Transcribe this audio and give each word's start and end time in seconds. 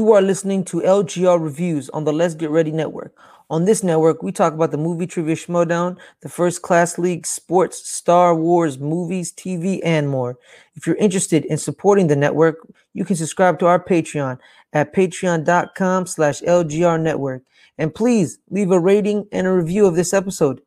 You 0.00 0.12
are 0.12 0.22
listening 0.22 0.64
to 0.64 0.78
LGR 0.78 1.38
Reviews 1.38 1.90
on 1.90 2.04
the 2.04 2.12
Let's 2.14 2.32
Get 2.32 2.48
Ready 2.48 2.72
Network. 2.72 3.14
On 3.50 3.66
this 3.66 3.84
network, 3.84 4.22
we 4.22 4.32
talk 4.32 4.54
about 4.54 4.70
the 4.70 4.78
movie 4.78 5.06
trivia 5.06 5.36
Schmoedown, 5.36 5.98
the 6.22 6.28
first 6.30 6.62
class 6.62 6.96
league, 6.96 7.26
sports, 7.26 7.86
Star 7.86 8.34
Wars, 8.34 8.78
movies, 8.78 9.30
TV, 9.30 9.78
and 9.84 10.08
more. 10.08 10.38
If 10.74 10.86
you're 10.86 10.96
interested 10.96 11.44
in 11.44 11.58
supporting 11.58 12.06
the 12.06 12.16
network, 12.16 12.66
you 12.94 13.04
can 13.04 13.14
subscribe 13.14 13.58
to 13.58 13.66
our 13.66 13.78
Patreon 13.78 14.38
at 14.72 14.94
patreon.com 14.94 16.06
slash 16.06 16.40
LGR 16.40 16.98
network. 16.98 17.42
And 17.76 17.94
please 17.94 18.38
leave 18.48 18.70
a 18.70 18.80
rating 18.80 19.28
and 19.32 19.46
a 19.46 19.52
review 19.52 19.84
of 19.84 19.96
this 19.96 20.14
episode. 20.14 20.62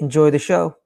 Enjoy 0.00 0.28
the 0.32 0.40
show. 0.40 0.76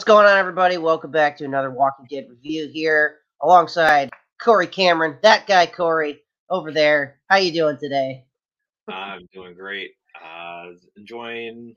What's 0.00 0.08
going 0.08 0.24
on, 0.24 0.38
everybody? 0.38 0.78
Welcome 0.78 1.10
back 1.10 1.36
to 1.36 1.44
another 1.44 1.70
Walking 1.70 2.06
Dead 2.10 2.26
review 2.30 2.70
here, 2.72 3.18
alongside 3.42 4.08
Cory 4.40 4.66
Cameron, 4.66 5.18
that 5.20 5.46
guy 5.46 5.66
Cory 5.66 6.22
over 6.48 6.72
there. 6.72 7.20
How 7.28 7.36
you 7.36 7.52
doing 7.52 7.76
today? 7.76 8.24
I'm 8.88 9.28
doing 9.34 9.52
great. 9.52 9.90
Uh, 10.18 10.68
enjoying 10.96 11.76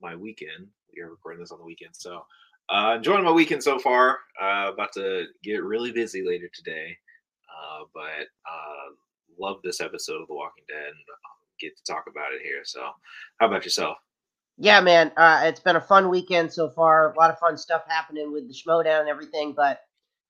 my 0.00 0.16
weekend. 0.16 0.68
We 0.96 1.02
are 1.02 1.10
recording 1.10 1.40
this 1.40 1.50
on 1.50 1.58
the 1.58 1.66
weekend, 1.66 1.90
so 1.92 2.24
uh, 2.70 2.94
enjoying 2.96 3.22
my 3.22 3.32
weekend 3.32 3.62
so 3.62 3.78
far. 3.78 4.20
Uh, 4.40 4.70
about 4.72 4.94
to 4.94 5.26
get 5.44 5.62
really 5.62 5.92
busy 5.92 6.24
later 6.26 6.48
today, 6.54 6.96
uh, 7.50 7.84
but 7.92 8.28
uh, 8.50 8.94
love 9.38 9.58
this 9.62 9.82
episode 9.82 10.22
of 10.22 10.28
The 10.28 10.34
Walking 10.34 10.64
Dead 10.68 10.86
and 10.86 10.96
get 11.60 11.76
to 11.76 11.84
talk 11.84 12.04
about 12.08 12.32
it 12.32 12.40
here. 12.42 12.62
So, 12.64 12.80
how 13.36 13.48
about 13.48 13.64
yourself? 13.64 13.98
Yeah, 14.58 14.80
man. 14.80 15.12
Uh, 15.16 15.42
it's 15.44 15.60
been 15.60 15.76
a 15.76 15.80
fun 15.80 16.08
weekend 16.08 16.52
so 16.52 16.68
far. 16.68 17.12
A 17.12 17.18
lot 17.18 17.30
of 17.30 17.38
fun 17.38 17.56
stuff 17.56 17.82
happening 17.88 18.32
with 18.32 18.48
the 18.48 18.54
Schmoedown 18.54 19.00
and 19.00 19.08
everything, 19.08 19.54
but 19.56 19.80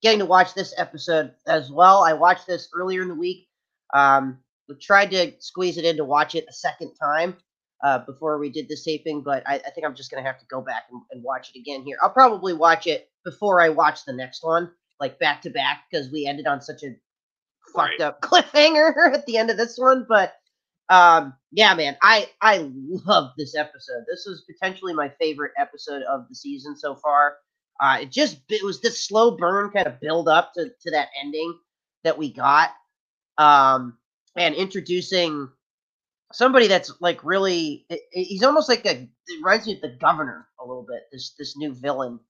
getting 0.00 0.20
to 0.20 0.26
watch 0.26 0.54
this 0.54 0.74
episode 0.76 1.32
as 1.46 1.70
well. 1.70 2.02
I 2.04 2.12
watched 2.14 2.46
this 2.46 2.68
earlier 2.74 3.02
in 3.02 3.08
the 3.08 3.14
week. 3.14 3.48
Um, 3.92 4.38
we 4.68 4.76
tried 4.76 5.10
to 5.10 5.32
squeeze 5.40 5.76
it 5.76 5.84
in 5.84 5.96
to 5.96 6.04
watch 6.04 6.34
it 6.34 6.46
a 6.48 6.52
second 6.52 6.94
time 6.94 7.36
uh, 7.84 7.98
before 7.98 8.38
we 8.38 8.48
did 8.48 8.68
this 8.68 8.84
taping, 8.84 9.22
but 9.22 9.42
I, 9.46 9.56
I 9.56 9.70
think 9.70 9.84
I'm 9.84 9.94
just 9.94 10.10
going 10.10 10.22
to 10.22 10.26
have 10.28 10.38
to 10.38 10.46
go 10.46 10.60
back 10.62 10.84
and, 10.90 11.02
and 11.10 11.22
watch 11.22 11.50
it 11.54 11.58
again 11.58 11.82
here. 11.82 11.98
I'll 12.02 12.10
probably 12.10 12.54
watch 12.54 12.86
it 12.86 13.10
before 13.24 13.60
I 13.60 13.68
watch 13.70 14.04
the 14.04 14.12
next 14.12 14.42
one, 14.44 14.70
like 15.00 15.18
back 15.18 15.42
to 15.42 15.50
back, 15.50 15.82
because 15.90 16.10
we 16.10 16.26
ended 16.26 16.46
on 16.46 16.62
such 16.62 16.84
a 16.84 16.94
fucked 17.74 17.98
Right. 17.98 18.00
up 18.00 18.20
cliffhanger 18.22 19.12
at 19.14 19.26
the 19.26 19.36
end 19.36 19.50
of 19.50 19.56
this 19.56 19.76
one. 19.76 20.06
But 20.08 20.32
um, 20.92 21.34
yeah, 21.52 21.74
man, 21.74 21.96
I 22.02 22.30
I 22.42 22.70
love 23.06 23.32
this 23.38 23.56
episode. 23.56 24.04
This 24.08 24.24
was 24.26 24.44
potentially 24.50 24.94
my 24.94 25.10
favorite 25.20 25.52
episode 25.58 26.02
of 26.04 26.28
the 26.28 26.36
season 26.36 26.76
so 26.76 26.96
far. 26.96 27.38
Uh, 27.82 28.00
it 28.02 28.12
just 28.12 28.40
it 28.50 28.64
was 28.64 28.80
this 28.82 29.06
slow 29.06 29.36
burn 29.36 29.70
kind 29.72 29.88
of 29.88 30.00
build 30.00 30.28
up 30.28 30.54
to 30.54 30.66
to 30.82 30.92
that 30.92 31.08
ending 31.20 31.58
that 32.04 32.18
we 32.18 32.32
got, 32.32 32.70
um, 33.38 33.98
and 34.36 34.54
introducing 34.54 35.48
somebody 36.32 36.66
that's 36.68 36.92
like 37.00 37.22
really 37.24 37.86
i- 37.90 37.94
i- 37.94 38.20
he's 38.20 38.42
almost 38.42 38.68
like 38.68 38.86
a 38.86 39.02
it 39.02 39.36
reminds 39.38 39.66
me 39.66 39.74
of 39.74 39.82
the 39.82 39.96
governor 40.00 40.48
a 40.60 40.66
little 40.66 40.84
bit. 40.88 41.02
This 41.12 41.34
this 41.38 41.56
new 41.56 41.74
villain 41.74 42.20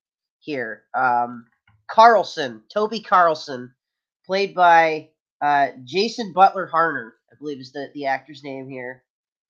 here, 0.40 0.84
um, 0.94 1.46
Carlson, 1.90 2.62
Toby 2.72 3.00
Carlson, 3.00 3.74
played 4.26 4.54
by 4.54 5.10
uh, 5.42 5.68
Jason 5.84 6.32
Butler 6.32 6.70
Harner, 6.72 7.12
believe 7.42 7.60
is 7.60 7.72
the 7.72 7.90
the 7.94 8.06
actor's 8.06 8.42
name 8.42 8.68
here. 8.68 9.02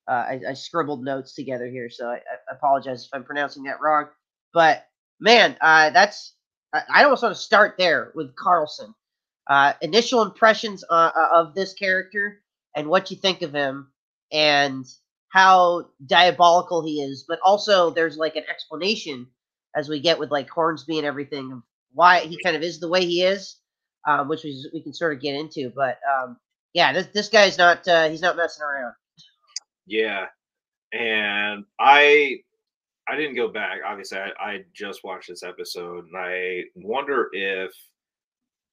Uh, 0.08 0.12
I, 0.12 0.41
I 0.48 0.53
scribbled 0.54 1.04
notes 1.04 1.34
together 1.34 1.66
here, 1.66 1.88
so 1.88 2.08
I, 2.08 2.16
I 2.16 2.54
apologize 2.54 3.04
if 3.04 3.10
I'm 3.12 3.25
pronouncing 3.25 3.62
that 3.64 3.80
wrong. 3.80 4.06
But 4.53 4.84
man, 5.20 5.56
uh, 5.60 5.91
that's 5.91 6.34
I, 6.72 6.82
I 6.92 7.04
almost 7.04 7.22
want 7.22 7.34
to 7.34 7.41
start 7.41 7.76
there 7.78 8.12
with 8.14 8.34
Carlson. 8.34 8.94
Uh, 9.48 9.75
initial 9.81 10.22
impressions 10.22 10.84
uh, 10.88 11.10
uh, 11.14 11.28
of 11.32 11.54
this 11.54 11.75
character 11.75 12.42
and 12.75 12.88
what 12.88 13.10
you 13.10 13.16
think 13.16 13.42
of 13.42 13.52
him, 13.52 13.92
and 14.32 14.86
how 15.28 15.88
diabolical 16.06 16.84
he 16.84 17.02
is. 17.02 17.25
But 17.28 17.41
also, 17.44 17.91
there's 17.91 18.16
like 18.16 18.36
an 18.36 18.44
explanation 18.48 19.26
as 19.76 19.88
we 19.88 20.00
get 20.00 20.19
with 20.19 20.31
like 20.31 20.48
Hornsby 20.48 20.98
and 20.98 21.06
everything 21.06 21.52
of 21.52 21.62
why 21.92 22.20
he 22.20 22.38
kind 22.42 22.56
of 22.56 22.62
is 22.62 22.81
the 22.81 22.88
way 22.88 23.04
he 23.04 23.22
is, 23.22 23.56
um, 24.08 24.28
which 24.28 24.44
we 24.44 24.70
we 24.72 24.82
can 24.82 24.94
sort 24.94 25.14
of 25.14 25.20
get 25.20 25.34
into. 25.34 25.70
But 25.75 25.98
um, 26.10 26.38
yeah, 26.75 26.93
this 26.93 27.06
this 27.09 27.28
guy's 27.28 27.59
not 27.59 27.87
uh, 27.87 28.09
he's 28.09 28.22
not 28.22 28.37
messing 28.37 28.65
around. 28.65 28.94
Yeah, 29.87 30.27
and 30.93 31.65
I 31.78 32.38
I 33.09 33.16
didn't 33.16 33.37
go 33.37 33.49
back. 33.49 33.81
Obviously, 33.87 34.19
I, 34.19 34.31
I 34.41 34.65
just 34.72 35.05
watched 35.05 35.28
this 35.28 35.43
episode, 35.43 36.06
and 36.06 36.16
I 36.16 36.62
wonder 36.77 37.28
if 37.32 37.72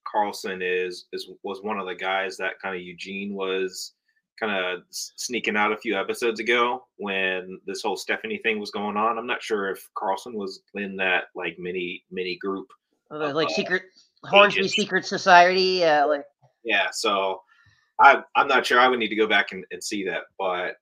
Carlson 0.08 0.62
is 0.62 1.06
is 1.14 1.30
was 1.44 1.62
one 1.62 1.80
of 1.80 1.88
the 1.88 1.96
guys 1.96 2.38
that 2.38 2.59
kind 2.62 2.76
of 2.76 2.82
Eugene 2.82 3.34
was 3.34 3.94
kind 4.40 4.54
of 4.54 4.84
sneaking 4.90 5.58
out 5.58 5.74
a 5.74 5.78
few 5.78 6.00
episodes 6.00 6.40
ago 6.40 6.86
when 6.98 7.59
this 7.66 7.82
whole 7.82 7.98
Stephanie 7.98 8.40
thing 8.42 8.59
was 8.59 8.72
going 8.72 8.96
on. 8.96 9.18
I'm 9.18 9.28
not 9.28 9.44
sure 9.44 9.70
if 9.70 9.90
Carlson 9.98 10.34
was 10.34 10.62
in 10.76 10.96
that 10.98 11.26
like 11.36 11.58
mini 11.59 12.04
mini 12.12 12.38
group. 12.38 12.68
Uh, 13.12 13.34
like 13.34 13.48
Uh, 13.48 13.54
secret 13.54 13.84
Hornsby 14.24 14.68
secret 14.68 15.06
society. 15.06 15.84
Uh, 15.84 16.08
like 16.08 16.24
Yeah, 16.64 16.90
so 16.92 17.42
I 18.00 18.22
I'm 18.36 18.48
not 18.48 18.66
sure. 18.66 18.80
I 18.80 18.88
would 18.88 19.00
need 19.00 19.10
to 19.10 19.16
go 19.16 19.28
back 19.28 19.52
and, 19.52 19.66
and 19.72 19.84
see 19.84 20.04
that, 20.06 20.24
but 20.38 20.76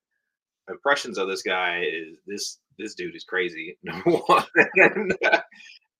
impressions 0.69 1.17
of 1.17 1.27
this 1.27 1.41
guy 1.41 1.83
is 1.83 2.17
this 2.27 2.59
this 2.77 2.93
dude 2.95 3.15
is 3.15 3.23
crazy. 3.23 3.77
Number 3.83 4.11
one, 4.11 4.45
and, 4.75 5.13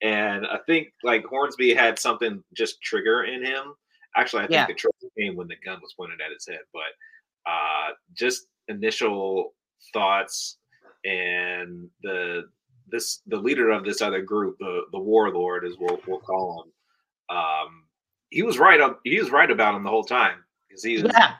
and 0.01 0.45
I 0.45 0.59
think 0.67 0.89
like 1.03 1.25
Hornsby 1.25 1.73
had 1.73 1.97
something 1.97 2.43
just 2.55 2.81
trigger 2.81 3.23
in 3.23 3.43
him. 3.43 3.73
Actually, 4.15 4.43
I 4.43 4.47
think 4.47 4.51
Yeah. 4.53 4.67
the 4.67 4.73
trigger 4.73 5.11
came 5.17 5.35
when 5.35 5.47
the 5.47 5.55
gun 5.65 5.79
was 5.81 5.93
pointed 5.97 6.21
at 6.21 6.31
his 6.31 6.47
head, 6.47 6.61
but 6.73 7.51
uh, 7.51 7.93
just 8.13 8.47
initial 8.67 9.53
thoughts 9.93 10.57
and 11.05 11.89
the 12.03 12.43
this 12.89 13.21
the 13.27 13.37
leader 13.37 13.69
of 13.71 13.83
this 13.85 14.01
other 14.01 14.21
group, 14.21 14.57
the 14.59 14.81
the 14.91 14.99
warlord, 14.99 15.65
as 15.65 15.73
we'll 15.79 15.99
we'll 16.07 16.19
call 16.19 16.63
him. 16.63 17.35
Um, 17.35 17.83
he 18.29 18.43
was 18.43 18.57
right 18.59 18.79
up. 18.79 18.99
He 19.03 19.19
was 19.19 19.31
right 19.31 19.49
about 19.49 19.75
him 19.75 19.83
the 19.83 19.89
whole 19.89 20.03
time 20.03 20.39
because 20.67 20.83
he 20.83 21.01
was 21.01 21.11
yeah, 21.13 21.33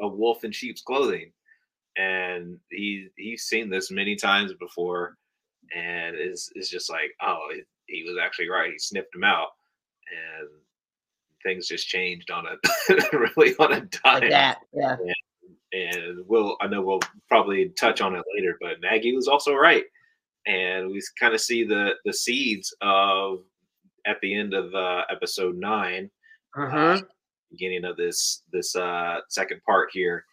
a 0.00 0.08
wolf 0.08 0.44
in 0.44 0.52
sheep's 0.52 0.82
clothing, 0.82 1.32
and 1.96 2.58
he 2.70 3.08
he's 3.16 3.42
seen 3.44 3.70
this 3.70 3.90
many 3.90 4.16
times 4.16 4.52
before, 4.54 5.16
and 5.74 6.16
is 6.16 6.50
is 6.54 6.68
just 6.70 6.90
like, 6.90 7.12
oh, 7.22 7.48
he, 7.52 7.62
he 7.86 8.02
was 8.08 8.16
actually 8.22 8.48
right. 8.48 8.72
He 8.72 8.78
sniffed 8.78 9.14
him 9.14 9.24
out, 9.24 9.48
and 10.10 10.48
things 11.42 11.66
just 11.66 11.88
changed 11.88 12.30
on 12.30 12.44
a 12.46 12.56
really 13.36 13.54
on 13.58 13.72
a 13.72 13.80
dime. 13.80 14.20
like 14.20 14.30
that. 14.30 14.58
Yeah, 14.72 14.96
And 15.72 16.26
we'll 16.26 16.56
I 16.60 16.66
know 16.66 16.82
we'll 16.82 17.00
probably 17.28 17.70
touch 17.70 18.00
on 18.00 18.14
it 18.14 18.24
later, 18.34 18.56
but 18.60 18.80
Maggie 18.80 19.14
was 19.14 19.28
also 19.28 19.54
right, 19.54 19.84
and 20.46 20.90
we 20.90 21.00
kind 21.18 21.34
of 21.34 21.40
see 21.40 21.64
the 21.64 21.92
the 22.04 22.12
seeds 22.12 22.74
of 22.80 23.40
at 24.06 24.20
the 24.22 24.34
end 24.34 24.54
of 24.54 24.74
uh, 24.74 25.02
episode 25.10 25.56
nine 25.56 26.10
Mhm. 26.56 27.06
Beginning 27.50 27.84
of 27.84 27.96
this 27.96 28.42
this 28.52 28.74
uh 28.76 29.16
second 29.28 29.60
part 29.64 29.88
here 29.92 30.24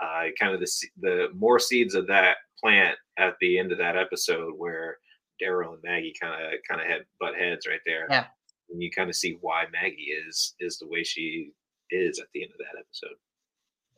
uh 0.00 0.24
kind 0.38 0.54
of 0.54 0.60
the 0.60 0.70
the 1.00 1.28
more 1.34 1.58
seeds 1.58 1.94
of 1.94 2.06
that 2.06 2.36
plant 2.62 2.96
at 3.18 3.34
the 3.40 3.58
end 3.58 3.72
of 3.72 3.78
that 3.78 3.96
episode 3.96 4.52
where 4.56 4.98
daryl 5.42 5.74
and 5.74 5.82
maggie 5.82 6.14
kind 6.20 6.34
of 6.34 6.52
kind 6.68 6.80
of 6.80 6.86
had 6.86 7.02
butt 7.18 7.34
heads 7.34 7.66
right 7.66 7.80
there 7.86 8.06
Yeah. 8.10 8.26
and 8.70 8.82
you 8.82 8.90
kind 8.90 9.08
of 9.10 9.16
see 9.16 9.38
why 9.40 9.64
maggie 9.72 10.12
is 10.26 10.54
is 10.60 10.78
the 10.78 10.86
way 10.88 11.02
she 11.02 11.52
is 11.90 12.18
at 12.18 12.26
the 12.34 12.42
end 12.42 12.52
of 12.52 12.58
that 12.58 12.78
episode 12.78 13.16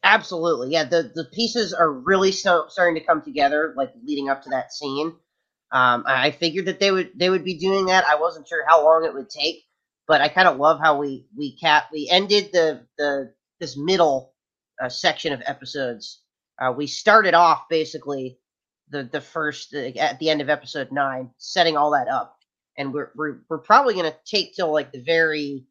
absolutely. 0.04 0.70
Yeah, 0.70 0.84
the 0.84 1.12
the 1.14 1.26
pieces 1.32 1.72
are 1.72 1.92
really 1.92 2.32
so, 2.32 2.64
starting 2.68 2.94
to 3.00 3.06
come 3.06 3.22
together, 3.22 3.74
like 3.76 3.92
leading 4.04 4.28
up 4.28 4.42
to 4.42 4.50
that 4.50 4.72
scene. 4.72 5.08
Um, 5.70 6.04
I 6.06 6.26
I 6.26 6.30
figured 6.32 6.66
that 6.66 6.80
they 6.80 6.90
would 6.90 7.10
they 7.14 7.30
would 7.30 7.44
be 7.44 7.58
doing 7.58 7.86
that. 7.86 8.04
I 8.06 8.16
wasn't 8.16 8.48
sure 8.48 8.64
how 8.66 8.84
long 8.84 9.04
it 9.04 9.14
would 9.14 9.30
take, 9.30 9.64
but 10.08 10.20
I 10.20 10.28
kind 10.28 10.48
of 10.48 10.58
love 10.58 10.80
how 10.80 10.98
we 10.98 11.26
we 11.36 11.56
cap 11.56 11.84
we 11.92 12.08
ended 12.10 12.50
the 12.52 12.86
the 12.98 13.32
this 13.60 13.76
middle 13.76 14.34
uh, 14.82 14.88
section 14.88 15.32
of 15.32 15.42
episodes. 15.46 16.22
Uh, 16.60 16.72
we 16.76 16.86
started 16.86 17.34
off 17.34 17.68
basically 17.68 18.38
the 18.90 19.04
the 19.04 19.20
first 19.20 19.74
uh, 19.74 19.78
at 19.98 20.18
the 20.18 20.30
end 20.30 20.40
of 20.40 20.48
episode 20.50 20.92
nine, 20.92 21.30
setting 21.38 21.76
all 21.76 21.92
that 21.92 22.08
up, 22.08 22.36
and 22.76 22.92
we're 22.92 23.10
we're 23.14 23.38
we're 23.48 23.58
probably 23.58 23.94
gonna 23.94 24.14
take 24.24 24.54
till 24.54 24.72
like 24.72 24.92
the 24.92 25.02
very 25.02 25.64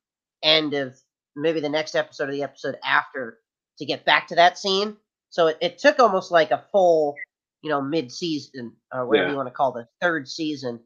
end 0.43 0.73
of 0.73 0.95
maybe 1.35 1.59
the 1.59 1.69
next 1.69 1.95
episode 1.95 2.25
of 2.29 2.31
the 2.31 2.43
episode 2.43 2.75
after 2.83 3.39
to 3.77 3.85
get 3.85 4.05
back 4.05 4.27
to 4.27 4.35
that 4.35 4.57
scene. 4.57 4.97
So 5.29 5.47
it, 5.47 5.57
it 5.61 5.77
took 5.79 5.99
almost 5.99 6.29
like 6.31 6.51
a 6.51 6.63
full, 6.71 7.15
you 7.61 7.69
know, 7.69 7.81
mid 7.81 8.11
season 8.11 8.73
or 8.93 9.07
whatever 9.07 9.27
Yeah. 9.27 9.31
you 9.31 9.37
want 9.37 9.47
to 9.47 9.53
call 9.53 9.71
the 9.71 9.87
third 10.01 10.27
season 10.27 10.81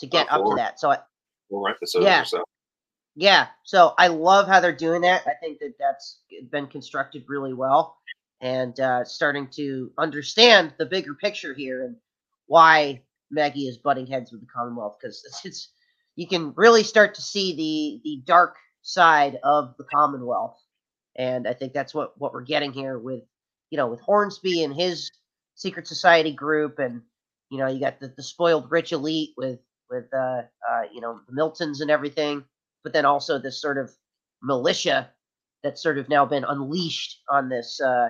to 0.00 0.06
get 0.06 0.26
About 0.26 0.40
up 0.40 0.46
to 0.50 0.54
that. 0.56 0.80
So 0.80 0.90
I, 0.90 0.98
four 1.48 1.70
episodes 1.70 2.04
Yeah. 2.04 2.22
or 2.22 2.24
so 2.26 2.44
Yeah, 3.16 3.48
so 3.64 3.94
I 3.98 4.06
love 4.08 4.46
how 4.46 4.60
they're 4.60 4.72
doing 4.76 5.02
that. 5.02 5.22
I 5.26 5.34
think 5.40 5.58
that 5.60 5.74
that's 5.78 6.20
been 6.50 6.66
constructed 6.68 7.24
really 7.28 7.52
well, 7.52 7.96
and 8.40 8.78
uh, 8.78 9.04
starting 9.04 9.48
to 9.56 9.92
understand 9.98 10.74
the 10.78 10.86
bigger 10.86 11.14
picture 11.14 11.52
here 11.52 11.84
and 11.84 11.96
why 12.46 13.02
Maggie 13.30 13.66
is 13.68 13.78
butting 13.78 14.06
heads 14.06 14.30
with 14.32 14.40
the 14.40 14.46
Commonwealth 14.46 14.96
because 15.00 15.24
it's, 15.26 15.44
it's 15.44 15.68
you 16.16 16.26
can 16.28 16.52
really 16.56 16.84
start 16.84 17.14
to 17.16 17.22
see 17.22 17.54
the 17.56 18.00
the 18.04 18.22
dark 18.26 18.56
side 18.82 19.38
of 19.42 19.74
the 19.76 19.84
Commonwealth, 19.84 20.56
and 21.16 21.48
I 21.48 21.52
think 21.52 21.72
that's 21.72 21.92
what 21.94 22.18
what 22.18 22.32
we're 22.32 22.42
getting 22.42 22.72
here 22.72 22.98
with 22.98 23.24
you 23.70 23.76
know 23.76 23.88
with 23.88 24.00
Hornsby 24.00 24.62
and 24.62 24.74
his 24.74 25.10
secret 25.56 25.88
society 25.88 26.32
group, 26.32 26.78
and 26.78 27.02
you 27.50 27.58
know 27.58 27.66
you 27.66 27.80
got 27.80 27.98
the, 27.98 28.14
the 28.16 28.22
spoiled 28.22 28.70
rich 28.70 28.92
elite 28.92 29.30
with 29.36 29.58
with 29.90 30.06
uh, 30.14 30.42
uh, 30.70 30.82
you 30.92 31.00
know 31.00 31.20
the 31.28 31.34
Miltons 31.34 31.80
and 31.80 31.90
everything 31.90 32.44
but 32.82 32.92
then 32.92 33.04
also 33.04 33.38
this 33.38 33.60
sort 33.60 33.78
of 33.78 33.90
militia 34.42 35.10
that's 35.62 35.82
sort 35.82 35.98
of 35.98 36.08
now 36.08 36.24
been 36.24 36.44
unleashed 36.44 37.20
on 37.28 37.48
this 37.48 37.80
uh, 37.80 38.08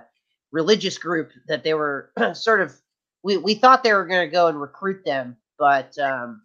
religious 0.52 0.99
group 0.99 1.31
that 1.49 1.64
they 1.64 1.75
were 1.75 2.12
sort 2.34 2.61
of 2.61 2.75
we, 3.22 3.37
we 3.37 3.55
thought 3.55 3.82
they 3.82 3.93
were 3.93 4.06
going 4.06 4.26
to 4.26 4.32
go 4.32 4.49
and 4.49 4.61
recruit 4.61 5.05
them 5.05 5.37
but 5.58 5.96
um, 5.99 6.43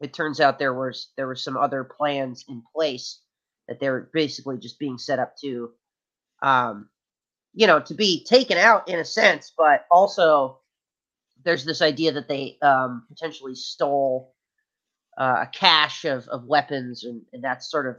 it 0.00 0.12
turns 0.12 0.40
out 0.40 0.58
there 0.58 0.74
was 0.74 1.08
there 1.16 1.26
were 1.26 1.36
some 1.36 1.56
other 1.56 1.84
plans 1.84 2.44
in 2.48 2.62
place 2.74 3.20
that 3.66 3.80
they 3.80 3.90
were 3.90 4.08
basically 4.12 4.58
just 4.58 4.78
being 4.78 4.98
set 4.98 5.18
up 5.18 5.36
to 5.36 5.70
um, 6.42 6.88
you 7.54 7.66
know 7.66 7.80
to 7.80 7.94
be 7.94 8.24
taken 8.24 8.56
out 8.58 8.88
in 8.88 8.98
a 8.98 9.04
sense 9.04 9.52
but 9.56 9.86
also 9.90 10.58
there's 11.44 11.64
this 11.64 11.82
idea 11.82 12.12
that 12.12 12.28
they 12.28 12.58
um, 12.62 13.04
potentially 13.08 13.54
stole 13.54 14.34
uh, 15.18 15.42
a 15.42 15.46
cache 15.52 16.04
of, 16.04 16.26
of 16.28 16.46
weapons, 16.46 17.04
and, 17.04 17.22
and 17.32 17.42
that's 17.42 17.70
sort 17.70 17.86
of 17.86 17.96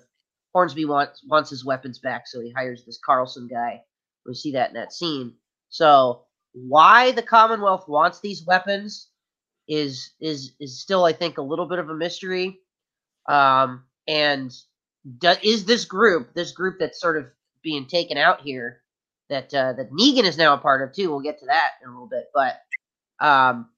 Hornsby 0.54 0.86
wants 0.86 1.22
wants 1.28 1.50
his 1.50 1.66
weapons 1.66 2.00
back, 2.00 2.28
so 2.28 2.40
he 2.40 2.52
hires 2.52 2.84
this 2.86 3.00
Carlson 3.06 3.48
guy. 3.48 3.84
We 4.26 4.34
see 4.34 4.54
that 4.54 4.70
in 4.70 4.76
that 4.76 4.94
scene. 4.94 5.34
So 5.70 6.24
why 6.54 7.12
the 7.12 7.22
Commonwealth 7.22 7.88
wants 7.88 8.20
these 8.20 8.46
weapons 8.46 9.10
is 9.68 10.12
is 10.20 10.54
is 10.60 10.80
still, 10.80 11.06
I 11.06 11.14
think, 11.14 11.38
a 11.38 11.44
little 11.44 11.68
bit 11.68 11.80
of 11.80 11.90
a 11.90 11.96
mystery. 11.96 12.60
Um, 13.28 13.84
and 14.08 14.52
do, 15.20 15.34
is 15.44 15.66
this 15.66 15.86
group, 15.86 16.34
this 16.34 16.52
group 16.52 16.78
that's 16.80 17.00
sort 17.00 17.18
of 17.18 17.28
being 17.62 17.86
taken 17.86 18.18
out 18.18 18.42
here, 18.42 18.82
that 19.30 19.54
uh, 19.54 19.74
that 19.74 19.92
Negan 19.92 20.24
is 20.24 20.38
now 20.38 20.56
a 20.56 20.58
part 20.58 20.82
of 20.82 20.96
too? 20.96 21.10
We'll 21.10 21.20
get 21.20 21.40
to 21.40 21.46
that 21.46 21.74
in 21.84 21.90
a 21.90 21.92
little 21.92 22.08
bit, 22.08 22.30
but 22.34 22.60
um, 23.20 23.70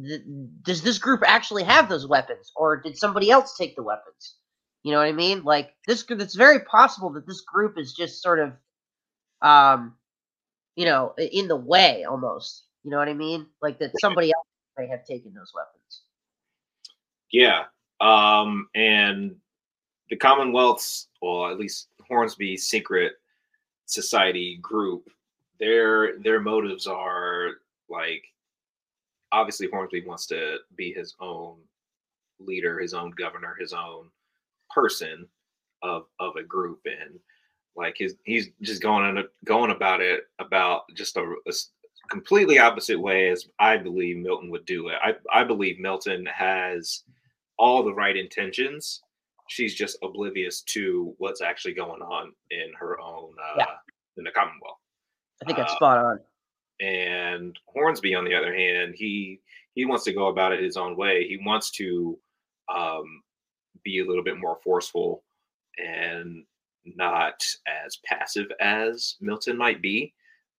th- 0.00 0.22
does 0.62 0.82
this 0.82 0.98
group 0.98 1.22
actually 1.26 1.64
have 1.64 1.88
those 1.88 2.06
weapons, 2.06 2.52
or 2.56 2.80
did 2.80 2.96
somebody 2.96 3.30
else 3.30 3.56
take 3.56 3.76
the 3.76 3.82
weapons? 3.82 4.36
You 4.82 4.92
know 4.92 4.98
what 4.98 5.08
I 5.08 5.12
mean? 5.12 5.42
Like 5.44 5.74
this, 5.86 6.04
it's 6.08 6.34
very 6.34 6.60
possible 6.60 7.10
that 7.10 7.26
this 7.26 7.40
group 7.42 7.78
is 7.78 7.92
just 7.92 8.22
sort 8.22 8.40
of, 8.40 8.52
um, 9.40 9.94
you 10.76 10.84
know, 10.84 11.14
in 11.18 11.48
the 11.48 11.56
way 11.56 12.04
almost. 12.04 12.64
You 12.84 12.90
know 12.90 12.98
what 12.98 13.08
I 13.08 13.14
mean? 13.14 13.46
Like 13.60 13.78
that 13.78 13.92
somebody 14.00 14.28
else 14.28 14.46
may 14.76 14.88
have 14.88 15.04
taken 15.04 15.32
those 15.34 15.52
weapons. 15.54 16.02
Yeah, 17.30 17.64
um, 18.00 18.68
and 18.74 19.36
the 20.10 20.16
Commonwealth's, 20.16 21.08
well, 21.22 21.50
at 21.50 21.58
least 21.58 21.88
Hornsby's 22.06 22.66
secret 22.66 23.12
society 23.86 24.58
group, 24.60 25.08
their 25.60 26.18
their 26.18 26.40
motives 26.40 26.86
are 26.86 27.52
like 27.88 28.24
obviously 29.32 29.68
Hornsby 29.70 30.04
wants 30.06 30.26
to 30.26 30.58
be 30.76 30.92
his 30.92 31.14
own 31.20 31.56
leader, 32.38 32.78
his 32.78 32.94
own 32.94 33.10
governor, 33.12 33.56
his 33.58 33.72
own 33.72 34.10
person 34.70 35.26
of 35.82 36.04
of 36.20 36.36
a 36.36 36.42
group, 36.42 36.80
and 36.84 37.18
like 37.76 37.96
his 37.98 38.16
he's 38.24 38.50
just 38.60 38.82
going 38.82 39.04
on 39.04 39.24
going 39.44 39.70
about 39.70 40.00
it 40.00 40.24
about 40.38 40.82
just 40.94 41.16
a, 41.16 41.34
a 41.46 41.52
completely 42.10 42.58
opposite 42.58 42.98
way 42.98 43.30
as 43.30 43.46
I 43.58 43.76
believe 43.76 44.18
Milton 44.18 44.50
would 44.50 44.66
do 44.66 44.88
it. 44.88 44.96
I 45.02 45.14
I 45.32 45.44
believe 45.44 45.78
Milton 45.78 46.26
has 46.26 47.02
all 47.58 47.82
the 47.82 47.94
right 47.94 48.16
intentions. 48.16 49.00
She's 49.48 49.74
just 49.74 49.98
oblivious 50.02 50.62
to 50.62 51.14
what's 51.18 51.42
actually 51.42 51.74
going 51.74 52.00
on 52.00 52.32
in 52.50 52.72
her 52.78 53.00
own 53.00 53.34
uh, 53.42 53.54
yeah. 53.58 53.66
in 54.16 54.24
the 54.24 54.30
Commonwealth. 54.30 54.78
I 55.42 55.46
think 55.46 55.58
that's 55.58 55.72
uh, 55.72 55.76
spot 55.76 55.98
on. 55.98 56.20
And 56.82 57.56
Hornsby, 57.66 58.14
on 58.14 58.24
the 58.24 58.34
other 58.34 58.54
hand, 58.54 58.94
he 58.96 59.40
he 59.74 59.84
wants 59.86 60.04
to 60.04 60.12
go 60.12 60.26
about 60.26 60.52
it 60.52 60.62
his 60.62 60.76
own 60.76 60.96
way. 60.96 61.26
He 61.26 61.38
wants 61.44 61.70
to 61.72 62.18
um, 62.74 63.22
be 63.84 64.00
a 64.00 64.04
little 64.04 64.24
bit 64.24 64.38
more 64.38 64.58
forceful 64.62 65.22
and 65.78 66.44
not 66.84 67.42
as 67.84 67.98
passive 68.04 68.46
as 68.60 69.16
Milton 69.20 69.56
might 69.56 69.80
be, 69.80 70.12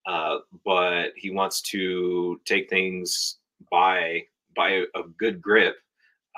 uh, 0.06 0.38
but 0.66 1.12
he 1.16 1.30
wants 1.30 1.62
to 1.62 2.40
take 2.46 2.70
things 2.70 3.38
by 3.70 4.22
by 4.56 4.86
a, 4.96 5.04
good 5.18 5.42
grip. 5.42 5.76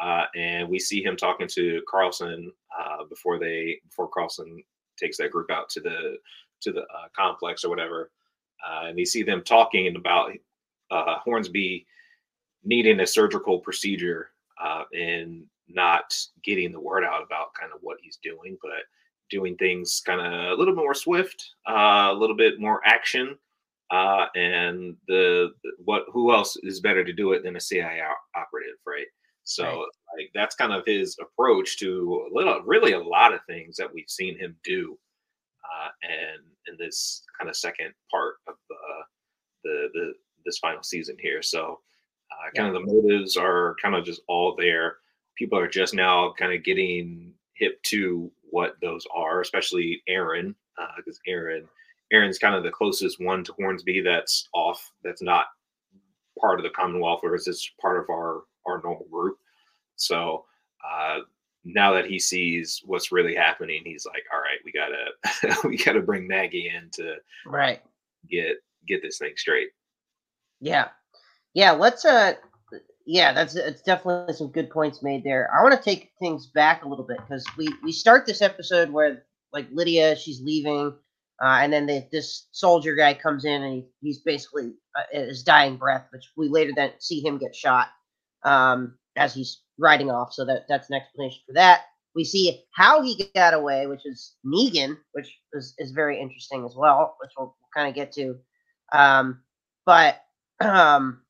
Uh, 0.01 0.23
and 0.35 0.67
we 0.67 0.79
see 0.79 1.03
him 1.03 1.15
talking 1.15 1.47
to 1.47 1.81
Carlson 1.89 2.51
uh, 2.77 3.05
before 3.05 3.39
they 3.39 3.79
before 3.87 4.09
Carlson 4.09 4.63
takes 4.97 5.17
that 5.17 5.31
group 5.31 5.51
out 5.51 5.69
to 5.69 5.79
the 5.79 6.17
to 6.61 6.71
the 6.71 6.81
uh, 6.81 7.07
complex 7.15 7.63
or 7.63 7.69
whatever. 7.69 8.09
Uh, 8.67 8.87
and 8.87 8.99
you 8.99 9.05
see 9.05 9.23
them 9.23 9.43
talking 9.43 9.95
about 9.95 10.31
uh, 10.91 11.17
Hornsby 11.19 11.85
needing 12.63 12.99
a 12.99 13.07
surgical 13.07 13.59
procedure 13.59 14.31
uh, 14.63 14.83
and 14.93 15.43
not 15.67 16.15
getting 16.43 16.71
the 16.71 16.79
word 16.79 17.03
out 17.03 17.23
about 17.23 17.53
kind 17.59 17.71
of 17.73 17.79
what 17.81 17.97
he's 18.01 18.17
doing, 18.23 18.57
but 18.61 18.71
doing 19.29 19.55
things 19.55 20.01
kind 20.05 20.21
of 20.21 20.51
a 20.51 20.55
little 20.55 20.75
more 20.75 20.93
swift, 20.93 21.53
uh, 21.67 22.09
a 22.11 22.13
little 22.13 22.35
bit 22.35 22.59
more 22.59 22.81
action. 22.85 23.37
Uh, 23.91 24.25
and 24.35 24.95
the 25.07 25.51
what 25.83 26.05
who 26.11 26.33
else 26.33 26.57
is 26.63 26.79
better 26.79 27.03
to 27.03 27.13
do 27.13 27.33
it 27.33 27.43
than 27.43 27.55
a 27.55 27.59
CIA 27.59 28.01
operative, 28.35 28.77
right? 28.85 29.05
So 29.43 29.63
right. 29.63 29.85
like 30.17 30.31
that's 30.33 30.55
kind 30.55 30.73
of 30.73 30.83
his 30.87 31.15
approach 31.21 31.77
to 31.79 32.27
a 32.31 32.35
little, 32.35 32.61
really 32.65 32.93
a 32.93 32.99
lot 32.99 33.33
of 33.33 33.41
things 33.47 33.77
that 33.77 33.93
we've 33.93 34.09
seen 34.09 34.39
him 34.39 34.55
do 34.63 34.97
uh, 35.65 35.89
and 36.03 36.43
in 36.67 36.77
this 36.77 37.23
kind 37.37 37.49
of 37.49 37.55
second 37.55 37.93
part 38.11 38.35
of 38.47 38.55
the 38.69 38.75
the, 39.63 39.87
the 39.93 40.13
this 40.45 40.59
final 40.59 40.83
season 40.83 41.17
here. 41.19 41.41
So 41.41 41.79
uh, 42.31 42.51
kind 42.55 42.73
yeah. 42.73 42.79
of 42.79 42.85
the 42.85 42.93
motives 42.93 43.37
are 43.37 43.75
kind 43.81 43.95
of 43.95 44.05
just 44.05 44.21
all 44.27 44.55
there. 44.57 44.97
People 45.35 45.59
are 45.59 45.67
just 45.67 45.93
now 45.93 46.33
kind 46.37 46.53
of 46.53 46.63
getting 46.63 47.33
hip 47.53 47.81
to 47.83 48.31
what 48.51 48.75
those 48.81 49.05
are, 49.13 49.41
especially 49.41 50.01
Aaron, 50.07 50.55
because 50.97 51.17
uh, 51.17 51.31
Aaron 51.31 51.67
Aaron's 52.11 52.37
kind 52.37 52.55
of 52.55 52.63
the 52.63 52.71
closest 52.71 53.19
one 53.19 53.43
to 53.43 53.53
Hornsby 53.53 54.01
that's 54.01 54.47
off, 54.53 54.91
that's 55.03 55.21
not 55.21 55.47
part 56.39 56.59
of 56.59 56.63
the 56.63 56.69
Commonwealth, 56.69 57.19
whereas 57.21 57.47
it's 57.47 57.69
part 57.81 58.01
of 58.01 58.09
our 58.09 58.43
our 58.65 58.81
normal 58.83 59.07
group. 59.11 59.37
So 59.95 60.45
uh, 60.83 61.19
now 61.65 61.93
that 61.93 62.05
he 62.05 62.19
sees 62.19 62.81
what's 62.85 63.11
really 63.11 63.35
happening, 63.35 63.81
he's 63.83 64.05
like, 64.05 64.23
all 64.31 64.39
right, 64.39 64.59
we 64.63 64.71
gotta 64.71 65.57
we 65.67 65.77
gotta 65.77 66.01
bring 66.01 66.27
Maggie 66.27 66.71
in 66.73 66.89
to 66.91 67.15
right 67.45 67.81
get 68.29 68.57
get 68.87 69.01
this 69.01 69.17
thing 69.17 69.33
straight. 69.35 69.69
Yeah. 70.61 70.89
Yeah, 71.53 71.71
let's 71.71 72.05
uh 72.05 72.33
yeah, 73.05 73.33
that's 73.33 73.55
it's 73.55 73.81
definitely 73.81 74.33
some 74.33 74.47
good 74.47 74.69
points 74.69 75.03
made 75.03 75.23
there. 75.23 75.49
I 75.57 75.61
want 75.63 75.75
to 75.75 75.83
take 75.83 76.11
things 76.19 76.47
back 76.47 76.83
a 76.83 76.87
little 76.87 77.05
bit 77.05 77.17
because 77.17 77.45
we 77.57 77.67
we 77.83 77.91
start 77.91 78.25
this 78.25 78.41
episode 78.41 78.89
where 78.89 79.23
like 79.53 79.67
Lydia, 79.71 80.15
she's 80.15 80.41
leaving, 80.41 80.93
uh, 81.43 81.59
and 81.61 81.71
then 81.71 81.85
the, 81.85 82.07
this 82.11 82.47
soldier 82.51 82.95
guy 82.95 83.13
comes 83.13 83.45
in 83.45 83.63
and 83.63 83.73
he, 83.73 83.85
he's 84.01 84.19
basically 84.19 84.73
uh, 84.97 85.03
his 85.11 85.43
dying 85.43 85.77
breath, 85.77 86.07
which 86.11 86.31
we 86.35 86.49
later 86.49 86.71
then 86.75 86.91
see 86.99 87.23
him 87.23 87.37
get 87.37 87.55
shot 87.55 87.87
um, 88.43 88.97
as 89.15 89.33
he's 89.33 89.61
riding 89.79 90.09
off. 90.09 90.33
So 90.33 90.45
that 90.45 90.65
that's 90.67 90.89
an 90.89 90.95
explanation 90.95 91.41
for 91.47 91.53
that. 91.53 91.81
We 92.15 92.23
see 92.23 92.63
how 92.73 93.01
he 93.01 93.29
got 93.35 93.53
away, 93.53 93.87
which 93.87 94.05
is 94.05 94.35
Negan, 94.45 94.97
which 95.11 95.37
is, 95.51 95.73
is 95.77 95.91
very 95.91 96.19
interesting 96.19 96.63
as 96.63 96.73
well, 96.73 97.17
which 97.19 97.31
we'll, 97.37 97.47
we'll 97.47 97.69
kind 97.75 97.89
of 97.89 97.95
get 97.95 98.13
to. 98.13 98.37
Um, 98.93 99.41
but 99.85 100.21
um, 100.61 101.21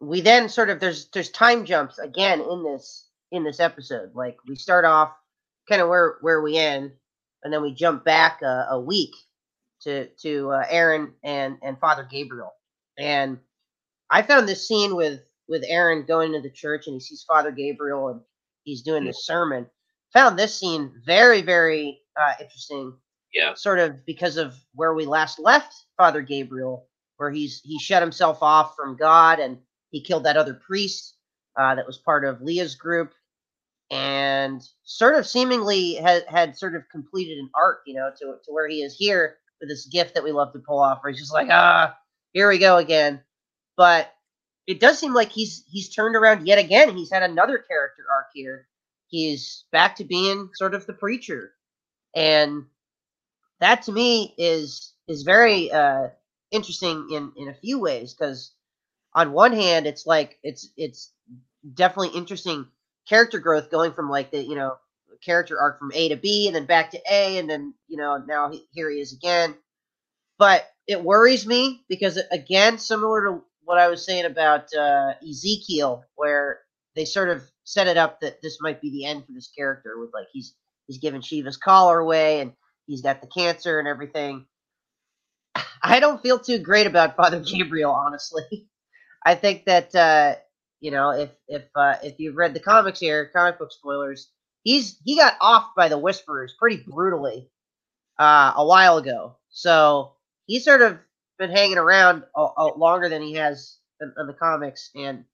we 0.00 0.20
then 0.20 0.48
sort 0.48 0.70
of 0.70 0.80
there's 0.80 1.08
there's 1.10 1.30
time 1.30 1.64
jumps 1.64 1.98
again 1.98 2.40
in 2.40 2.64
this 2.64 3.08
in 3.32 3.44
this 3.44 3.60
episode. 3.60 4.14
Like 4.14 4.36
we 4.48 4.56
start 4.56 4.84
off 4.84 5.12
kind 5.68 5.82
of 5.82 5.88
where 5.88 6.16
where 6.20 6.40
we 6.40 6.56
end, 6.56 6.92
and 7.42 7.52
then 7.52 7.62
we 7.62 7.74
jump 7.74 8.04
back 8.04 8.42
a, 8.42 8.68
a 8.70 8.80
week 8.80 9.14
to 9.82 10.06
to 10.22 10.50
uh, 10.50 10.64
Aaron 10.68 11.12
and 11.22 11.58
and 11.62 11.78
Father 11.78 12.06
Gabriel. 12.10 12.52
And 12.98 13.38
I 14.10 14.22
found 14.22 14.48
this 14.48 14.66
scene 14.66 14.96
with 14.96 15.20
with 15.50 15.64
Aaron 15.68 16.06
going 16.06 16.32
to 16.32 16.40
the 16.40 16.50
church 16.50 16.86
and 16.86 16.94
he 16.94 17.00
sees 17.00 17.24
Father 17.28 17.50
Gabriel 17.50 18.08
and 18.08 18.20
he's 18.64 18.82
doing 18.82 19.04
the 19.04 19.12
sermon. 19.12 19.66
Found 20.14 20.38
this 20.38 20.58
scene 20.58 20.92
very, 21.04 21.42
very 21.42 22.00
uh, 22.18 22.34
interesting. 22.40 22.94
Yeah. 23.34 23.54
Sort 23.54 23.78
of 23.80 24.06
because 24.06 24.38
of 24.38 24.54
where 24.74 24.94
we 24.94 25.06
last 25.06 25.38
left 25.38 25.74
Father 25.96 26.22
Gabriel, 26.22 26.88
where 27.18 27.30
he's 27.30 27.60
he 27.64 27.78
shut 27.78 28.02
himself 28.02 28.38
off 28.42 28.74
from 28.76 28.96
God 28.96 29.38
and 29.40 29.58
he 29.90 30.02
killed 30.02 30.24
that 30.24 30.36
other 30.36 30.54
priest 30.54 31.16
uh, 31.58 31.74
that 31.74 31.86
was 31.86 31.98
part 31.98 32.24
of 32.24 32.40
Leah's 32.42 32.74
group. 32.76 33.12
and 33.90 34.62
sort 34.84 35.16
of 35.16 35.26
seemingly 35.26 35.94
had 35.94 36.24
had 36.28 36.56
sort 36.56 36.76
of 36.76 36.82
completed 36.90 37.38
an 37.38 37.50
arc, 37.54 37.80
you 37.86 37.94
know, 37.94 38.10
to 38.18 38.36
to 38.44 38.52
where 38.52 38.68
he 38.68 38.82
is 38.82 38.96
here 38.96 39.36
with 39.60 39.68
this 39.68 39.86
gift 39.86 40.14
that 40.14 40.24
we 40.24 40.32
love 40.32 40.52
to 40.52 40.60
pull 40.60 40.78
off, 40.78 41.00
where 41.02 41.10
he's 41.12 41.20
just 41.20 41.32
like, 41.32 41.48
ah, 41.50 41.96
here 42.32 42.48
we 42.48 42.58
go 42.58 42.78
again. 42.78 43.20
But 43.76 44.12
it 44.70 44.78
does 44.78 45.00
seem 45.00 45.12
like 45.12 45.32
he's 45.32 45.64
he's 45.68 45.88
turned 45.88 46.14
around 46.14 46.46
yet 46.46 46.58
again. 46.58 46.96
He's 46.96 47.10
had 47.10 47.24
another 47.24 47.58
character 47.58 48.04
arc 48.08 48.26
here. 48.32 48.68
He's 49.08 49.64
back 49.72 49.96
to 49.96 50.04
being 50.04 50.50
sort 50.54 50.74
of 50.74 50.86
the 50.86 50.92
preacher, 50.92 51.52
and 52.14 52.66
that 53.58 53.82
to 53.82 53.92
me 53.92 54.32
is 54.38 54.94
is 55.08 55.24
very 55.24 55.72
uh, 55.72 56.08
interesting 56.52 57.08
in 57.10 57.32
in 57.36 57.48
a 57.48 57.54
few 57.54 57.80
ways 57.80 58.14
because 58.14 58.52
on 59.12 59.32
one 59.32 59.52
hand 59.52 59.88
it's 59.88 60.06
like 60.06 60.38
it's 60.44 60.68
it's 60.76 61.12
definitely 61.74 62.16
interesting 62.16 62.64
character 63.08 63.40
growth 63.40 63.72
going 63.72 63.92
from 63.92 64.08
like 64.08 64.30
the 64.30 64.40
you 64.40 64.54
know 64.54 64.76
character 65.24 65.60
arc 65.60 65.80
from 65.80 65.90
A 65.94 66.10
to 66.10 66.16
B 66.16 66.46
and 66.46 66.54
then 66.54 66.66
back 66.66 66.92
to 66.92 67.00
A 67.10 67.38
and 67.38 67.50
then 67.50 67.74
you 67.88 67.96
know 67.96 68.22
now 68.24 68.52
he, 68.52 68.64
here 68.70 68.88
he 68.88 69.00
is 69.00 69.12
again. 69.12 69.56
But 70.38 70.64
it 70.86 71.02
worries 71.02 71.44
me 71.44 71.82
because 71.88 72.20
again, 72.30 72.78
similar 72.78 73.24
to 73.24 73.42
what 73.70 73.78
I 73.78 73.86
was 73.86 74.04
saying 74.04 74.24
about 74.24 74.74
uh, 74.74 75.12
Ezekiel, 75.22 76.04
where 76.16 76.58
they 76.96 77.04
sort 77.04 77.28
of 77.28 77.44
set 77.62 77.86
it 77.86 77.96
up 77.96 78.20
that 78.20 78.42
this 78.42 78.58
might 78.60 78.80
be 78.80 78.90
the 78.90 79.04
end 79.04 79.24
for 79.24 79.30
this 79.32 79.48
character 79.56 79.96
with 80.00 80.10
like 80.12 80.26
he's 80.32 80.56
he's 80.88 80.98
giving 80.98 81.20
Shiva's 81.20 81.56
collar 81.56 82.00
away 82.00 82.40
and 82.40 82.52
he's 82.88 83.00
got 83.00 83.20
the 83.20 83.28
cancer 83.28 83.78
and 83.78 83.86
everything. 83.86 84.44
I 85.84 86.00
don't 86.00 86.20
feel 86.20 86.40
too 86.40 86.58
great 86.58 86.88
about 86.88 87.14
Father 87.14 87.38
Gabriel, 87.46 87.92
honestly. 87.92 88.66
I 89.24 89.36
think 89.36 89.66
that 89.66 89.94
uh, 89.94 90.34
you 90.80 90.90
know 90.90 91.10
if 91.10 91.30
if 91.46 91.62
uh, 91.76 91.94
if 92.02 92.18
you've 92.18 92.36
read 92.36 92.54
the 92.54 92.60
comics 92.60 92.98
here, 92.98 93.30
comic 93.32 93.60
book 93.60 93.70
spoilers, 93.70 94.32
he's 94.64 94.98
he 95.04 95.16
got 95.16 95.34
off 95.40 95.76
by 95.76 95.88
the 95.88 95.96
Whisperers 95.98 96.56
pretty 96.58 96.82
brutally 96.84 97.48
uh, 98.18 98.52
a 98.56 98.66
while 98.66 98.98
ago. 98.98 99.36
So 99.50 100.14
he 100.46 100.58
sort 100.58 100.82
of 100.82 100.98
been 101.40 101.50
hanging 101.50 101.78
around 101.78 102.22
a, 102.36 102.46
a 102.58 102.66
longer 102.76 103.08
than 103.08 103.22
he 103.22 103.32
has 103.32 103.78
in, 104.00 104.12
in 104.16 104.26
the 104.28 104.34
comics, 104.34 104.90
and 104.94 105.24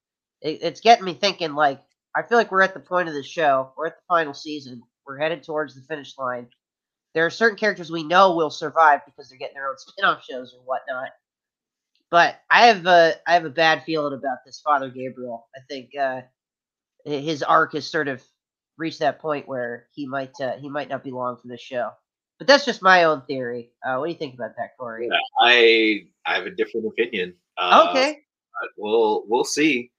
it, 0.41 0.59
it's 0.63 0.81
getting 0.81 1.05
me 1.05 1.13
thinking. 1.13 1.53
Like 1.53 1.81
I 2.15 2.23
feel 2.23 2.39
like 2.39 2.51
we're 2.51 2.63
at 2.63 2.73
the 2.73 2.79
point 2.79 3.09
of 3.09 3.13
the 3.13 3.21
show. 3.21 3.73
We're 3.77 3.87
at 3.87 3.97
the 3.97 4.05
final 4.07 4.33
season. 4.33 4.81
We're 5.05 5.19
headed 5.19 5.43
towards 5.43 5.75
the 5.75 5.81
finish 5.81 6.17
line. 6.17 6.47
There 7.13 7.25
are 7.25 7.29
certain 7.29 7.57
characters 7.57 7.91
we 7.91 8.03
know 8.03 8.35
will 8.35 8.49
survive 8.49 9.01
because 9.05 9.29
they're 9.29 9.37
getting 9.37 9.55
their 9.55 9.69
own 9.69 9.75
spin-off 9.77 10.23
shows 10.23 10.55
or 10.55 10.61
whatnot. 10.65 11.09
But 12.09 12.39
I 12.49 12.67
have 12.67 12.85
a 12.87 13.15
I 13.27 13.33
have 13.33 13.45
a 13.45 13.49
bad 13.49 13.83
feeling 13.83 14.13
about 14.13 14.39
this 14.45 14.61
Father 14.61 14.89
Gabriel. 14.89 15.47
I 15.55 15.59
think 15.69 15.91
uh, 15.99 16.21
his 17.05 17.43
arc 17.43 17.73
has 17.73 17.89
sort 17.89 18.07
of 18.07 18.23
reached 18.77 18.99
that 18.99 19.19
point 19.19 19.47
where 19.47 19.87
he 19.93 20.07
might 20.07 20.39
uh, 20.39 20.53
he 20.57 20.69
might 20.69 20.89
not 20.89 21.03
be 21.03 21.11
long 21.11 21.37
for 21.37 21.49
this 21.49 21.61
show. 21.61 21.91
But 22.37 22.47
that's 22.47 22.65
just 22.65 22.81
my 22.81 23.05
own 23.05 23.21
theory. 23.23 23.71
Uh, 23.85 23.97
what 23.97 24.05
do 24.05 24.11
you 24.11 24.17
think 24.17 24.35
about 24.35 24.55
that, 24.57 24.77
Cory? 24.77 25.07
Yeah, 25.11 25.17
I 25.41 26.05
I 26.25 26.35
have 26.35 26.45
a 26.45 26.51
different 26.51 26.87
opinion. 26.87 27.33
Uh, 27.57 27.87
okay. 27.89 28.19
We'll 28.77 29.23
we'll 29.27 29.43
see. 29.43 29.91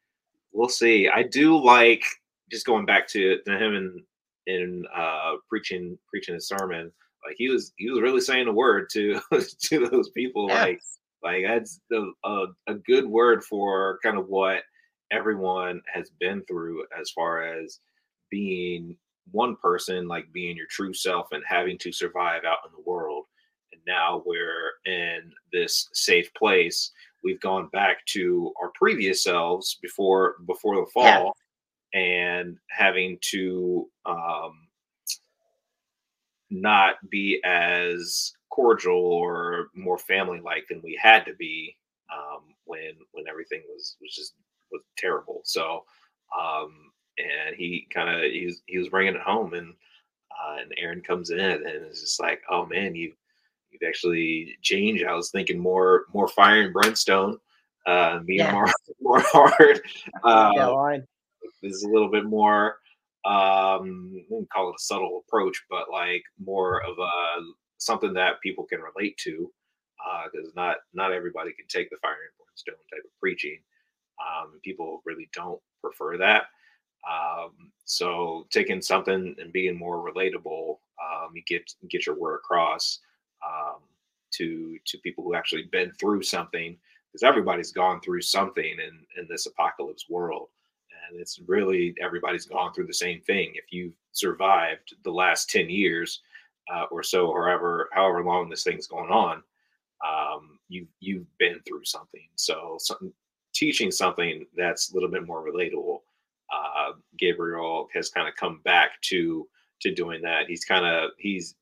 We'll 0.53 0.69
see. 0.69 1.09
I 1.09 1.23
do 1.23 1.57
like 1.57 2.05
just 2.51 2.67
going 2.67 2.87
back 2.87 3.07
to, 3.09 3.41
to 3.45 3.59
him 3.59 3.75
and 3.75 4.03
in 4.47 4.85
uh, 4.95 5.35
preaching 5.49 5.99
preaching 6.11 6.35
his 6.35 6.49
sermon. 6.49 6.93
Like 7.27 7.37
he 7.37 7.49
was 7.49 7.73
he 7.77 7.91
was 7.91 8.01
really 8.01 8.21
saying 8.21 8.49
a 8.49 8.53
word 8.53 8.89
to 8.93 9.21
to 9.63 9.89
those 9.89 10.11
people. 10.11 10.49
Yeah. 10.49 10.63
Like 10.63 10.81
like 11.23 11.45
that's 11.47 11.81
the, 11.91 12.13
a, 12.25 12.47
a 12.69 12.75
good 12.75 13.07
word 13.07 13.45
for 13.45 13.99
kind 14.03 14.19
of 14.19 14.29
what 14.29 14.63
everyone 15.11 15.83
has 15.93 16.11
been 16.21 16.43
through 16.47 16.85
as 16.99 17.11
far 17.11 17.43
as 17.43 17.81
being 18.31 18.97
one 19.33 19.57
person, 19.57 20.09
like 20.09 20.33
being 20.33 20.57
your 20.57 20.67
true 20.67 20.95
self 20.95 21.29
and 21.33 21.43
having 21.47 21.79
to 21.79 21.93
survive 21.93 22.45
out 22.45 22.59
in 22.67 22.73
the 22.73 22.89
world. 22.89 23.25
And 23.73 23.81
now 23.87 24.23
we're 24.25 24.73
in 24.87 25.33
this 25.53 25.89
safe 25.93 26.33
place. 26.35 26.93
We've 27.23 27.41
gone 27.41 27.69
back 27.73 28.05
to 28.07 28.53
our 28.63 28.71
previous 28.75 29.23
selves 29.23 29.79
before 29.83 30.37
before 30.47 30.77
the 30.77 30.91
fall 30.91 31.37
yeah. 31.93 32.01
and 32.01 32.59
having 32.71 33.19
to 33.23 33.89
um 34.07 34.69
not 36.51 36.95
be 37.11 37.41
as 37.45 38.33
cordial 38.51 38.97
or 38.97 39.69
more 39.75 39.99
family 39.99 40.41
like 40.41 40.67
than 40.69 40.81
we 40.83 40.99
had 41.01 41.25
to 41.27 41.35
be 41.35 41.77
um, 42.13 42.55
when 42.65 42.93
when 43.13 43.29
everything 43.29 43.63
was 43.69 43.97
was 44.01 44.15
just 44.15 44.35
was 44.73 44.83
terrible. 44.97 45.41
So 45.45 45.85
um, 46.39 46.93
and 47.19 47.57
he 47.57 47.87
kind 47.93 48.09
of 48.09 48.31
he 48.31 48.47
was 48.47 48.63
he 48.67 48.79
was 48.79 48.89
bringing 48.89 49.15
it 49.15 49.21
home 49.21 49.55
and 49.55 49.75
uh, 50.31 50.57
and 50.61 50.73
Aaron 50.77 51.01
comes 51.01 51.31
in 51.31 51.41
and 51.41 51.67
it's 51.67 52.01
just 52.01 52.21
like 52.21 52.43
oh 52.51 52.67
man 52.67 52.95
you 52.95 53.13
you've 53.71 53.87
actually 53.87 54.57
changed. 54.63 55.05
I 55.05 55.15
was 55.15 55.31
thinking 55.31 55.59
more 55.59 56.05
more 56.13 56.29
fire 56.29 56.63
and 56.63 56.73
brimstone, 56.73 57.39
uh, 57.87 58.21
being 58.21 58.41
yeah. 58.41 58.53
more 58.53 58.73
more 59.01 59.21
hard. 59.21 59.81
Uh, 60.25 60.53
yeah, 60.55 60.99
this 61.63 61.75
is 61.75 61.83
a 61.83 61.89
little 61.89 62.11
bit 62.11 62.25
more 62.25 62.77
um 63.25 64.15
I 64.17 64.25
wouldn't 64.31 64.51
call 64.51 64.71
it 64.71 64.77
a 64.79 64.83
subtle 64.83 65.23
approach, 65.27 65.63
but 65.69 65.91
like 65.91 66.23
more 66.39 66.83
of 66.85 66.99
a 66.99 67.43
something 67.79 68.13
that 68.15 68.41
people 68.43 68.65
can 68.65 68.81
relate 68.81 69.17
to 69.19 69.51
because 70.33 70.49
uh, 70.49 70.53
not 70.57 70.77
not 70.95 71.13
everybody 71.13 71.53
can 71.53 71.67
take 71.69 71.91
the 71.91 71.97
fire 72.03 72.13
and 72.13 72.47
brimstone 72.47 72.85
type 72.91 73.05
of 73.05 73.21
preaching. 73.21 73.59
Um, 74.19 74.61
people 74.65 75.03
really 75.05 75.29
don't 75.33 75.61
prefer 75.83 76.17
that. 76.19 76.45
Um, 77.09 77.73
so 77.85 78.47
taking 78.51 78.83
something 78.83 79.35
and 79.39 79.53
being 79.53 79.77
more 79.77 79.99
relatable, 79.99 80.79
um, 81.03 81.31
you 81.35 81.43
get 81.47 81.73
get 81.91 82.07
your 82.07 82.19
word 82.19 82.37
across 82.37 83.01
um, 83.47 83.81
to 84.33 84.79
to 84.87 84.99
people 84.99 85.25
who 85.25 85.35
actually 85.35 85.65
been 85.73 85.93
through 85.93 86.23
something 86.23 86.77
because 87.11 87.23
everybody's 87.23 87.73
gone 87.73 88.01
through 88.01 88.23
something 88.23 88.65
in 88.65 89.21
in 89.21 89.27
this 89.29 89.47
apocalypse 89.47 90.07
world 90.09 90.49
and 91.11 91.21
it's 91.21 91.41
really 91.47 91.95
everybody's 92.01 92.47
gone 92.47 92.73
through 92.73 92.87
the 92.87 92.93
same 92.93 93.21
thing 93.23 93.53
if 93.55 93.65
you've 93.71 93.95
survived 94.13 94.95
the 95.05 95.11
last 95.11 95.49
10 95.51 95.71
years 95.71 96.21
uh, 96.73 96.85
or 96.91 97.03
so, 97.03 97.33
however 97.33 97.89
however 97.93 98.23
long 98.23 98.49
this 98.49 98.63
thing's 98.65 98.87
going 98.87 99.11
on, 99.11 99.43
um, 100.07 100.59
you 100.69 100.87
you've 101.01 101.27
been 101.39 101.61
through 101.67 101.85
something. 101.85 102.29
So 102.37 102.77
some, 102.79 103.13
teaching 103.55 103.91
something 103.91 104.47
that's 104.57 104.91
a 104.91 104.95
little 104.95 105.09
bit 105.09 105.27
more 105.27 105.45
relatable. 105.45 105.88
Gabriel 107.19 107.89
has 107.95 108.09
kind 108.11 108.29
of 108.29 108.35
come 108.37 108.61
back 108.65 109.01
to 109.03 109.49
to 109.81 109.95
doing 109.95 110.23
that. 110.23 110.47
He's 110.49 110.65
kind 110.65 110.85
of 110.85 111.11
he's 111.19 111.55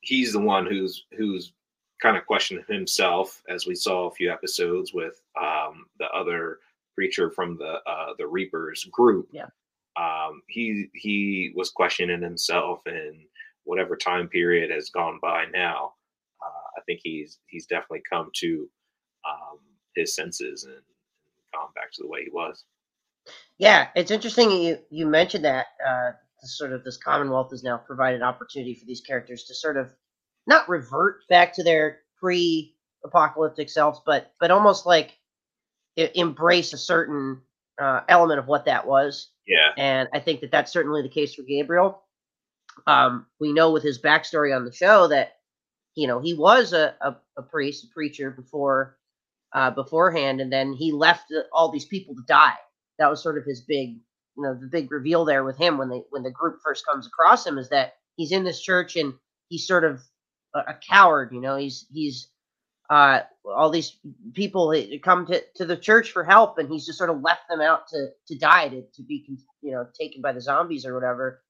he's 0.00 0.32
the 0.32 0.40
one 0.40 0.66
who's 0.66 1.06
who's 1.16 1.52
kind 2.00 2.16
of 2.16 2.26
questioned 2.26 2.64
himself, 2.68 3.42
as 3.48 3.66
we 3.66 3.74
saw 3.74 4.06
a 4.06 4.14
few 4.14 4.30
episodes 4.30 4.94
with 4.94 5.20
um, 5.40 5.86
the 5.98 6.06
other 6.14 6.58
preacher 6.94 7.30
from 7.30 7.56
the 7.56 7.80
uh, 7.86 8.12
the 8.18 8.26
Reapers 8.26 8.84
group. 8.90 9.28
Yeah. 9.32 9.46
Um, 9.96 10.42
he 10.48 10.88
he 10.94 11.52
was 11.56 11.70
questioning 11.70 12.22
himself 12.22 12.82
and 12.86 13.20
whatever 13.68 13.96
time 13.96 14.28
period 14.28 14.70
has 14.70 14.88
gone 14.88 15.18
by 15.20 15.44
now, 15.52 15.92
uh, 16.42 16.78
I 16.78 16.80
think 16.86 17.00
he's 17.02 17.38
he's 17.46 17.66
definitely 17.66 18.02
come 18.08 18.30
to 18.36 18.68
um, 19.28 19.58
his 19.94 20.14
senses 20.14 20.64
and, 20.64 20.72
and 20.72 20.82
gone 21.52 21.68
back 21.74 21.92
to 21.92 22.02
the 22.02 22.08
way 22.08 22.24
he 22.24 22.30
was. 22.30 22.64
Yeah, 23.58 23.88
it's 23.94 24.10
interesting 24.10 24.50
you 24.50 24.78
you 24.90 25.06
mentioned 25.06 25.44
that. 25.44 25.66
Uh, 25.86 26.12
sort 26.44 26.72
of 26.72 26.84
this 26.84 26.96
Commonwealth 26.96 27.50
has 27.50 27.62
now 27.62 27.76
provided 27.76 28.22
opportunity 28.22 28.74
for 28.74 28.86
these 28.86 29.00
characters 29.00 29.44
to 29.44 29.54
sort 29.54 29.76
of 29.76 29.92
not 30.46 30.68
revert 30.68 31.26
back 31.28 31.52
to 31.54 31.62
their 31.62 32.00
pre-apocalyptic 32.18 33.68
selves, 33.68 34.00
but 34.06 34.32
but 34.40 34.50
almost 34.50 34.86
like 34.86 35.16
embrace 35.96 36.72
a 36.72 36.78
certain 36.78 37.40
uh, 37.80 38.00
element 38.08 38.38
of 38.38 38.46
what 38.46 38.66
that 38.66 38.86
was. 38.86 39.30
Yeah, 39.46 39.70
and 39.76 40.08
I 40.12 40.20
think 40.20 40.40
that 40.40 40.50
that's 40.50 40.72
certainly 40.72 41.02
the 41.02 41.08
case 41.08 41.34
for 41.34 41.42
Gabriel. 41.42 42.02
Um, 42.86 43.26
we 43.40 43.52
know 43.52 43.72
with 43.72 43.82
his 43.82 44.00
backstory 44.00 44.54
on 44.54 44.64
the 44.64 44.72
show 44.72 45.08
that 45.08 45.32
you 45.94 46.06
know 46.06 46.20
he 46.20 46.34
was 46.34 46.72
a, 46.72 46.94
a, 47.00 47.16
a 47.36 47.42
priest, 47.42 47.84
a 47.84 47.88
preacher 47.88 48.30
before 48.30 48.96
uh, 49.52 49.70
beforehand, 49.70 50.40
and 50.40 50.52
then 50.52 50.72
he 50.72 50.92
left 50.92 51.32
all 51.52 51.70
these 51.70 51.86
people 51.86 52.14
to 52.14 52.22
die. 52.26 52.56
That 52.98 53.10
was 53.10 53.22
sort 53.22 53.38
of 53.38 53.44
his 53.44 53.60
big, 53.60 53.96
you 54.36 54.42
know, 54.42 54.54
the 54.54 54.66
big 54.66 54.90
reveal 54.90 55.24
there 55.24 55.44
with 55.44 55.56
him 55.56 55.78
when 55.78 55.88
they 55.88 56.02
when 56.10 56.22
the 56.22 56.30
group 56.30 56.58
first 56.64 56.86
comes 56.86 57.06
across 57.06 57.46
him 57.46 57.58
is 57.58 57.68
that 57.70 57.94
he's 58.16 58.32
in 58.32 58.44
this 58.44 58.60
church 58.60 58.96
and 58.96 59.14
he's 59.48 59.66
sort 59.66 59.84
of 59.84 60.00
a, 60.54 60.58
a 60.58 60.78
coward. 60.88 61.30
You 61.32 61.40
know, 61.40 61.56
he's 61.56 61.86
he's 61.92 62.28
uh, 62.90 63.20
all 63.44 63.70
these 63.70 63.98
people 64.34 64.74
come 65.02 65.26
to, 65.26 65.42
to 65.56 65.66
the 65.66 65.76
church 65.76 66.12
for 66.12 66.24
help, 66.24 66.58
and 66.58 66.70
he's 66.70 66.86
just 66.86 66.98
sort 66.98 67.10
of 67.10 67.20
left 67.20 67.48
them 67.48 67.60
out 67.60 67.88
to 67.88 68.08
to 68.28 68.38
die 68.38 68.68
to 68.68 68.82
to 68.94 69.02
be 69.02 69.24
you 69.62 69.72
know 69.72 69.86
taken 69.98 70.22
by 70.22 70.32
the 70.32 70.40
zombies 70.40 70.86
or 70.86 70.94
whatever. 70.94 71.42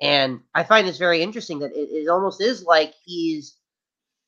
And 0.00 0.40
I 0.54 0.62
find 0.62 0.86
this 0.86 0.98
very 0.98 1.22
interesting 1.22 1.58
that 1.60 1.72
it, 1.72 1.88
it 1.90 2.08
almost 2.08 2.40
is 2.40 2.62
like 2.62 2.94
he's 3.04 3.56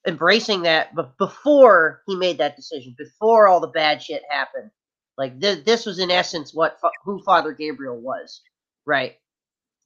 embracing 0.07 0.62
that, 0.62 0.95
but 0.95 1.17
before 1.19 2.03
he 2.07 2.17
made 2.17 2.39
that 2.39 2.57
decision, 2.57 2.95
before 2.99 3.47
all 3.47 3.61
the 3.61 3.69
bad 3.69 4.03
shit 4.03 4.23
happened, 4.29 4.71
like 5.19 5.40
th- 5.40 5.64
this 5.64 5.87
was 5.87 5.99
in 5.99 6.11
essence 6.11 6.55
what 6.55 6.79
who 7.05 7.23
Father 7.23 7.52
Gabriel 7.52 8.00
was, 8.00 8.43
right? 8.87 9.17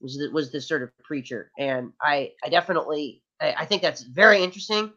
was 0.01 0.17
the, 0.17 0.29
was 0.31 0.51
this 0.51 0.67
sort 0.67 0.83
of 0.83 0.91
preacher, 1.03 1.51
and 1.57 1.91
I 2.01 2.31
I 2.43 2.49
definitely 2.49 3.23
I, 3.41 3.55
I 3.59 3.65
think 3.65 3.81
that's 3.81 4.03
very 4.03 4.43
interesting, 4.43 4.91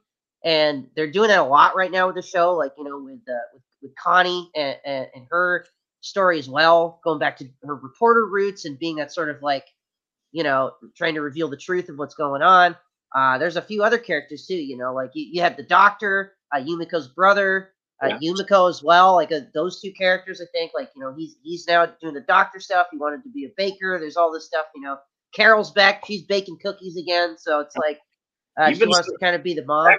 and 0.45 0.89
they're 0.95 1.11
doing 1.11 1.29
that 1.29 1.39
a 1.41 1.45
lot 1.45 1.77
right 1.77 1.91
now 1.91 2.07
with 2.07 2.17
the 2.17 2.23
show, 2.23 2.55
like 2.55 2.73
you 2.79 2.85
know 2.85 2.99
with 2.99 3.21
uh, 3.29 3.39
with, 3.55 3.63
with 3.83 3.95
Connie 3.97 4.51
and, 4.55 4.77
and, 4.85 5.07
and 5.15 5.27
her 5.31 5.67
story 6.01 6.39
as 6.39 6.49
well, 6.49 7.01
going 7.05 7.19
back 7.19 7.37
to 7.39 7.49
her 7.65 7.77
reporter 7.77 8.27
roots 8.27 8.65
and 8.65 8.79
being 8.79 8.97
that 8.97 9.13
sort 9.13 9.31
of 9.31 9.43
like 9.43 9.67
you 10.33 10.43
know 10.43 10.73
trying 10.97 11.15
to 11.15 11.23
reveal 11.23 11.49
the 11.49 11.57
truth 11.57 11.89
of 11.89 11.99
what's 11.99 12.15
going 12.15 12.43
on. 12.43 12.77
Uh, 13.15 13.39
there's 13.39 13.57
a 13.57 13.63
few 13.63 13.83
other 13.83 13.99
characters 13.99 14.47
too, 14.47 14.55
you 14.55 14.77
know, 14.77 14.93
like 14.93 15.11
you, 15.15 15.27
you 15.33 15.41
have 15.41 15.57
the 15.57 15.63
doctor, 15.63 16.35
uh, 16.55 16.59
Yumiko's 16.59 17.09
brother, 17.09 17.73
uh, 18.03 18.17
Yeah. 18.21 18.31
Yumiko 18.33 18.69
as 18.69 18.83
well. 18.83 19.15
Like 19.15 19.33
uh, 19.33 19.41
those 19.55 19.81
two 19.81 19.93
characters, 19.93 20.41
I 20.41 20.47
think. 20.53 20.73
Like 20.75 20.91
you 20.95 21.03
know, 21.03 21.15
he's 21.17 21.37
he's 21.43 21.67
now 21.67 21.87
doing 22.01 22.15
the 22.15 22.21
doctor 22.21 22.61
stuff. 22.61 22.89
He 22.91 22.99
wanted 22.99 23.23
to 23.25 23.31
be 23.31 23.45
a 23.45 23.51
baker. 23.57 23.99
There's 24.01 24.17
all 24.17 24.33
this 24.33 24.47
stuff. 24.47 24.67
You 24.75 24.83
know, 24.83 24.99
Carol's 25.35 25.73
back. 25.73 26.05
She's 26.07 26.23
baking 26.23 26.59
cookies 26.63 26.97
again. 26.97 27.37
So 27.39 27.61
it's 27.61 27.77
like 27.87 28.01
uh, 28.59 28.73
she 28.73 28.85
wants 28.85 29.09
to 29.09 29.19
kind 29.21 29.37
of 29.37 29.43
be 29.43 29.55
the 29.55 29.65
mom. 29.65 29.95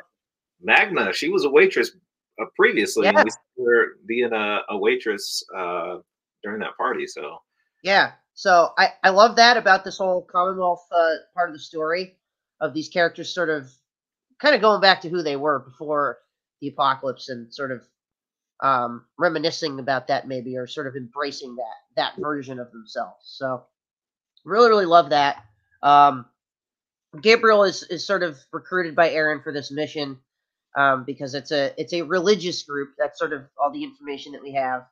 Magna, 0.61 1.13
she 1.13 1.29
was 1.29 1.45
a 1.45 1.49
waitress 1.49 1.91
uh, 2.41 2.45
previously. 2.55 3.05
Yeah. 3.05 3.23
We 3.23 3.29
saw 3.29 3.65
her 3.65 3.85
being 4.07 4.33
a, 4.33 4.59
a 4.69 4.77
waitress 4.77 5.43
uh, 5.55 5.97
during 6.43 6.59
that 6.59 6.75
party. 6.77 7.07
So 7.07 7.39
Yeah. 7.83 8.11
So 8.33 8.69
I, 8.77 8.93
I 9.03 9.09
love 9.09 9.35
that 9.35 9.57
about 9.57 9.83
this 9.83 9.97
whole 9.97 10.21
Commonwealth 10.21 10.85
uh, 10.91 11.15
part 11.33 11.49
of 11.49 11.55
the 11.55 11.59
story 11.59 12.15
of 12.61 12.73
these 12.73 12.87
characters 12.87 13.33
sort 13.33 13.49
of 13.49 13.69
kind 14.39 14.55
of 14.55 14.61
going 14.61 14.81
back 14.81 15.01
to 15.01 15.09
who 15.09 15.21
they 15.21 15.35
were 15.35 15.59
before 15.59 16.19
the 16.61 16.69
apocalypse 16.69 17.29
and 17.29 17.53
sort 17.53 17.71
of 17.71 17.81
um, 18.61 19.05
reminiscing 19.17 19.79
about 19.79 20.07
that 20.07 20.27
maybe 20.27 20.57
or 20.57 20.67
sort 20.67 20.87
of 20.87 20.95
embracing 20.95 21.55
that 21.55 21.75
that 21.95 22.13
version 22.17 22.59
of 22.59 22.71
themselves. 22.71 23.23
So 23.25 23.63
really 24.43 24.69
really 24.69 24.85
love 24.85 25.11
that. 25.11 25.43
Um, 25.81 26.25
Gabriel 27.21 27.63
is 27.63 27.83
is 27.83 28.05
sort 28.05 28.23
of 28.23 28.37
recruited 28.51 28.95
by 28.95 29.11
Aaron 29.11 29.41
for 29.41 29.51
this 29.51 29.71
mission 29.71 30.19
um, 30.75 31.03
because 31.05 31.33
it's 31.33 31.51
a 31.51 31.73
it's 31.79 31.93
a 31.93 32.01
religious 32.03 32.63
group. 32.63 32.89
That's 32.97 33.17
sort 33.17 33.33
of 33.33 33.43
all 33.61 33.71
the 33.71 33.83
information 33.83 34.33
that 34.33 34.43
we 34.43 34.53
have. 34.53 34.85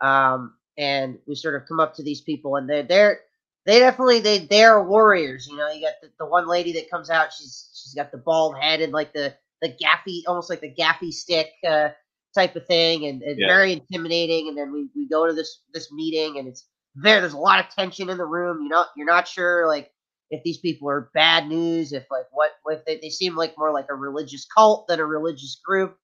Um, 0.00 0.54
and 0.76 1.18
we 1.26 1.34
sort 1.34 1.54
of 1.54 1.66
come 1.68 1.80
up 1.80 1.94
to 1.96 2.02
these 2.02 2.20
people, 2.20 2.56
and 2.56 2.68
they're 2.68 2.82
they're 2.82 3.20
they 3.66 3.78
definitely 3.78 4.20
they 4.20 4.38
they 4.40 4.64
are 4.64 4.86
warriors. 4.86 5.46
You 5.48 5.56
know, 5.56 5.70
you 5.70 5.80
got 5.82 5.94
the, 6.02 6.10
the 6.18 6.26
one 6.26 6.46
lady 6.46 6.72
that 6.74 6.90
comes 6.90 7.10
out. 7.10 7.32
She's 7.32 7.70
she's 7.72 7.94
got 7.94 8.12
the 8.12 8.18
bald 8.18 8.56
head 8.60 8.80
and 8.80 8.92
like 8.92 9.12
the 9.12 9.34
the 9.64 9.76
gaffy, 9.84 10.22
almost 10.28 10.50
like 10.50 10.62
the 10.62 10.74
gaffy 10.74 11.12
stick 11.12 11.48
uh, 11.68 11.90
type 12.36 12.56
of 12.56 12.66
thing, 12.68 13.06
and, 13.06 13.22
and 13.22 13.38
Yeah. 13.40 13.48
very 13.48 13.74
intimidating. 13.74 14.48
And 14.48 14.58
then 14.58 14.72
we, 14.72 14.90
we 14.96 15.08
go 15.08 15.26
to 15.26 15.34
this 15.34 15.62
this 15.74 15.92
meeting, 15.92 16.38
and 16.38 16.48
it's 16.48 16.68
there. 16.96 17.20
There's 17.22 17.34
a 17.34 17.38
lot 17.38 17.60
of 17.60 17.70
tension 17.70 18.10
in 18.10 18.18
the 18.18 18.26
room. 18.26 18.62
You 18.62 18.70
know, 18.70 18.86
you're 18.96 19.06
not 19.06 19.28
sure 19.28 19.68
like 19.68 19.90
if 20.30 20.42
these 20.44 20.58
people 20.58 20.90
are 20.90 21.10
bad 21.14 21.48
news, 21.48 21.92
if 21.94 22.04
like 22.10 22.26
what 22.32 22.52
if 22.68 22.84
they, 22.86 22.98
they 23.02 23.10
seem 23.10 23.36
like 23.36 23.54
more 23.58 23.72
like 23.72 23.88
a 23.90 23.96
religious 23.96 24.46
cult 24.46 24.88
than 24.88 25.00
a 25.00 25.06
religious 25.06 25.60
group. 25.66 25.96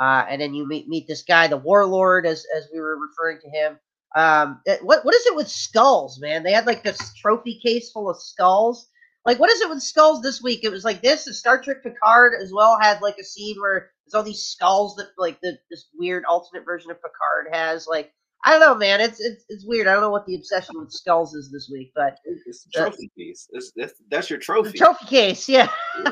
Uh, 0.00 0.24
and 0.28 0.40
then 0.42 0.54
you 0.54 0.66
meet 0.68 0.88
meet 0.88 1.06
this 1.08 1.22
guy, 1.22 1.48
the 1.48 1.58
warlord, 1.58 2.26
as 2.26 2.46
as 2.56 2.68
we 2.74 2.80
were 2.80 2.98
referring 2.98 3.40
to 3.42 3.50
him. 3.50 3.78
Um, 4.16 4.62
what 4.82 5.04
what 5.04 5.14
is 5.14 5.26
it 5.26 5.36
with 5.36 5.48
skulls, 5.50 6.20
man? 6.20 6.44
They 6.44 6.52
had 6.52 6.66
like 6.66 6.84
this 6.84 7.14
trophy 7.14 7.60
case 7.64 7.92
full 7.92 8.10
of 8.10 8.20
skulls. 8.20 8.88
Like, 9.24 9.38
what 9.38 9.50
is 9.50 9.60
it 9.60 9.68
with 9.68 9.82
skulls 9.82 10.20
this 10.22 10.42
week? 10.42 10.60
It 10.64 10.70
was 10.72 10.84
like 10.84 11.00
this. 11.00 11.26
And 11.26 11.36
Star 11.36 11.60
Trek 11.60 11.82
Picard 11.82 12.32
as 12.40 12.52
well 12.52 12.78
had 12.80 13.00
like 13.02 13.18
a 13.18 13.24
scene 13.24 13.60
where 13.60 13.90
there's 14.04 14.14
all 14.14 14.24
these 14.24 14.42
skulls 14.42 14.96
that 14.96 15.10
like 15.16 15.40
the 15.40 15.58
this 15.70 15.86
weird 15.94 16.24
alternate 16.24 16.64
version 16.64 16.90
of 16.90 16.96
Picard 16.96 17.46
has. 17.52 17.86
Like, 17.86 18.12
I 18.44 18.50
don't 18.50 18.60
know, 18.60 18.74
man. 18.74 19.00
It's 19.00 19.20
it's 19.20 19.44
it's 19.48 19.64
weird. 19.64 19.86
I 19.86 19.92
don't 19.92 20.02
know 20.02 20.10
what 20.10 20.26
the 20.26 20.34
obsession 20.34 20.78
with 20.78 20.90
skulls 20.92 21.34
is 21.34 21.52
this 21.52 21.70
week, 21.72 21.92
but 21.94 22.18
it's 22.24 22.66
Yeah. 22.74 22.84
trophy 22.86 23.12
piece. 23.16 23.48
It's, 23.52 23.72
that's, 23.76 23.94
that's 24.10 24.30
your 24.30 24.40
trophy. 24.40 24.76
trophy 24.76 25.06
case, 25.06 25.48
yeah. 25.48 25.68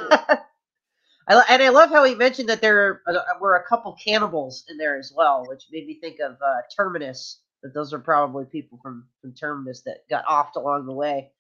I, 1.29 1.45
and 1.49 1.63
I 1.63 1.69
love 1.69 1.91
how 1.91 2.05
he 2.05 2.15
mentioned 2.15 2.49
that 2.49 2.61
there 2.61 3.03
uh, 3.09 3.15
were 3.41 3.57
a 3.57 3.65
couple 3.67 3.97
cannibals 4.05 4.65
in 4.69 4.77
there 4.79 4.99
as 4.99 5.13
well, 5.17 5.45
which 5.49 5.65
made 5.71 5.87
me 5.87 5.99
think 6.01 6.19
of 6.21 6.33
uh, 6.33 6.61
Terminus. 6.77 7.41
That 7.63 7.75
those 7.75 7.93
are 7.93 7.99
probably 7.99 8.47
people 8.47 8.79
from, 8.83 9.07
from 9.21 9.35
Terminus 9.35 9.83
that 9.83 9.99
got 10.09 10.25
offed 10.25 10.57
along 10.57 10.87
the 10.87 10.95
way. 10.95 11.31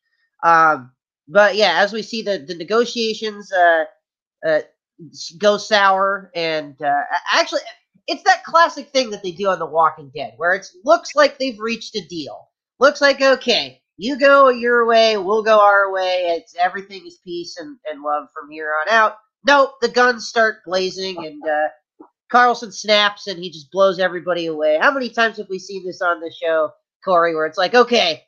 Um, 0.44 0.92
but 1.31 1.57
yeah, 1.57 1.81
as 1.81 1.93
we 1.93 2.03
see 2.03 2.23
the 2.23 2.38
the 2.38 2.55
negotiations 2.57 3.53
uh, 3.53 3.85
uh, 4.47 4.61
go 5.38 5.59
sour, 5.59 6.31
and 6.35 6.81
uh, 6.83 7.03
actually, 7.33 7.62
it's 8.07 8.25
that 8.25 8.45
classic 8.45 8.90
thing 8.90 9.11
that 9.11 9.23
they 9.23 9.33
do 9.33 9.49
on 9.49 9.59
The 9.59 9.66
Walking 9.66 10.11
Dead, 10.14 10.35
where 10.37 10.55
it 10.55 10.66
looks 10.85 11.14
like 11.14 11.38
they've 11.38 11.61
reached 11.61 11.97
a 11.97 12.07
deal. 12.07 12.49
Looks 12.79 13.01
like 13.01 13.21
okay, 13.21 13.81
you 13.97 14.19
go 14.19 14.49
your 14.49 14.87
way, 14.87 15.16
we'll 15.19 15.43
go 15.43 15.61
our 15.61 15.93
way. 15.93 16.37
It's 16.38 16.57
everything 16.59 17.07
is 17.07 17.19
peace 17.25 17.57
and, 17.59 17.79
and 17.90 18.03
love 18.03 18.29
from 18.35 18.51
here 18.51 18.73
on 18.83 18.93
out. 18.93 19.16
Nope, 19.47 19.73
the 19.81 19.88
guns 19.88 20.29
start 20.29 20.59
blazing 20.66 21.19
and 21.27 21.43
uh, 21.47 21.69
Carlson 22.31 22.73
snaps 22.73 23.27
and 23.27 23.38
he 23.43 23.51
just 23.51 23.71
blows 23.71 23.99
everybody 23.99 24.47
away. 24.47 24.79
How 24.81 24.93
many 24.93 25.11
times 25.11 25.38
have 25.38 25.49
we 25.51 25.59
seen 25.59 25.85
this 25.85 26.01
on 26.01 26.21
the 26.21 26.33
show, 26.43 26.71
Cory? 27.05 27.35
Where 27.35 27.47
it's 27.47 27.59
like, 27.59 27.75
okay, 27.75 28.25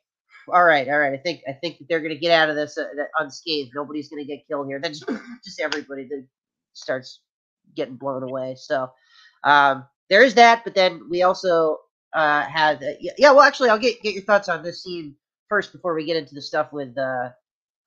all 0.49 0.65
right, 0.65 0.89
all 0.89 0.99
right, 0.99 1.13
I 1.13 1.17
think 1.19 1.43
I 1.49 1.53
think 1.53 1.79
that 1.79 1.89
they're 1.89 2.01
gonna 2.01 2.17
get 2.17 2.33
out 2.33 2.51
of 2.51 2.57
this 2.57 2.79
uh, 2.79 2.85
unscathed. 3.19 3.73
Nobody's 3.75 4.09
gonna 4.09 4.25
get 4.25 4.47
killed 4.47 4.67
here. 4.67 4.81
Then 4.81 4.93
just, 4.93 5.07
just 5.45 5.61
everybody 5.61 6.05
that 6.09 6.27
starts 6.73 7.21
getting 7.77 7.97
blown 7.97 8.23
away. 8.23 8.57
So 8.59 8.91
um, 9.45 9.87
there 10.11 10.23
is 10.23 10.35
that, 10.35 10.65
but 10.65 10.75
then 10.75 11.03
we 11.09 11.23
also 11.23 11.79
uh, 12.13 12.43
had 12.43 12.83
uh, 12.83 12.93
yeah, 13.01 13.13
yeah. 13.19 13.31
Well, 13.31 13.43
actually, 13.43 13.71
I'll 13.71 13.79
get 13.79 14.03
get 14.03 14.15
your 14.15 14.25
thoughts 14.25 14.49
on 14.49 14.63
this 14.63 14.83
scene 14.83 15.15
first 15.49 15.73
before 15.73 15.95
we 15.95 16.05
get 16.05 16.17
into 16.17 16.35
the 16.35 16.43
stuff 16.43 16.73
with 16.73 16.97
uh, 16.99 17.31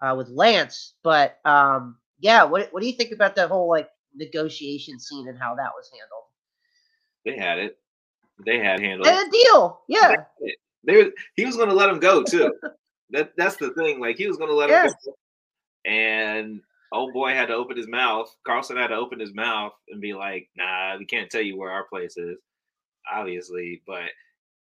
uh 0.01 0.15
with 0.15 0.29
Lance. 0.29 0.93
But 1.03 1.39
um, 1.45 1.97
yeah, 2.19 2.43
what 2.43 2.71
what 2.71 2.81
do 2.81 2.87
you 2.87 2.93
think 2.93 3.11
about 3.11 3.35
that 3.35 3.49
whole 3.49 3.69
like 3.69 3.89
negotiation 4.15 4.99
scene 4.99 5.27
and 5.27 5.37
how 5.37 5.55
that 5.55 5.71
was 5.75 5.89
handled? 5.91 6.23
They 7.25 7.37
had 7.37 7.59
it. 7.59 7.77
They 8.45 8.59
had 8.59 8.79
handled 8.79 9.07
And 9.07 9.27
a 9.27 9.31
deal, 9.31 9.81
yeah, 9.87 10.15
They 10.85 10.97
were, 10.97 11.11
he 11.35 11.45
was 11.45 11.55
going 11.55 11.69
to 11.69 11.75
let 11.75 11.89
him 11.89 11.99
go 11.99 12.23
too. 12.23 12.53
that 13.11 13.33
that's 13.37 13.57
the 13.57 13.71
thing. 13.71 13.99
Like 13.99 14.17
he 14.17 14.27
was 14.27 14.37
going 14.37 14.49
to 14.49 14.55
let 14.55 14.69
him 14.69 14.93
go, 15.05 15.13
and 15.89 16.61
old 16.91 17.13
boy 17.13 17.31
had 17.31 17.47
to 17.47 17.55
open 17.55 17.77
his 17.77 17.87
mouth. 17.87 18.33
Carlson 18.45 18.77
had 18.77 18.87
to 18.87 18.95
open 18.95 19.19
his 19.19 19.33
mouth 19.33 19.73
and 19.89 20.01
be 20.01 20.13
like, 20.13 20.49
"Nah, 20.55 20.97
we 20.97 21.05
can't 21.05 21.29
tell 21.29 21.41
you 21.41 21.57
where 21.57 21.71
our 21.71 21.85
place 21.85 22.17
is, 22.17 22.37
obviously." 23.11 23.81
But 23.85 24.09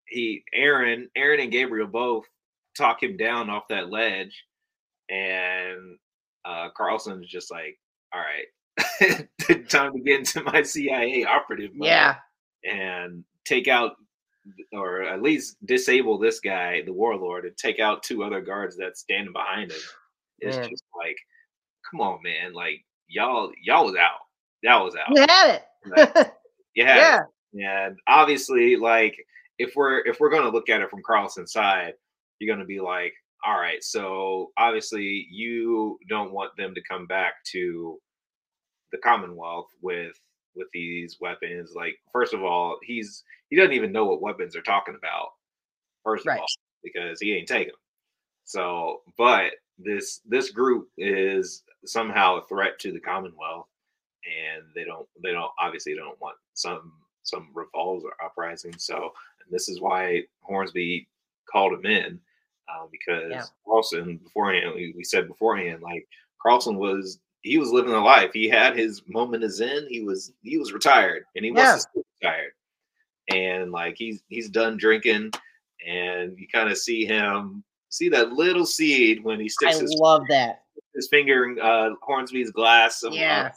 he, 0.07 0.45
Aaron, 0.53 1.09
Aaron 1.17 1.41
and 1.41 1.53
Gabriel 1.53 1.87
both 1.87 2.25
talk 2.77 3.03
him 3.03 3.17
down 3.17 3.51
off 3.51 3.69
that 3.69 3.91
ledge, 3.91 4.45
and 5.09 5.99
uh, 6.45 6.69
Carlson's 6.77 7.29
just 7.29 7.51
like, 7.51 7.79
"All 8.13 8.21
right, 8.21 9.29
time 9.69 9.93
to 9.93 10.01
get 10.01 10.21
into 10.21 10.43
my 10.43 10.63
CIA 10.63 11.25
operative 11.25 11.75
mode." 11.75 11.89
yeah, 11.89 12.17
and 12.65 13.25
take 13.45 13.69
out 13.69 13.97
or 14.73 15.03
at 15.03 15.23
least 15.23 15.57
disable 15.67 16.19
this 16.19 16.41
guy, 16.41 16.83
the 16.83 16.93
warlord, 16.93 17.45
and 17.47 17.57
take 17.57 17.81
out 17.81 18.03
two 18.03 18.23
other 18.25 18.41
guards 18.41 18.77
that's 18.77 19.01
standing 19.01 19.33
behind 19.33 19.73
him. 19.73 19.81
It's 20.41 20.57
Man. 20.59 20.69
just 20.69 20.85
like, 20.99 21.17
come 21.91 22.01
on, 22.01 22.21
man! 22.23 22.53
Like 22.53 22.85
y'all, 23.09 23.53
y'all 23.63 23.87
was 23.87 23.97
out. 23.97 24.21
Y'all 24.63 24.85
was 24.85 24.97
out. 24.97 25.15
you 25.15 25.23
had 25.29 25.63
Like, 25.87 26.09
it. 26.17 26.33
yeah, 26.75 27.21
yeah, 27.53 27.87
and 27.87 27.99
obviously, 28.07 28.77
like 28.77 29.17
if 29.59 29.75
we're 29.77 30.01
if 30.07 30.19
we're 30.21 30.31
gonna 30.31 30.51
look 30.51 30.69
at 30.69 30.81
it 30.83 30.91
from 30.91 31.03
Carlson's 31.07 31.53
side, 31.53 31.95
you're 32.39 32.55
gonna 32.55 32.67
be 32.67 32.81
like, 32.81 33.15
all 33.47 33.59
right, 33.59 33.83
so 33.83 34.51
obviously 34.59 35.27
you 35.31 35.99
don't 36.09 36.33
want 36.33 36.57
them 36.57 36.75
to 36.75 36.83
come 36.89 37.07
back 37.07 37.35
to 37.53 37.99
the 38.93 38.99
Commonwealth 38.99 39.69
with 39.83 40.19
with 40.55 40.69
these 40.73 41.19
weapons. 41.21 41.75
Like, 41.75 41.99
first 42.13 42.35
of 42.35 42.43
all, 42.43 42.79
he's 42.83 43.25
he 43.51 43.57
doesn't 43.57 43.73
even 43.75 43.93
know 43.93 44.05
what 44.07 44.23
weapons 44.23 44.53
they're 44.53 44.63
talking 44.63 44.95
about. 44.97 45.31
First 46.03 46.27
Right. 46.27 46.37
of 46.37 46.41
all, 46.41 46.47
because 46.83 47.21
he 47.21 47.35
ain't 47.35 47.49
taking 47.49 47.69
them. 47.69 47.77
So, 48.45 49.03
but 49.17 49.53
this 49.79 50.21
this 50.27 50.51
group 50.51 50.89
is 50.99 51.63
somehow 51.85 52.37
a 52.37 52.47
threat 52.47 52.79
to 52.81 52.93
the 52.93 53.01
Commonwealth, 53.01 53.67
and 54.25 54.65
they 54.75 54.85
don't 54.85 55.09
they 55.23 55.33
don't 55.33 55.53
obviously 55.59 55.95
don't 55.95 56.21
want 56.21 56.37
some 56.55 56.93
some 57.23 57.49
revolts 57.55 58.05
or 58.05 58.13
uprising. 58.25 58.75
So, 58.79 58.97
and 58.97 59.51
this 59.51 59.69
is 59.69 59.81
why 59.81 60.25
Hornsby 60.43 61.09
called 61.51 61.73
him 61.73 61.87
in 61.87 62.21
uh, 62.69 62.87
because 62.91 63.31
Yeah. 63.31 63.45
Carlson 63.67 64.19
beforehand 64.19 64.73
we, 64.75 64.93
we 64.97 65.05
said 65.05 65.29
beforehand 65.29 65.83
like 65.83 66.07
Carlson 66.43 66.77
was 66.77 67.19
he 67.45 67.59
was 67.59 67.71
living 67.71 67.93
a 67.93 68.03
life. 68.03 68.31
He 68.33 68.49
had 68.49 68.77
his 68.77 69.03
moment 69.07 69.45
of 69.45 69.53
zen. 69.53 69.87
He 69.89 70.03
was 70.03 70.33
he 70.43 70.57
was 70.59 70.73
retired 70.73 71.25
and 71.37 71.45
he 71.45 71.53
Yeah. 71.53 71.77
stay 71.77 72.01
retired. 72.23 72.53
And 73.31 73.71
like 73.71 73.97
he's 73.97 74.23
he's 74.29 74.49
done 74.49 74.77
drinking 74.77 75.31
and 75.87 76.39
you 76.39 76.49
kind 76.49 76.71
of 76.71 76.79
see 76.79 77.05
him 77.05 77.63
see 77.91 78.09
that 78.09 78.33
little 78.33 78.67
seed 78.67 79.23
when 79.23 79.39
he 79.39 79.45
I 79.45 79.49
sticks 79.49 79.79
his, 79.79 79.95
love 80.01 80.23
that. 80.31 80.63
his 80.95 81.07
finger 81.09 81.45
in 81.45 81.61
uh, 81.61 81.91
Hornsby's 82.03 82.51
glass 82.51 83.03
of, 83.05 83.13
Yeah. 83.13 83.53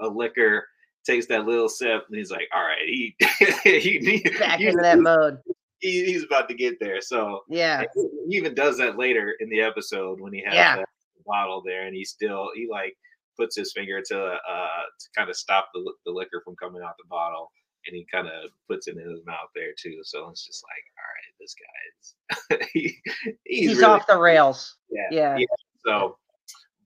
of 0.00 0.14
liquor, 0.16 0.66
takes 1.04 1.26
that 1.26 1.44
little 1.44 1.68
sip, 1.68 2.04
and 2.08 2.16
he's 2.16 2.30
like, 2.30 2.48
"All 2.54 2.62
right, 2.62 2.78
he 2.86 3.14
he, 3.64 3.98
he 3.98 4.38
Back 4.38 4.60
into 4.60 4.80
that 4.80 5.00
mode. 5.00 5.38
he, 5.80 6.04
he's 6.06 6.22
about 6.24 6.48
to 6.48 6.54
get 6.54 6.78
there. 6.80 7.00
So 7.02 7.40
Yeah. 7.48 7.82
he 8.28 8.36
even 8.36 8.54
does 8.54 8.78
that 8.78 8.96
later 8.96 9.34
in 9.40 9.48
the 9.50 9.60
episode 9.60 10.20
when 10.20 10.32
he 10.32 10.42
has 10.44 10.54
Yeah. 10.54 10.76
that 10.76 10.88
bottle 11.26 11.60
there, 11.66 11.82
and 11.86 11.94
he 11.96 12.04
still 12.04 12.48
he 12.54 12.68
like 12.70 12.96
puts 13.38 13.56
his 13.56 13.72
finger 13.72 14.02
to 14.08 14.18
uh 14.20 14.82
to 15.00 15.06
kind 15.16 15.30
of 15.30 15.36
stop 15.36 15.68
the 15.74 15.80
the 16.04 16.10
liquor 16.12 16.42
from 16.44 16.56
coming 16.56 16.82
out 16.82 16.94
the 16.98 17.08
bottle, 17.08 17.50
and 17.86 17.96
he 17.96 18.06
kind 18.12 18.26
of 18.28 18.50
puts 18.68 18.88
it 18.88 18.96
in 18.96 19.08
his 19.10 19.24
mouth 19.26 19.48
there 19.54 19.72
too. 19.78 20.00
So 20.02 20.28
it's 20.30 20.44
just 20.46 20.64
like, 20.64 20.84
all 20.98 21.10
right, 21.14 21.34
this 21.40 22.58
guy 22.58 22.58
is 22.60 22.68
he, 22.72 22.98
he's, 23.44 23.68
He's, 23.70 23.78
really, 23.78 23.84
off 23.92 24.06
the 24.06 24.18
rails. 24.18 24.76
yeah, 24.90 25.36
Yeah. 25.38 25.38
So, 25.86 26.18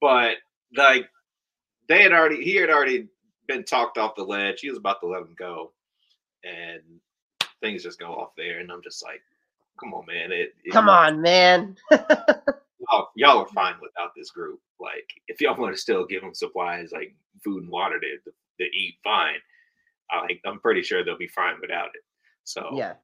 but 0.00 0.36
like 0.76 1.08
they 1.88 2.02
had 2.02 2.12
already 2.12 2.44
he 2.44 2.54
had 2.56 2.70
already 2.70 3.08
been 3.48 3.64
talked 3.64 3.98
off 3.98 4.14
the 4.16 4.22
ledge. 4.24 4.60
He 4.60 4.68
was 4.68 4.78
about 4.78 5.00
to 5.00 5.06
let 5.08 5.22
him 5.22 5.34
go, 5.38 5.72
and 6.44 6.80
things 7.60 7.82
just 7.82 7.98
go 7.98 8.12
off 8.14 8.30
there, 8.36 8.60
and 8.60 8.70
I'm 8.70 8.82
just 8.82 9.02
like. 9.04 9.20
Come 9.80 9.94
on, 9.94 10.04
man! 10.06 10.30
It, 10.30 10.54
it- 10.64 10.70
Come 10.72 10.88
on, 10.90 11.20
man. 11.22 11.76
y'all, 12.92 13.08
y'all 13.16 13.38
are 13.38 13.46
fine 13.48 13.74
without 13.80 14.10
this 14.16 14.30
group. 14.30 14.60
Like, 14.80 15.08
if 15.28 15.40
y'all 15.40 15.58
want 15.58 15.74
to 15.74 15.80
still 15.80 16.06
give 16.06 16.22
them 16.22 16.34
supplies 16.34 16.90
like 16.92 17.14
food 17.42 17.62
and 17.62 17.70
water 17.70 17.98
to, 17.98 18.30
to, 18.60 18.64
eat, 18.64 18.96
fine. 19.02 19.36
I 20.10 20.20
like, 20.22 20.40
I'm 20.44 20.60
pretty 20.60 20.82
sure 20.82 21.04
they'll 21.04 21.16
be 21.16 21.28
fine 21.28 21.54
without 21.60 21.86
it. 21.86 22.02
So 22.44 22.70
Yeah. 22.74 22.94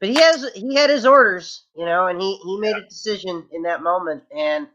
But 0.00 0.08
he 0.08 0.16
has 0.16 0.50
he 0.54 0.74
had 0.74 0.90
his 0.90 1.06
orders, 1.06 1.66
you 1.76 1.84
know, 1.86 2.08
and 2.08 2.20
he 2.20 2.36
he 2.38 2.58
made 2.58 2.74
a 2.74 2.82
decision 2.82 3.46
in 3.52 3.62
that 3.62 3.84
moment, 3.84 4.24
and 4.36 4.66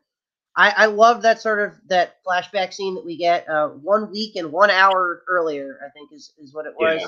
I 0.56 0.70
I 0.78 0.86
love 0.86 1.22
that 1.24 1.42
sort 1.42 1.60
of 1.60 1.74
that 1.88 2.24
flashback 2.26 2.74
scene 2.74 2.96
that 2.96 3.06
we 3.06 3.18
get 3.18 3.46
uh, 3.50 3.68
one 3.68 4.10
week 4.10 4.38
and 4.38 4.54
one 4.54 4.70
hour 4.70 5.24
earlier, 5.28 5.82
I 5.86 5.90
think 5.90 6.14
is 6.14 6.32
is 6.38 6.54
what 6.54 6.66
it 6.66 6.74
was 6.80 7.02
Yeah. 7.02 7.08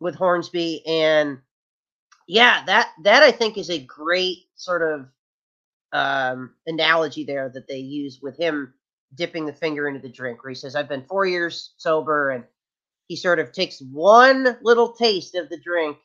with 0.00 0.16
Hornsby, 0.16 0.84
and 0.84 1.38
yeah, 2.26 2.64
that 2.64 2.90
that 3.04 3.22
I 3.22 3.30
think 3.30 3.56
is 3.56 3.70
a 3.70 3.78
great 3.78 4.38
sort 4.56 4.82
of 4.82 5.06
um, 5.92 6.54
analogy 6.66 7.24
there 7.24 7.50
that 7.54 7.68
they 7.68 7.78
use 7.78 8.20
with 8.22 8.38
him 8.38 8.74
dipping 9.14 9.46
the 9.46 9.52
finger 9.52 9.88
into 9.88 10.00
the 10.00 10.08
drink, 10.12 10.42
where 10.42 10.50
he 10.50 10.54
says, 10.54 10.76
"I've 10.76 10.88
been 10.88 11.04
four 11.06 11.26
years 11.26 11.74
sober," 11.78 12.30
and 12.30 12.44
he 13.08 13.16
sort 13.16 13.38
of 13.38 13.52
takes 13.52 13.80
one 13.80 14.58
little 14.62 14.92
taste 14.94 15.34
of 15.34 15.48
the 15.50 15.58
drink 15.58 15.98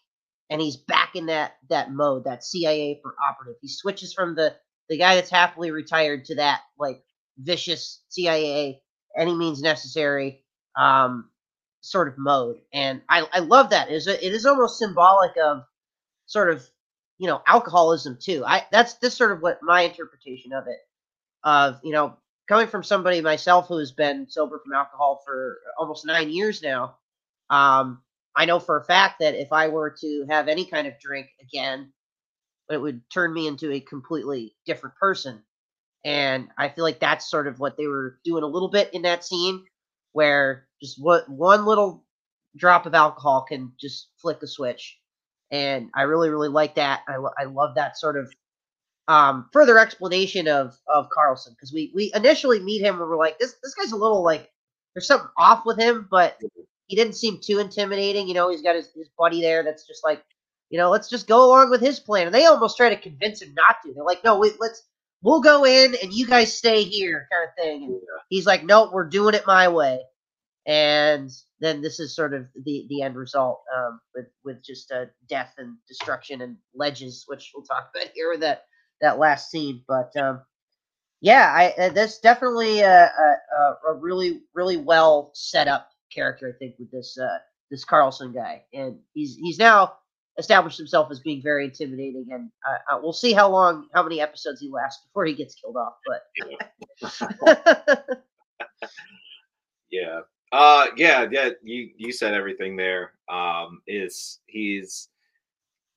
and 0.50 0.62
he's 0.62 0.78
back 0.78 1.16
in 1.16 1.28
that 1.28 1.54
that 1.70 1.92
mode, 1.92 2.26
that 2.26 2.44
CIA 2.44 3.00
for 3.02 3.16
operative. 3.28 3.58
He 3.62 3.68
switches 3.70 4.14
from 4.14 4.36
the 4.36 4.56
the 4.90 4.98
guy 4.98 5.16
that's 5.16 5.32
happily 5.32 5.72
retired 5.72 6.26
to 6.26 6.36
that 6.36 6.62
like 6.80 7.04
vicious 7.40 8.04
CIA 8.10 8.82
any 9.18 9.36
means 9.36 9.62
necessary 9.62 10.44
um 10.78 11.30
sort 11.82 12.08
of 12.08 12.16
mode. 12.18 12.58
And 12.74 13.02
I 13.10 13.28
I 13.34 13.40
love 13.40 13.72
that. 13.72 13.90
It 13.90 13.96
is 13.96 14.08
it 14.08 14.22
is 14.24 14.46
almost 14.46 14.80
symbolic 14.80 15.34
of 15.44 15.64
sort 16.28 16.52
of 16.52 16.68
you 17.20 17.28
know 17.28 17.42
alcoholism 17.48 18.18
too. 18.22 18.44
I 18.46 18.66
that's 18.72 18.96
this 18.96 19.16
sort 19.16 19.32
of 19.32 19.42
what 19.42 19.60
my 19.62 19.82
interpretation 19.82 20.54
of 20.54 20.68
it 20.68 20.80
of 21.44 21.80
you 21.84 21.92
know 21.92 22.18
coming 22.48 22.68
from 22.68 22.84
somebody 22.84 23.22
myself 23.22 23.68
who 23.68 23.78
has 23.78 23.92
been 23.92 24.30
sober 24.30 24.60
from 24.64 24.74
alcohol 24.74 25.22
for 25.26 25.60
almost 25.78 26.06
nine 26.06 26.30
years 26.30 26.62
now. 26.62 26.98
Um, 27.50 28.02
I 28.36 28.46
know 28.46 28.60
for 28.60 28.78
a 28.80 28.84
fact 28.84 29.20
that 29.20 29.36
if 29.36 29.54
I 29.54 29.68
were 29.70 29.96
to 30.02 30.26
have 30.30 30.48
any 30.48 30.66
kind 30.66 30.88
of 30.88 31.00
drink 31.00 31.28
again, 31.42 31.94
it 32.70 32.78
would 32.78 33.02
turn 33.10 33.34
me 33.34 33.48
into 33.48 33.72
a 33.72 33.80
completely 33.80 34.56
different 34.66 34.96
person. 34.96 35.44
And 36.06 36.50
I 36.58 36.70
feel 36.70 36.84
like 36.84 37.00
that's 37.00 37.30
sort 37.30 37.48
of 37.48 37.60
what 37.60 37.78
they 37.78 37.88
were 37.88 38.20
doing 38.26 38.44
a 38.44 38.48
little 38.48 38.70
bit 38.70 38.94
in 38.94 39.04
that 39.04 39.24
scene, 39.24 39.66
where 40.14 40.68
just 40.82 41.02
what 41.02 41.30
one 41.30 41.66
little 41.66 42.06
drop 42.58 42.86
of 42.86 42.94
alcohol 42.94 43.46
can 43.48 43.74
just 43.80 44.10
flick 44.22 44.42
a 44.44 44.48
switch. 44.48 44.98
And 45.54 45.90
I 45.96 46.04
really, 46.04 46.30
really 46.30 46.50
like 46.50 46.76
that. 46.76 47.04
I, 47.08 47.18
lo- 47.18 47.34
I 47.40 47.46
love 47.46 47.76
that 47.76 47.98
sort 47.98 48.18
of 48.18 48.34
um, 49.08 49.50
further 49.54 49.80
explanation 49.80 50.48
of 50.48 50.76
of 50.88 51.10
Carlson 51.14 51.54
because 51.54 51.74
we 51.74 51.92
we 51.96 52.12
initially 52.16 52.60
meet 52.60 52.82
him 52.82 53.00
and 53.00 53.10
we're 53.10 53.18
like 53.18 53.40
this 53.40 53.56
this 53.64 53.76
guy's 53.76 53.92
a 53.92 53.98
little 53.98 54.24
like 54.24 54.52
there's 54.96 55.08
something 55.08 55.30
off 55.38 55.64
with 55.66 55.80
him, 55.80 56.08
but 56.10 56.40
he 56.88 56.96
didn't 56.96 57.16
seem 57.16 57.40
too 57.42 57.60
intimidating. 57.60 58.28
You 58.28 58.34
know, 58.34 58.50
he's 58.50 58.62
got 58.62 58.76
his, 58.76 58.92
his 58.96 59.10
buddy 59.18 59.42
there 59.42 59.64
that's 59.64 59.88
just 59.88 60.04
like, 60.04 60.24
you 60.70 60.78
know, 60.78 60.90
let's 60.90 61.10
just 61.10 61.28
go 61.28 61.46
along 61.46 61.70
with 61.70 61.82
his 61.82 62.00
plan. 62.00 62.28
And 62.28 62.36
they 62.36 62.46
almost 62.46 62.78
try 62.78 62.90
to 62.90 63.00
convince 63.02 63.42
him 63.42 63.54
not 63.56 63.78
to. 63.84 63.94
They're 63.94 64.04
like, 64.04 64.24
no, 64.24 64.40
wait, 64.40 64.54
let's 64.60 64.84
we'll 65.24 65.42
go 65.42 65.66
in 65.66 65.96
and 66.04 66.14
you 66.14 66.28
guys 66.28 66.56
stay 66.56 66.84
here, 66.84 67.28
kind 67.32 67.50
of 67.50 67.56
thing. 67.56 67.84
And 67.86 68.02
he's 68.30 68.46
like, 68.46 68.64
no, 68.64 68.92
we're 68.92 69.10
doing 69.10 69.36
it 69.36 69.48
my 69.48 69.70
way. 69.70 70.02
And 70.66 71.32
then 71.64 71.82
this 71.82 72.00
is 72.00 72.16
sort 72.16 72.34
of 72.34 72.48
the 72.66 72.86
the 72.90 73.02
end 73.02 73.16
result 73.16 73.64
um, 73.76 74.02
with 74.16 74.28
with 74.44 74.64
just 74.64 74.92
uh, 74.92 75.06
death 75.30 75.54
and 75.58 75.78
destruction 75.88 76.42
and 76.42 76.58
ledges, 76.76 77.24
which 77.28 77.52
we'll 77.56 77.66
talk 77.66 77.90
about 77.96 78.12
here 78.14 78.30
with 78.32 78.42
that 78.42 78.66
that 79.02 79.20
last 79.20 79.52
scene. 79.52 79.84
But 79.88 80.16
um, 80.18 80.42
yeah, 81.22 81.54
I 81.56 81.82
uh, 81.82 81.90
that's 81.90 82.20
definitely 82.20 82.82
a, 82.82 83.06
a, 83.06 83.36
a- 83.60 83.78
a 83.92 83.94
really 84.00 84.42
really 84.54 84.78
well 84.78 85.32
set 85.34 85.68
up 85.68 85.90
character. 86.14 86.54
I 86.54 86.58
think 86.58 86.76
with 86.80 86.92
this 86.92 87.18
uh, 87.18 87.40
this 87.72 87.86
Carlson 87.86 88.34
guy, 88.34 88.64
and 88.74 89.00
he's 89.14 89.36
he's 89.38 89.60
now 89.60 89.94
established 90.40 90.78
himself 90.78 91.12
as 91.12 91.20
being 91.20 91.42
very 91.44 91.66
intimidating. 91.66 92.28
And 92.32 92.50
uh, 92.68 92.96
uh, 92.96 93.00
we'll 93.02 93.14
see 93.14 93.34
how 93.34 93.50
long, 93.50 93.88
how 93.94 94.04
many 94.04 94.20
episodes 94.22 94.62
he 94.62 94.70
lasts 94.70 95.04
before 95.08 95.26
he 95.26 95.34
gets 95.36 95.56
killed 95.56 95.78
off. 95.78 95.96
But 96.06 96.22
yeah. 96.36 97.56
Uh 100.54 100.86
yeah, 100.96 101.28
yeah, 101.32 101.50
you 101.64 101.90
you 101.98 102.12
said 102.12 102.36
everything 102.36 102.78
there. 102.78 103.14
Um 103.28 103.82
is 103.88 104.40
he's 104.46 105.10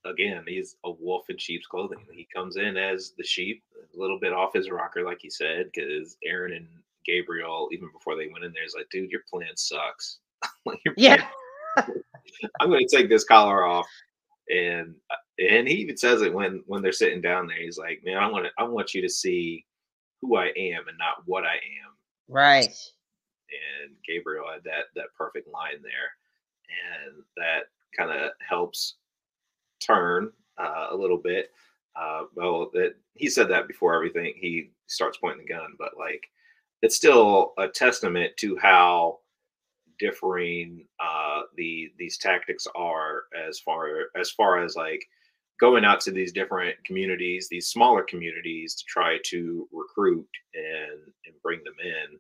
again, 0.06 0.44
he's 0.48 0.76
a 0.84 0.90
wolf 0.90 1.28
in 1.28 1.36
sheep's 1.36 1.66
clothing. 1.66 1.98
He 2.10 2.26
comes 2.34 2.56
in 2.56 2.76
as 2.78 3.12
the 3.18 3.24
sheep, 3.24 3.62
a 3.94 4.00
little 4.00 4.18
bit 4.18 4.32
off 4.32 4.54
his 4.54 4.70
rocker, 4.70 5.04
like 5.04 5.18
he 5.20 5.28
said, 5.28 5.70
because 5.74 6.16
Aaron 6.24 6.54
and 6.54 6.66
Gabriel, 7.04 7.68
even 7.70 7.90
before 7.92 8.16
they 8.16 8.28
went 8.28 8.44
in 8.44 8.52
there, 8.52 8.64
is 8.64 8.74
like, 8.74 8.88
dude, 8.90 9.10
your 9.10 9.22
plan 9.30 9.54
sucks. 9.56 10.20
like, 10.64 10.80
your 10.86 10.94
yeah, 10.96 11.26
I'm 11.76 12.70
going 12.70 12.86
to 12.86 12.96
take 12.96 13.10
this 13.10 13.24
collar 13.24 13.64
off, 13.64 13.86
and 14.48 14.94
uh, 15.10 15.16
and 15.50 15.68
he 15.68 15.74
even 15.74 15.98
says 15.98 16.22
it 16.22 16.32
when 16.32 16.62
when 16.66 16.80
they're 16.80 16.92
sitting 16.92 17.20
down 17.20 17.46
there. 17.46 17.58
He's 17.58 17.78
like, 17.78 18.00
man, 18.04 18.16
I 18.16 18.26
want 18.28 18.46
to, 18.46 18.50
I 18.58 18.64
want 18.64 18.94
you 18.94 19.02
to 19.02 19.08
see 19.08 19.66
who 20.22 20.36
I 20.36 20.46
am 20.56 20.88
and 20.88 20.98
not 20.98 21.26
what 21.26 21.44
I 21.44 21.54
am 21.56 21.96
right. 22.28 22.74
And 23.50 23.94
Gabriel 24.06 24.46
had 24.52 24.64
that 24.64 24.86
that 24.94 25.14
perfect 25.16 25.48
line 25.48 25.82
there, 25.82 26.10
and 27.04 27.22
that 27.36 27.64
kind 27.96 28.10
of 28.10 28.30
helps 28.46 28.94
turn 29.80 30.30
uh, 30.58 30.88
a 30.90 30.96
little 30.96 31.18
bit. 31.18 31.50
Uh, 31.94 32.24
well, 32.34 32.70
that 32.74 32.94
he 33.14 33.28
said 33.28 33.48
that 33.48 33.68
before 33.68 33.94
everything 33.94 34.34
he 34.36 34.70
starts 34.86 35.18
pointing 35.18 35.46
the 35.46 35.52
gun, 35.52 35.74
but 35.78 35.92
like 35.98 36.28
it's 36.82 36.96
still 36.96 37.54
a 37.58 37.68
testament 37.68 38.32
to 38.36 38.56
how 38.56 39.18
differing 39.98 40.86
uh, 41.00 41.42
the 41.56 41.92
these 41.98 42.18
tactics 42.18 42.66
are 42.74 43.24
as 43.48 43.58
far 43.58 43.88
as 44.18 44.30
far 44.30 44.62
as 44.62 44.76
like 44.76 45.06
going 45.58 45.84
out 45.84 46.00
to 46.02 46.10
these 46.10 46.32
different 46.32 46.76
communities, 46.84 47.48
these 47.48 47.68
smaller 47.68 48.02
communities, 48.02 48.74
to 48.74 48.84
try 48.84 49.18
to 49.24 49.66
recruit 49.72 50.28
and 50.54 51.00
and 51.24 51.34
bring 51.42 51.62
them 51.64 51.74
in 51.82 52.18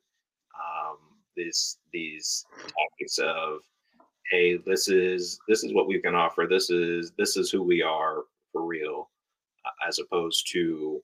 um, 0.54 0.96
these 1.36 1.78
these 1.92 2.44
tactics 2.62 3.18
of 3.18 3.60
hey 4.30 4.56
this 4.66 4.88
is 4.88 5.38
this 5.48 5.62
is 5.64 5.72
what 5.74 5.86
we 5.86 6.00
can 6.00 6.14
offer 6.14 6.46
this 6.48 6.70
is 6.70 7.12
this 7.18 7.36
is 7.36 7.50
who 7.50 7.62
we 7.62 7.82
are 7.82 8.22
for 8.52 8.64
real 8.64 9.10
as 9.86 9.98
opposed 9.98 10.50
to 10.52 11.00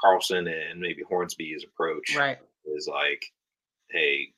carlson 0.00 0.46
and 0.48 0.80
maybe 0.80 1.02
hornsby's 1.08 1.64
approach 1.64 2.16
Right. 2.16 2.38
is 2.76 2.88
like 2.90 3.24
hey 3.90 4.32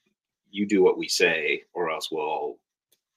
you 0.50 0.66
do 0.66 0.82
what 0.82 0.98
we 0.98 1.08
say 1.08 1.62
or 1.74 1.90
else 1.90 2.08
we'll 2.12 2.58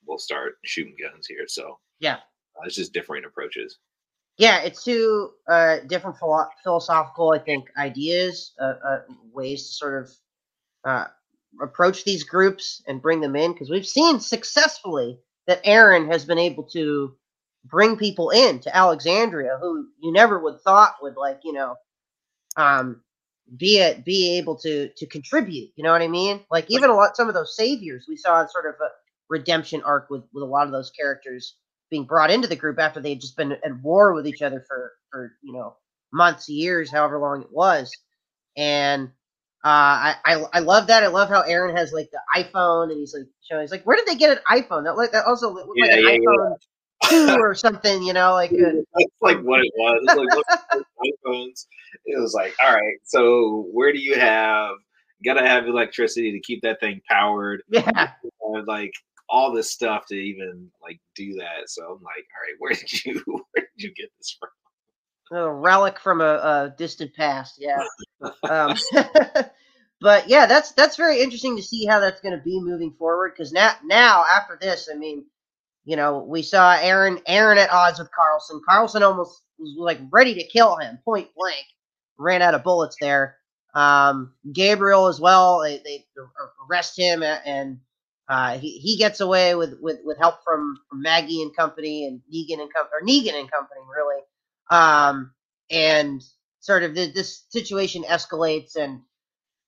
we'll 0.05 0.17
start 0.19 0.53
shooting 0.63 0.95
guns 1.01 1.27
here 1.27 1.45
so 1.47 1.77
Yeah. 1.99 2.15
uh, 2.15 2.65
it's 2.65 2.75
just 2.75 2.93
different 2.93 3.25
approaches 3.25 3.77
Yeah, 4.37 4.61
it's 4.61 4.83
two 4.83 5.31
uh, 5.47 5.77
different 5.87 6.17
philo- 6.19 6.49
philosophical, 6.63 7.31
I 7.31 7.39
think, 7.39 7.69
ideas, 7.75 8.53
uh, 8.61 8.75
uh, 8.87 9.01
ways 9.33 9.67
to 9.67 9.73
sort 9.73 10.03
of 10.03 10.11
uh, 10.85 11.07
approach 11.61 12.03
these 12.03 12.23
groups 12.23 12.81
and 12.87 13.01
bring 13.01 13.21
them 13.21 13.35
in. 13.35 13.53
Because 13.53 13.69
we've 13.69 13.87
seen 13.87 14.19
successfully 14.19 15.19
that 15.47 15.61
Aaron 15.63 16.09
has 16.11 16.25
been 16.25 16.37
able 16.37 16.63
to 16.71 17.15
bring 17.65 17.97
people 17.97 18.29
in 18.29 18.59
to 18.59 18.75
Alexandria 18.75 19.57
who 19.61 19.87
you 20.01 20.11
never 20.11 20.39
would 20.39 20.61
thought 20.61 20.95
would 21.01 21.15
like, 21.15 21.39
you 21.43 21.53
know, 21.53 21.75
um, 22.55 23.01
be 23.55 23.77
it 23.77 24.03
be 24.03 24.37
able 24.37 24.55
to 24.57 24.89
to 24.97 25.05
contribute. 25.05 25.71
You 25.75 25.83
know 25.83 25.91
what 25.91 26.01
I 26.01 26.07
mean? 26.07 26.41
Like 26.51 26.65
even 26.69 26.89
a 26.89 26.95
lot 26.95 27.15
some 27.15 27.27
of 27.27 27.33
those 27.33 27.55
saviors 27.55 28.05
we 28.07 28.17
saw 28.17 28.45
sort 28.47 28.65
of 28.65 28.75
a 28.81 28.89
redemption 29.29 29.81
arc 29.83 30.09
with 30.09 30.23
with 30.33 30.43
a 30.43 30.47
lot 30.47 30.65
of 30.65 30.73
those 30.73 30.91
characters 30.91 31.55
being 31.89 32.03
brought 32.03 32.31
into 32.31 32.47
the 32.47 32.55
group 32.55 32.79
after 32.79 32.99
they 32.99 33.11
had 33.11 33.21
just 33.21 33.37
been 33.37 33.53
at 33.53 33.81
war 33.81 34.13
with 34.13 34.27
each 34.27 34.41
other 34.41 34.65
for 34.67 34.93
for 35.09 35.33
you 35.41 35.53
know 35.53 35.77
months, 36.11 36.49
years, 36.49 36.91
however 36.91 37.19
long 37.19 37.41
it 37.41 37.51
was. 37.51 37.91
And 38.55 39.11
uh, 39.63 40.13
I, 40.13 40.15
I 40.25 40.43
I 40.53 40.59
love 40.59 40.87
that. 40.87 41.03
I 41.03 41.07
love 41.07 41.29
how 41.29 41.41
Aaron 41.41 41.75
has 41.75 41.91
like 41.91 42.09
the 42.11 42.19
iPhone 42.35 42.91
and 42.91 42.99
he's 42.99 43.13
like 43.13 43.27
showing. 43.41 43.61
He's 43.61 43.71
like, 43.71 43.83
where 43.83 43.97
did 43.97 44.05
they 44.05 44.15
get 44.15 44.31
an 44.31 44.43
iPhone? 44.49 44.83
That 44.83 44.97
like 44.97 45.11
that 45.11 45.25
also 45.25 45.51
looked 45.51 45.69
like 45.69 45.89
an 45.89 46.03
yeah, 46.03 46.11
yeah. 46.11 46.17
iPhone 46.19 46.55
two 47.03 47.37
or 47.39 47.55
something, 47.55 48.03
you 48.03 48.13
know, 48.13 48.33
like 48.33 48.51
uh, 48.51 48.55
That's 48.95 49.11
like 49.21 49.39
what 49.41 49.61
it 49.61 49.71
was. 49.75 50.03
Like 50.05 50.83
iPhones. 51.25 51.65
It 52.05 52.19
was 52.19 52.33
like, 52.33 52.53
all 52.63 52.73
right, 52.73 52.97
so 53.03 53.67
where 53.71 53.91
do 53.91 53.99
you 53.99 54.15
have? 54.15 54.75
Gotta 55.25 55.41
have 55.41 55.65
electricity 55.65 56.31
to 56.33 56.39
keep 56.39 56.61
that 56.61 56.79
thing 56.79 57.01
powered. 57.09 57.63
yeah, 57.69 58.11
like 58.67 58.91
all 59.29 59.51
this 59.51 59.71
stuff 59.71 60.05
to 60.07 60.15
even 60.15 60.69
like 60.81 60.99
do 61.15 61.33
that. 61.35 61.67
So 61.67 61.83
I'm 61.83 62.03
like, 62.03 62.25
all 62.33 62.43
right, 62.43 62.55
where 62.59 62.73
did 62.73 63.05
you 63.05 63.23
where 63.25 63.67
did 63.75 63.83
you 63.83 63.93
get 63.93 64.11
this 64.17 64.37
from? 64.39 64.49
A 65.31 65.51
relic 65.51 65.99
from 65.99 66.21
a, 66.21 66.23
a 66.23 66.73
distant 66.77 67.13
past. 67.13 67.55
Yeah. 67.59 67.83
Um, 68.49 68.75
but 70.01 70.27
yeah, 70.27 70.47
that's 70.47 70.71
that's 70.71 70.97
very 70.97 71.21
interesting 71.21 71.55
to 71.57 71.61
see 71.61 71.85
how 71.85 71.99
that's 71.99 72.19
going 72.19 72.35
to 72.35 72.43
be 72.43 72.59
moving 72.59 72.95
forward. 72.97 73.33
Because 73.35 73.51
now, 73.51 73.73
now 73.83 74.25
after 74.25 74.57
this, 74.59 74.89
I 74.91 74.97
mean, 74.97 75.25
you 75.85 75.95
know, 75.95 76.23
we 76.27 76.41
saw 76.41 76.75
Aaron 76.81 77.19
Aaron 77.27 77.59
at 77.59 77.71
odds 77.71 77.99
with 77.99 78.11
Carlson. 78.11 78.61
Carlson 78.67 79.03
almost 79.03 79.43
was 79.59 79.75
like 79.77 79.99
ready 80.09 80.33
to 80.35 80.47
kill 80.47 80.77
him, 80.77 80.97
point 81.05 81.29
blank. 81.35 81.65
Ran 82.17 82.41
out 82.41 82.55
of 82.55 82.63
bullets 82.63 82.97
there. 82.99 83.37
Um, 83.75 84.33
Gabriel 84.51 85.07
as 85.07 85.19
well. 85.19 85.61
They, 85.61 85.77
they 85.77 86.05
arrest 86.67 86.97
him 86.97 87.21
and 87.21 87.79
uh, 88.27 88.57
he, 88.57 88.79
he 88.79 88.97
gets 88.97 89.21
away 89.21 89.55
with, 89.55 89.75
with, 89.79 89.99
with 90.03 90.17
help 90.17 90.43
from, 90.43 90.77
from 90.89 91.01
Maggie 91.01 91.41
and 91.41 91.55
company 91.55 92.05
and 92.07 92.21
Negan 92.33 92.61
and 92.61 92.73
company 92.73 92.91
or 92.93 93.05
Negan 93.05 93.39
and 93.39 93.51
company 93.51 93.81
really. 93.95 94.21
Um, 94.69 95.31
and 95.69 96.23
sort 96.59 96.83
of 96.83 96.95
this, 96.95 97.13
this 97.13 97.45
situation 97.49 98.03
escalates 98.03 98.75
and 98.75 99.01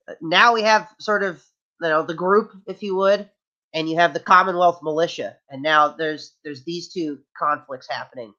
uh, 0.07 0.13
now 0.21 0.53
we 0.53 0.63
have 0.63 0.89
sort 0.99 1.23
of 1.23 1.41
you 1.81 1.89
know 1.89 2.03
the 2.03 2.13
group 2.13 2.51
if 2.67 2.83
you 2.83 2.95
would 2.95 3.29
and 3.73 3.89
you 3.89 3.97
have 3.97 4.13
the 4.13 4.19
commonwealth 4.19 4.79
militia 4.81 5.37
and 5.49 5.61
now 5.61 5.89
there's 5.89 6.35
there's 6.43 6.63
these 6.63 6.91
two 6.91 7.19
conflicts 7.37 7.87
happening. 7.89 8.33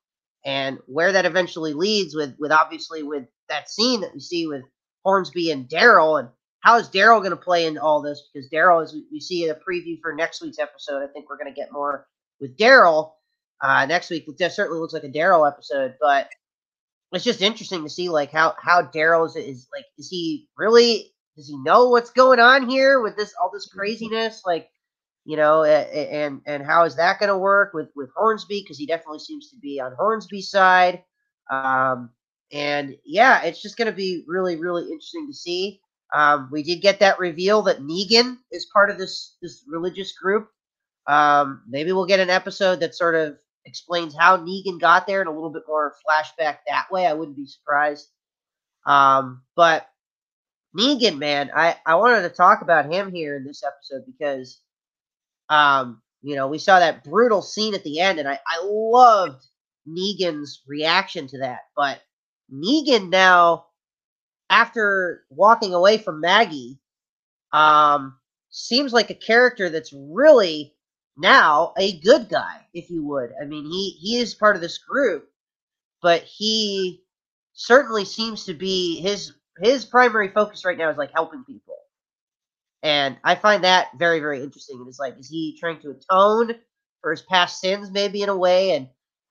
And 0.45 0.79
where 0.87 1.13
that 1.13 1.27
eventually 1.27 1.75
leads 1.75 2.15
with 2.15 2.35
with 2.39 2.53
obviously 2.53 3.03
with 3.03 3.25
that 3.49 3.71
scene 3.71 4.01
that 4.03 4.15
we 4.15 4.21
see 4.21 4.47
with 4.47 4.63
hornsby 5.05 5.51
and 5.51 5.69
daryl 5.69 6.19
and 6.19 6.29
how 6.61 6.77
is 6.77 6.89
daryl 6.89 7.21
going 7.21 7.31
to 7.31 7.37
play 7.37 7.67
into 7.67 7.81
all 7.81 8.03
this? 8.03 8.29
Because 8.33 8.51
daryl 8.51 8.83
as 8.83 8.95
we, 9.11 9.21
see 9.21 9.45
in 9.45 9.51
a 9.51 9.55
preview 9.55 9.99
for 10.01 10.15
next 10.15 10.43
week's 10.43 10.59
episode 10.59 11.03
i 11.03 11.07
think 11.07 11.29
we're 11.29 11.37
going 11.37 11.53
to 11.53 11.59
get 11.59 11.73
more 11.73 12.07
with 12.41 12.57
daryl 12.57 13.13
uh, 13.63 13.85
next 13.87 14.09
week 14.11 14.25
it 14.27 14.53
certainly 14.53 14.81
looks 14.81 14.95
like 14.95 15.05
a 15.05 15.09
daryl 15.09 15.47
episode 15.47 15.95
but 16.01 16.31
it's 17.13 17.25
just 17.25 17.43
interesting 17.43 17.83
to 17.83 17.91
see 17.91 18.09
like 18.09 18.31
how 18.31 18.55
how 18.59 18.83
daryl 18.83 19.27
is, 19.27 19.37
is 19.37 19.69
like 19.75 19.85
is 19.99 20.09
he 20.09 20.49
really 20.57 21.13
does 21.37 21.49
he 21.49 21.57
know 21.59 21.89
what's 21.89 22.11
going 22.11 22.39
on 22.39 22.69
here 22.69 23.01
with 23.01 23.17
this 23.17 23.35
all 23.41 23.51
this 23.53 23.67
craziness? 23.67 24.43
Like 24.45 24.69
you 25.25 25.37
know 25.37 25.65
and 25.65 26.43
and 26.47 26.65
how 26.65 26.85
is 26.85 26.97
that 26.97 27.19
going 27.19 27.29
to 27.29 27.39
work 27.39 27.73
with 27.75 27.89
with 27.97 28.11
hornsby? 28.17 28.63
Because 28.63 28.79
he 28.79 28.87
definitely 28.87 29.21
seems 29.21 29.51
to 29.51 29.57
be 29.57 29.81
on 29.81 29.93
hornsby's 29.97 30.51
side. 30.51 31.03
Um 31.51 32.11
and 32.53 32.97
yeah 33.05 33.43
it's 33.43 33.63
just 33.63 33.77
going 33.77 33.87
to 33.87 33.97
be 33.97 34.25
really 34.27 34.57
really 34.57 34.83
interesting 34.85 35.27
to 35.29 35.35
see. 35.35 35.81
Um 36.15 36.49
we 36.53 36.63
did 36.63 36.81
get 36.81 37.01
that 37.01 37.19
reveal 37.19 37.63
that 37.63 37.81
negan 37.81 38.39
is 38.53 38.67
part 38.73 38.91
of 38.91 38.99
this 38.99 39.37
this 39.43 39.65
religious 39.69 40.13
group. 40.13 40.49
Um 41.09 41.63
maybe 41.69 41.93
we'll 41.93 42.07
get 42.07 42.21
an 42.21 42.31
episode 42.31 42.81
that 42.81 42.95
sort 42.95 43.17
of 43.17 43.37
explains 43.67 44.17
how 44.17 44.37
negan 44.37 44.81
got 44.81 45.07
there 45.07 45.21
and 45.21 45.29
a 45.29 45.33
little 45.33 45.51
bit 45.51 45.63
more 45.69 45.95
flashback 46.07 46.59
that 46.67 46.91
way 46.91 47.07
i 47.07 47.13
wouldn't 47.13 47.37
be 47.37 47.47
surprised 47.47 48.09
um 48.87 49.43
but 49.57 49.87
Negan, 50.77 51.19
man, 51.19 51.51
I, 51.55 51.77
I 51.85 51.97
wanted 51.97 52.23
to 52.23 52.29
talk 52.31 52.63
about 52.63 52.91
him 52.91 53.13
here 53.13 53.37
in 53.37 53.45
this 53.45 53.63
episode 53.65 54.05
because, 54.07 54.61
um, 55.49 56.01
you 56.23 56.37
know, 56.37 56.47
we 56.47 56.59
saw 56.59 56.79
that 56.79 57.03
brutal 57.03 57.43
scene 57.43 57.75
at 57.75 57.83
the 57.83 57.99
end, 58.01 58.21
and 58.21 58.29
I, 58.29 58.39
I 58.47 58.63
loved 58.65 59.45
Negan's 59.89 60.63
reaction 60.67 61.27
to 61.29 61.39
that. 61.39 61.61
But 61.75 62.01
Negan 62.53 63.09
now, 63.11 63.67
after 64.49 65.25
walking 65.31 65.75
away 65.75 65.99
from 65.99 66.21
Maggie, 66.21 66.79
um, 67.53 68.17
seems 68.51 68.93
like 68.93 69.11
a 69.11 69.15
character 69.15 69.71
that's 69.71 69.93
really 69.93 70.75
now 71.21 71.75
a 71.79 72.01
good 72.01 72.29
guy, 72.29 72.67
if 72.75 72.91
you 72.91 73.05
would. 73.07 73.33
I 73.41 73.47
mean, 73.47 73.65
he 73.67 73.91
he 74.01 74.19
is 74.19 74.35
part 74.35 74.57
of 74.57 74.63
this 74.63 74.79
group, 74.79 75.29
but 76.03 76.23
he 76.25 77.05
certainly 77.55 78.05
seems 78.05 78.47
to 78.47 78.55
be 78.55 79.01
his 79.01 79.33
his 79.61 79.85
primary 79.85 80.29
focus 80.29 80.65
right 80.65 80.79
now 80.79 80.91
is 80.91 80.99
like 80.99 81.13
helping 81.13 81.45
people. 81.45 81.77
And 82.83 83.19
I 83.25 83.35
find 83.35 83.65
that 83.65 83.89
very, 83.99 84.21
very 84.21 84.43
interesting. 84.43 84.85
It's 84.89 84.99
like, 84.99 85.19
is 85.19 85.29
he 85.29 85.57
trying 85.61 85.81
to 85.83 85.91
atone 85.91 86.57
for 87.03 87.11
his 87.11 87.23
past 87.23 87.61
sins, 87.61 87.91
maybe 87.91 88.23
in 88.23 88.31
a 88.31 88.37
way? 88.37 88.73
And 88.73 88.89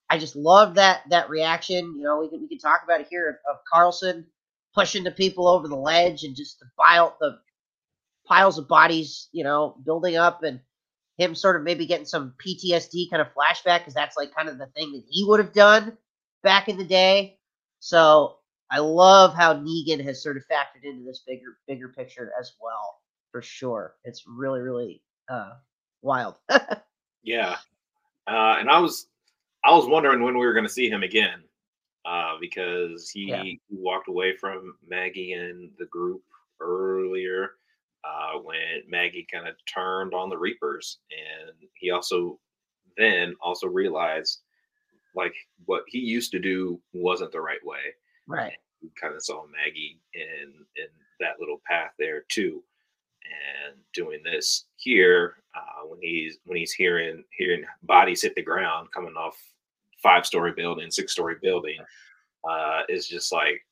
I 0.09 0.19
just 0.19 0.35
love 0.35 0.75
that 0.75 1.01
that 1.09 1.29
reaction. 1.29 1.95
You 1.97 2.03
know, 2.03 2.19
we 2.19 2.29
can 2.29 2.41
we 2.41 2.49
can 2.49 2.59
talk 2.59 2.83
about 2.83 3.01
it 3.01 3.07
here 3.09 3.29
of, 3.29 3.55
of 3.55 3.61
Carlson 3.71 4.27
pushing 4.75 5.03
the 5.03 5.11
people 5.11 5.47
over 5.47 5.67
the 5.67 5.75
ledge 5.75 6.23
and 6.23 6.35
just 6.35 6.59
the 6.59 6.67
pile 6.77 7.17
the 7.19 7.39
piles 8.27 8.57
of 8.57 8.67
bodies, 8.67 9.29
you 9.31 9.43
know, 9.43 9.75
building 9.85 10.15
up 10.17 10.43
and 10.43 10.59
him 11.19 11.35
sort 11.35 11.55
of 11.55 11.63
maybe 11.63 11.85
getting 11.85 12.05
some 12.05 12.33
PTSD 12.43 13.09
kind 13.09 13.21
of 13.21 13.27
flashback 13.33 13.79
because 13.79 13.93
that's 13.93 14.17
like 14.17 14.33
kind 14.33 14.49
of 14.49 14.57
the 14.57 14.67
thing 14.67 14.91
that 14.93 15.03
he 15.09 15.25
would 15.25 15.39
have 15.39 15.53
done 15.53 15.97
back 16.43 16.69
in 16.69 16.77
the 16.77 16.85
day. 16.85 17.37
So 17.79 18.37
I 18.71 18.79
love 18.79 19.35
how 19.35 19.53
Negan 19.53 20.03
has 20.05 20.23
sort 20.23 20.37
of 20.37 20.43
factored 20.43 20.83
into 20.83 21.03
this 21.03 21.23
bigger 21.27 21.57
bigger 21.67 21.89
picture 21.89 22.31
as 22.39 22.53
well, 22.61 22.99
for 23.31 23.41
sure. 23.41 23.95
It's 24.03 24.23
really 24.27 24.61
really 24.61 25.01
uh, 25.29 25.53
wild. 26.01 26.35
yeah, 27.23 27.57
uh, 28.27 28.55
and 28.59 28.69
I 28.69 28.79
was 28.79 29.07
I 29.65 29.73
was 29.73 29.87
wondering 29.87 30.23
when 30.23 30.37
we 30.37 30.45
were 30.45 30.53
going 30.53 30.65
to 30.65 30.71
see 30.71 30.89
him 30.89 31.03
again 31.03 31.43
uh, 32.05 32.35
because 32.39 33.09
he, 33.09 33.29
yeah. 33.29 33.43
he 33.43 33.59
walked 33.69 34.07
away 34.07 34.35
from 34.37 34.75
Maggie 34.87 35.33
and 35.33 35.69
the 35.77 35.85
group 35.85 36.21
earlier 36.61 37.51
uh, 38.03 38.39
when 38.39 38.83
Maggie 38.87 39.27
kind 39.31 39.47
of 39.47 39.55
turned 39.71 40.13
on 40.13 40.29
the 40.29 40.37
Reapers, 40.37 40.99
and 41.11 41.55
he 41.75 41.91
also 41.91 42.39
then 42.97 43.35
also 43.41 43.67
realized 43.67 44.39
like 45.15 45.33
what 45.65 45.83
he 45.87 45.99
used 45.99 46.31
to 46.31 46.39
do 46.39 46.79
wasn't 46.93 47.31
the 47.31 47.41
right 47.41 47.63
way 47.65 47.79
Right. 48.29 48.53
We 48.81 48.91
kind 49.01 49.15
of 49.15 49.23
saw 49.23 49.43
Maggie 49.47 49.99
in 50.13 50.53
in 50.77 50.87
that 51.19 51.39
little 51.39 51.59
path 51.67 51.91
there 51.97 52.21
too, 52.29 52.63
and 53.25 53.75
doing 53.91 54.21
this 54.23 54.65
here 54.77 55.37
uh, 55.55 55.87
when 55.87 55.99
he's 55.99 56.37
when 56.45 56.55
he's 56.55 56.71
hearing 56.71 57.23
hearing 57.35 57.65
bodies 57.83 58.21
hit 58.21 58.35
the 58.35 58.43
ground 58.43 58.89
coming 58.93 59.15
off 59.15 59.35
five 60.01 60.25
story 60.25 60.53
building, 60.55 60.91
six 60.91 61.11
story 61.11 61.35
building, 61.41 61.79
uh, 62.47 62.83
is 62.87 63.07
just 63.07 63.33
like, 63.33 63.65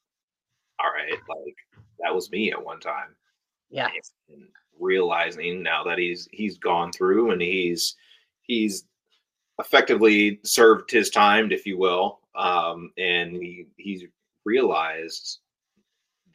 all 0.80 0.92
right, 0.92 1.20
like 1.30 1.56
that 2.00 2.14
was 2.14 2.32
me 2.32 2.52
at 2.52 2.66
one 2.66 2.80
time. 2.80 3.16
Yeah. 3.70 3.90
And 4.30 4.48
realizing 4.80 5.64
now 5.64 5.84
that 5.84 5.98
he's 5.98 6.28
he's 6.32 6.58
gone 6.58 6.92
through 6.92 7.32
and 7.32 7.42
he's 7.42 7.96
he's 8.44 8.86
effectively 9.60 10.40
served 10.44 10.92
his 10.92 11.10
time, 11.10 11.52
if 11.52 11.66
you 11.66 11.78
will, 11.78 12.20
um, 12.36 12.92
and 12.98 13.36
he 13.36 13.66
he's 13.78 14.04
realized 14.46 15.40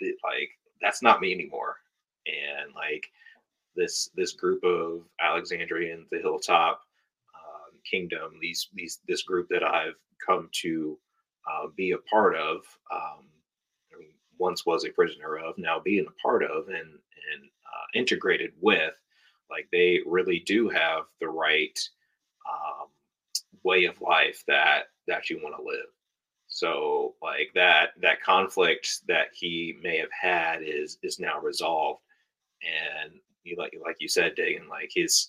that 0.01 0.15
like 0.25 0.51
that's 0.81 1.03
not 1.03 1.21
me 1.21 1.33
anymore 1.33 1.77
and 2.27 2.75
like 2.75 3.07
this 3.75 4.11
this 4.15 4.33
group 4.33 4.63
of 4.65 5.03
alexandrian 5.21 6.07
the 6.11 6.19
hilltop 6.19 6.83
um, 7.35 7.79
kingdom 7.91 8.35
these 8.41 8.69
these 8.75 9.01
this 9.09 9.23
group 9.23 9.49
that 9.49 9.63
i've 9.63 9.97
come 10.25 10.49
to 10.53 10.99
uh, 11.51 11.67
be 11.77 11.93
a 11.93 11.99
part 11.99 12.37
of 12.37 12.59
um, 12.93 13.25
once 14.39 14.67
was 14.67 14.85
a 14.85 14.91
prisoner 14.91 15.39
of 15.39 15.57
now 15.57 15.81
being 15.83 16.07
a 16.07 16.23
part 16.23 16.43
of 16.45 16.69
and 16.69 16.99
and 17.33 17.45
uh, 17.45 17.99
integrated 17.99 18.53
with 18.61 18.93
like 19.51 19.69
they 19.71 20.01
really 20.07 20.41
do 20.41 20.69
have 20.69 21.05
the 21.21 21.29
right 21.29 21.79
um, 22.51 22.89
way 23.63 23.85
of 23.85 24.01
life 24.01 24.43
that 24.49 24.85
that 25.07 25.31
you 25.31 25.39
want 25.43 25.55
to 25.57 25.63
live. 25.63 25.87
So 26.49 27.15
like 27.23 27.51
that 27.55 27.91
that 28.01 28.23
conflict 28.23 29.07
that 29.09 29.29
he 29.33 29.79
may 29.83 29.99
have 29.99 30.13
had 30.19 30.63
is 30.63 30.99
is 31.03 31.19
now 31.19 31.41
resolved, 31.41 32.01
and 32.63 33.13
you 33.45 33.57
like 33.59 33.75
like 33.85 33.97
you 34.01 34.09
said, 34.09 34.37
Dagan, 34.37 34.69
like 34.69 34.91
his 34.95 35.29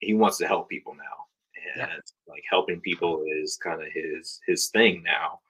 he 0.00 0.14
wants 0.14 0.38
to 0.38 0.46
help 0.46 0.68
people 0.68 0.94
now, 0.94 1.82
and 1.82 1.90
yeah. 1.90 1.98
like 2.26 2.42
helping 2.48 2.80
people 2.80 3.24
is 3.26 3.56
kind 3.62 3.82
of 3.82 3.88
his 3.92 4.40
his 4.46 4.68
thing 4.68 5.02
now, 5.02 5.40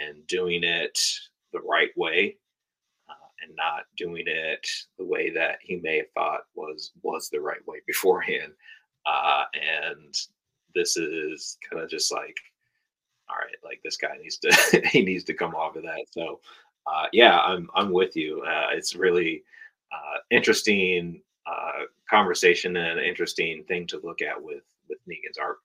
and 0.00 0.26
doing 0.26 0.62
it 0.64 0.98
the 1.52 1.60
right 1.60 1.90
way, 1.96 2.36
and 3.42 3.54
not 3.56 3.84
doing 3.96 4.24
it 4.26 4.66
the 4.98 5.04
way 5.04 5.30
that 5.30 5.58
he 5.62 5.76
may 5.76 5.98
have 5.98 6.10
thought 6.14 6.42
was 6.54 6.92
was 7.02 7.28
the 7.28 7.40
right 7.40 7.66
way 7.66 7.78
beforehand, 7.86 8.52
uh, 9.06 9.44
and 9.54 10.14
this 10.74 10.96
is 10.96 11.58
kind 11.68 11.82
of 11.82 11.90
just 11.90 12.12
like 12.12 12.36
all 13.28 13.36
right, 13.36 13.56
like 13.64 13.80
this 13.84 13.96
guy 13.96 14.16
needs 14.20 14.38
to 14.38 14.82
he 14.92 15.02
needs 15.02 15.24
to 15.24 15.34
come 15.34 15.54
off 15.54 15.76
of 15.76 15.82
that. 15.84 16.04
So 16.10 16.40
uh, 16.86 17.06
yeah, 17.12 17.38
I'm 17.38 17.68
I'm 17.74 17.92
with 17.92 18.16
you. 18.16 18.42
Uh, 18.42 18.68
it's 18.72 18.94
really 18.94 19.44
uh, 19.92 20.18
interesting 20.30 21.22
uh, 21.46 21.84
conversation 22.08 22.76
and 22.76 22.98
an 22.98 23.04
interesting 23.04 23.64
thing 23.64 23.86
to 23.88 24.00
look 24.02 24.22
at 24.22 24.42
with 24.42 24.62
with 24.88 24.98
Negan's 25.08 25.38
art. 25.40 25.58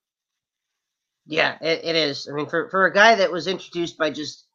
Yeah, 1.27 1.57
it, 1.61 1.83
it 1.83 1.95
is. 1.95 2.29
I 2.29 2.33
mean, 2.33 2.47
for 2.47 2.69
for 2.69 2.85
a 2.85 2.93
guy 2.93 3.15
that 3.15 3.31
was 3.31 3.47
introduced 3.47 3.97
by 3.97 4.11
just 4.11 4.45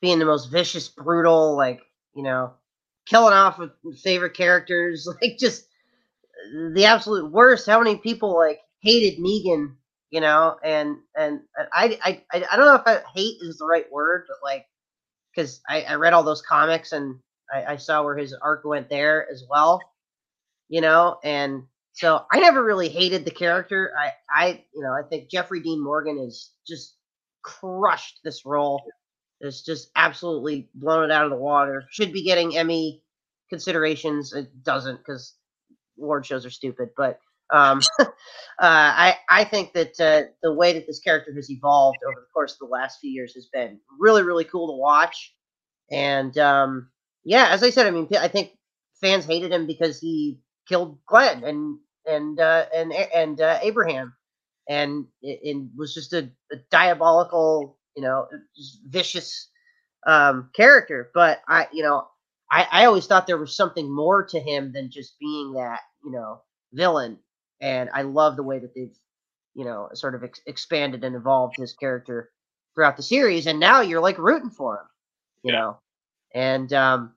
being 0.00 0.18
the 0.18 0.24
most 0.24 0.50
vicious, 0.50 0.88
brutal, 0.88 1.56
like 1.56 1.80
you 2.14 2.22
know, 2.22 2.52
killing 3.12 3.34
off 3.34 3.58
with 3.58 3.72
favorite 4.00 4.34
characters, 4.34 5.06
like 5.22 5.36
just 5.38 5.66
the 6.74 6.86
absolute 6.86 7.30
worst. 7.30 7.66
How 7.66 7.78
many 7.78 7.96
people 7.98 8.34
like 8.36 8.60
hated 8.80 9.22
Negan, 9.22 9.74
you 10.10 10.20
know? 10.20 10.56
And 10.64 10.96
and, 11.16 11.40
I 11.72 11.98
I 12.02 12.24
I 12.52 12.56
don't 12.56 12.66
know 12.66 12.74
if 12.76 12.86
I, 12.86 13.02
hate 13.14 13.36
is 13.42 13.58
the 13.58 13.66
right 13.66 13.90
word, 13.92 14.24
but 14.28 14.38
like 14.42 14.66
because 15.34 15.60
I, 15.68 15.82
I 15.82 15.94
read 15.96 16.14
all 16.14 16.22
those 16.24 16.42
comics 16.42 16.92
and 16.92 17.18
I, 17.52 17.74
I 17.74 17.76
saw 17.76 18.02
where 18.02 18.16
his 18.16 18.34
arc 18.34 18.64
went 18.64 18.88
there 18.88 19.28
as 19.30 19.44
well, 19.50 19.82
you 20.68 20.80
know, 20.80 21.18
and 21.24 21.64
so 21.92 22.24
I 22.32 22.40
never 22.40 22.64
really 22.64 22.88
hated 22.88 23.24
the 23.24 23.30
character. 23.30 23.92
I, 23.98 24.12
I, 24.30 24.64
you 24.74 24.82
know, 24.82 24.92
I 24.92 25.02
think 25.08 25.30
Jeffrey 25.30 25.60
Dean 25.60 25.82
Morgan 25.82 26.18
is 26.18 26.52
just 26.66 26.96
crushed 27.42 28.20
this 28.24 28.46
role. 28.46 28.82
It's 29.42 29.62
just 29.62 29.90
absolutely 29.96 30.70
blown 30.74 31.04
it 31.04 31.10
out 31.10 31.24
of 31.24 31.30
the 31.30 31.36
water. 31.36 31.84
Should 31.90 32.12
be 32.12 32.24
getting 32.24 32.56
Emmy 32.56 33.02
considerations. 33.50 34.32
It 34.32 34.62
doesn't 34.62 34.98
because 34.98 35.34
award 35.98 36.24
shows 36.24 36.46
are 36.46 36.50
stupid. 36.50 36.90
But 36.96 37.18
um, 37.52 37.80
uh, 38.00 38.06
I, 38.58 39.16
I 39.28 39.44
think 39.44 39.72
that 39.74 40.00
uh, 40.00 40.30
the 40.42 40.54
way 40.54 40.72
that 40.74 40.86
this 40.86 41.00
character 41.00 41.32
has 41.34 41.50
evolved 41.50 41.98
over 42.06 42.20
the 42.20 42.32
course 42.32 42.52
of 42.52 42.58
the 42.60 42.72
last 42.72 43.00
few 43.00 43.10
years 43.10 43.34
has 43.34 43.48
been 43.52 43.78
really, 43.98 44.22
really 44.22 44.44
cool 44.44 44.68
to 44.68 44.80
watch. 44.80 45.34
And 45.90 46.36
um, 46.38 46.90
yeah, 47.24 47.48
as 47.50 47.62
I 47.62 47.70
said, 47.70 47.86
I 47.86 47.90
mean, 47.90 48.08
I 48.18 48.28
think 48.28 48.52
fans 49.00 49.26
hated 49.26 49.52
him 49.52 49.66
because 49.66 50.00
he 50.00 50.40
killed 50.68 50.98
Glenn 51.06 51.44
and 51.44 51.78
and 52.06 52.40
uh, 52.40 52.66
and 52.74 52.92
and 52.92 53.40
uh, 53.40 53.58
Abraham, 53.62 54.14
and 54.68 55.06
it, 55.20 55.56
was 55.76 55.94
just 55.94 56.12
a, 56.12 56.30
a, 56.50 56.56
diabolical, 56.70 57.78
you 57.96 58.02
know, 58.02 58.26
vicious 58.86 59.48
um, 60.06 60.50
character. 60.54 61.10
But 61.14 61.42
I, 61.48 61.66
you 61.72 61.82
know, 61.82 62.06
I, 62.50 62.66
I 62.70 62.84
always 62.84 63.06
thought 63.06 63.26
there 63.26 63.38
was 63.38 63.56
something 63.56 63.90
more 63.94 64.24
to 64.26 64.40
him 64.40 64.72
than 64.72 64.90
just 64.90 65.18
being 65.18 65.54
that, 65.54 65.80
you 66.04 66.10
know, 66.10 66.42
villain. 66.72 67.18
And 67.60 67.88
I 67.94 68.02
love 68.02 68.36
the 68.36 68.42
way 68.42 68.58
that 68.58 68.74
they've, 68.74 68.96
you 69.54 69.64
know, 69.64 69.88
sort 69.94 70.14
of 70.14 70.24
ex- 70.24 70.40
expanded 70.46 71.04
and 71.04 71.16
evolved 71.16 71.56
his 71.56 71.74
character 71.74 72.30
throughout 72.74 72.96
the 72.96 73.02
series. 73.02 73.46
And 73.46 73.60
now 73.60 73.80
you're 73.80 74.00
like 74.00 74.18
rooting 74.18 74.50
for 74.50 74.74
him, 74.74 74.86
you 75.44 75.52
yeah. 75.52 75.60
know. 75.60 75.78
And 76.34 76.72
um, 76.72 77.14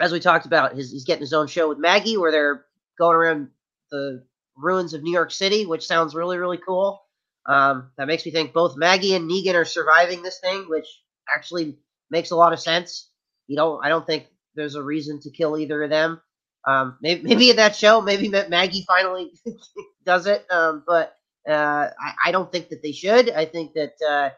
as 0.00 0.12
we 0.12 0.20
talked 0.20 0.46
about, 0.46 0.74
his, 0.74 0.90
he's 0.90 1.04
getting 1.04 1.20
his 1.20 1.32
own 1.32 1.46
show 1.46 1.68
with 1.68 1.78
Maggie 1.78 2.16
where 2.16 2.32
they're 2.32 2.64
going 2.98 3.16
around 3.16 3.48
the 3.90 4.24
ruins 4.56 4.94
of 4.94 5.02
New 5.02 5.12
York 5.12 5.30
City, 5.30 5.66
which 5.66 5.86
sounds 5.86 6.14
really, 6.14 6.38
really 6.38 6.58
cool. 6.58 7.03
Um, 7.46 7.90
that 7.98 8.06
makes 8.06 8.24
me 8.24 8.32
think 8.32 8.52
both 8.52 8.76
Maggie 8.76 9.14
and 9.14 9.30
Negan 9.30 9.54
are 9.54 9.64
surviving 9.64 10.22
this 10.22 10.40
thing, 10.40 10.66
which 10.68 10.86
actually 11.34 11.78
makes 12.10 12.30
a 12.30 12.36
lot 12.36 12.52
of 12.52 12.60
sense. 12.60 13.10
You 13.46 13.56
don't, 13.56 13.84
I 13.84 13.88
don't 13.88 14.06
think 14.06 14.26
there's 14.54 14.76
a 14.76 14.82
reason 14.82 15.20
to 15.20 15.30
kill 15.30 15.58
either 15.58 15.82
of 15.82 15.90
them. 15.90 16.20
Um, 16.66 16.96
maybe, 17.02 17.22
maybe 17.28 17.50
in 17.50 17.56
that 17.56 17.76
show, 17.76 18.00
maybe 18.00 18.28
Maggie 18.28 18.84
finally 18.86 19.32
does 20.06 20.26
it. 20.26 20.46
Um, 20.50 20.82
but 20.86 21.14
uh, 21.48 21.90
I, 22.00 22.14
I, 22.26 22.32
don't 22.32 22.50
think 22.50 22.70
that 22.70 22.82
they 22.82 22.92
should. 22.92 23.30
I 23.30 23.44
think 23.44 23.74
that 23.74 23.94
uh, 24.08 24.30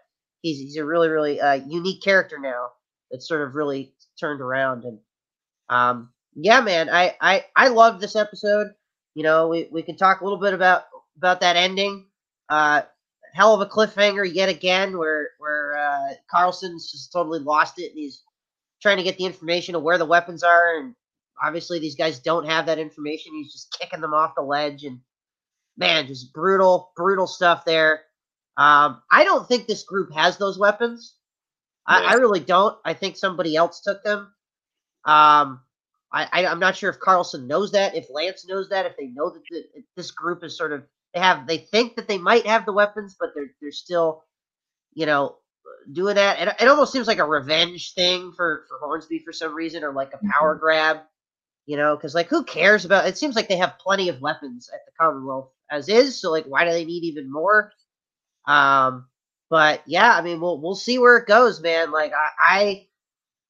he's 0.43 0.59
he's 0.59 0.77
a 0.77 0.85
really, 0.85 1.09
really 1.09 1.41
uh, 1.41 1.55
unique 1.55 2.03
character 2.03 2.39
now. 2.41 2.71
That's 3.11 3.29
sort 3.29 3.43
of 3.43 3.55
really 3.55 3.95
turned 4.19 4.41
around 4.41 4.85
and 4.85 4.99
um, 5.69 6.11
yeah, 6.35 6.61
man, 6.61 6.91
I 6.91 7.17
I 7.21 7.45
I 7.57 7.69
loved 7.69 8.01
this 8.01 8.17
episode. 8.17 8.69
You 9.15 9.23
know, 9.23 9.49
we, 9.49 9.69
we 9.73 9.83
can 9.83 9.97
talk 9.97 10.21
a 10.21 10.25
little 10.25 10.39
bit 10.39 10.53
about 10.53 10.85
about 11.17 11.41
that 11.41 11.57
ending. 11.57 12.07
Hell 13.37 13.55
of 13.55 13.61
a 13.61 13.67
cliffhanger 13.67 14.25
yet 14.33 14.49
again, 14.49 14.97
where 14.97 15.29
where 15.39 15.77
uh, 15.77 16.15
Carlson's 16.31 16.91
just 16.91 17.13
totally 17.13 17.39
lost 17.39 17.79
it, 17.79 17.91
and 17.91 17.99
he's 17.99 18.23
trying 18.81 18.97
to 18.97 19.03
get 19.03 19.19
the 19.19 19.27
information 19.27 19.75
of 19.75 19.83
where 19.83 19.99
the 19.99 20.07
weapons 20.07 20.43
are, 20.43 20.79
and 20.79 20.95
obviously 21.43 21.79
these 21.79 21.97
guys 21.97 22.19
don't 22.19 22.47
have 22.47 22.65
that 22.65 22.79
information. 22.79 23.35
He's 23.35 23.53
just 23.53 23.77
kicking 23.79 24.01
them 24.01 24.15
off 24.15 24.35
the 24.37 24.43
ledge, 24.43 24.85
and 24.85 25.01
man, 25.77 26.07
just 26.07 26.33
brutal, 26.33 26.93
brutal 26.97 27.27
stuff 27.27 27.67
there. 27.67 28.01
Um, 28.57 29.03
I 29.11 29.25
don't 29.25 29.47
think 29.47 29.67
this 29.67 29.83
group 29.83 30.15
has 30.15 30.39
those 30.39 30.59
weapons. 30.59 31.15
I, 31.87 32.05
I 32.05 32.13
really 32.15 32.41
don't. 32.41 32.79
I 32.87 32.95
think 32.95 33.17
somebody 33.17 33.55
else 33.55 33.83
took 33.83 34.03
them. 34.03 34.33
Um, 35.05 35.61
I, 36.11 36.27
I 36.33 36.43
am 36.51 36.59
not 36.59 36.77
sure 36.77 36.89
if 36.89 36.99
Carlson 36.99 37.47
knows 37.47 37.73
that, 37.73 37.95
if 37.95 38.07
Lance 38.11 38.47
knows 38.49 38.71
that, 38.71 38.87
if 38.87 38.97
they 38.97 39.09
know 39.09 39.29
that 39.29 39.43
the, 39.51 39.65
this 39.95 40.11
group 40.11 40.43
is 40.43 40.57
sort 40.57 40.73
of 40.73 40.85
they 41.17 41.23
have 41.23 41.47
they 41.47 41.59
think 41.59 41.97
that 41.97 42.09
they 42.09 42.19
might 42.19 42.47
have 42.47 42.67
the 42.67 42.75
weapons, 42.75 43.17
but 43.19 43.31
they're 43.35 43.51
they're 43.63 43.73
still, 43.73 44.23
you 44.93 45.07
know, 45.07 45.37
doing 45.91 46.17
that. 46.17 46.39
And 46.39 46.55
it 46.61 46.69
almost 46.69 46.93
seems 46.93 47.07
like 47.07 47.19
a 47.19 47.25
revenge 47.25 47.95
thing 47.95 48.33
for 48.37 48.67
for 48.69 48.79
Hornsby 48.87 49.21
for 49.21 49.33
some 49.33 49.55
reason, 49.55 49.83
or 49.83 49.93
like 49.93 50.13
a 50.13 50.19
power 50.19 50.55
mm-hmm. 50.55 50.61
grab, 50.61 50.99
you 51.65 51.79
know, 51.79 51.97
because 51.97 52.15
like 52.15 52.29
who 52.29 52.45
cares 52.45 52.85
about? 52.85 53.07
It 53.07 53.17
seems 53.17 53.35
like 53.35 53.49
they 53.49 53.57
have 53.57 53.79
plenty 53.79 54.11
of 54.11 54.21
weapons 54.21 54.69
at 54.73 54.81
the 54.85 54.93
Commonwealth 55.01 55.51
as 55.71 55.89
is, 55.89 56.21
so 56.21 56.31
like 56.31 56.45
why 56.45 56.67
do 56.67 56.71
they 56.71 56.85
need 56.85 57.05
even 57.05 57.33
more? 57.33 57.73
Um, 58.47 59.07
but 59.49 59.83
yeah, 59.87 60.15
I 60.15 60.21
mean, 60.21 60.39
we'll 60.39 60.61
we'll 60.61 60.75
see 60.75 60.99
where 60.99 61.17
it 61.17 61.27
goes, 61.27 61.63
man. 61.63 61.93
Like 61.93 62.13
I, 62.13 62.29
I 62.39 62.87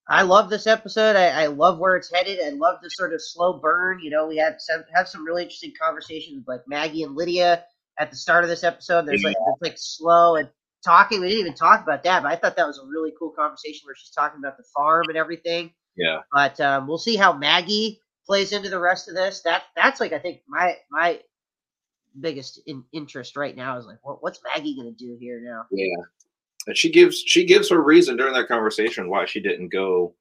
I 0.08 0.22
love 0.22 0.50
this 0.50 0.66
episode. 0.66 1.16
I, 1.16 1.44
I, 1.44 1.46
love 1.46 1.78
where 1.78 1.96
it's 1.96 2.12
headed. 2.12 2.38
I 2.40 2.50
love 2.50 2.78
the 2.80 2.88
sort 2.90 3.12
of 3.12 3.20
slow 3.20 3.58
burn. 3.58 3.98
You 4.00 4.10
know, 4.10 4.26
we 4.28 4.36
had 4.36 4.60
some 4.60 4.84
have 4.94 5.08
some 5.08 5.24
really 5.24 5.42
interesting 5.42 5.72
conversations 5.80 6.38
with 6.38 6.46
like 6.46 6.68
Maggie 6.68 7.02
and 7.02 7.16
Lydia 7.16 7.64
at 7.98 8.10
the 8.10 8.16
start 8.16 8.44
of 8.44 8.50
this 8.50 8.62
episode. 8.62 9.06
There's 9.06 9.24
like 9.24 9.36
it's 9.36 9.62
like 9.62 9.74
slow 9.76 10.36
and 10.36 10.48
talking. 10.84 11.20
We 11.20 11.28
didn't 11.28 11.40
even 11.40 11.54
talk 11.54 11.82
about 11.82 12.04
that, 12.04 12.22
but 12.22 12.30
I 12.30 12.36
thought 12.36 12.56
that 12.56 12.66
was 12.66 12.78
a 12.78 12.86
really 12.86 13.12
cool 13.18 13.30
conversation 13.30 13.82
where 13.84 13.96
she's 13.96 14.10
talking 14.10 14.38
about 14.38 14.56
the 14.56 14.64
farm 14.74 15.06
and 15.08 15.16
everything. 15.16 15.72
Yeah. 15.96 16.20
But 16.32 16.60
um, 16.60 16.86
we'll 16.86 16.98
see 16.98 17.16
how 17.16 17.32
Maggie 17.32 18.00
plays 18.26 18.52
into 18.52 18.68
the 18.68 18.78
rest 18.78 19.08
of 19.08 19.16
this. 19.16 19.40
That 19.42 19.64
that's 19.74 19.98
like 19.98 20.12
I 20.12 20.20
think 20.20 20.42
my 20.46 20.76
my 20.88 21.20
biggest 22.18 22.60
in, 22.66 22.84
interest 22.92 23.36
right 23.36 23.56
now 23.56 23.76
is 23.76 23.86
like 23.86 23.98
what, 24.02 24.22
what's 24.22 24.40
Maggie 24.44 24.76
gonna 24.76 24.92
do 24.92 25.16
here 25.18 25.40
now? 25.42 25.64
Yeah 25.72 26.04
and 26.66 26.76
she 26.76 26.90
gives 26.90 27.18
she 27.18 27.44
gives 27.44 27.70
her 27.70 27.83
reason 27.83 28.16
during 28.16 28.35
that 28.35 28.48
conversation 28.48 29.09
why 29.09 29.24
she 29.24 29.40
didn't 29.40 29.68
go 29.68 30.14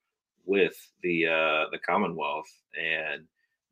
with 0.45 0.75
the 1.01 1.25
uh, 1.27 1.65
the 1.71 1.79
Commonwealth 1.86 2.49
and 2.79 3.23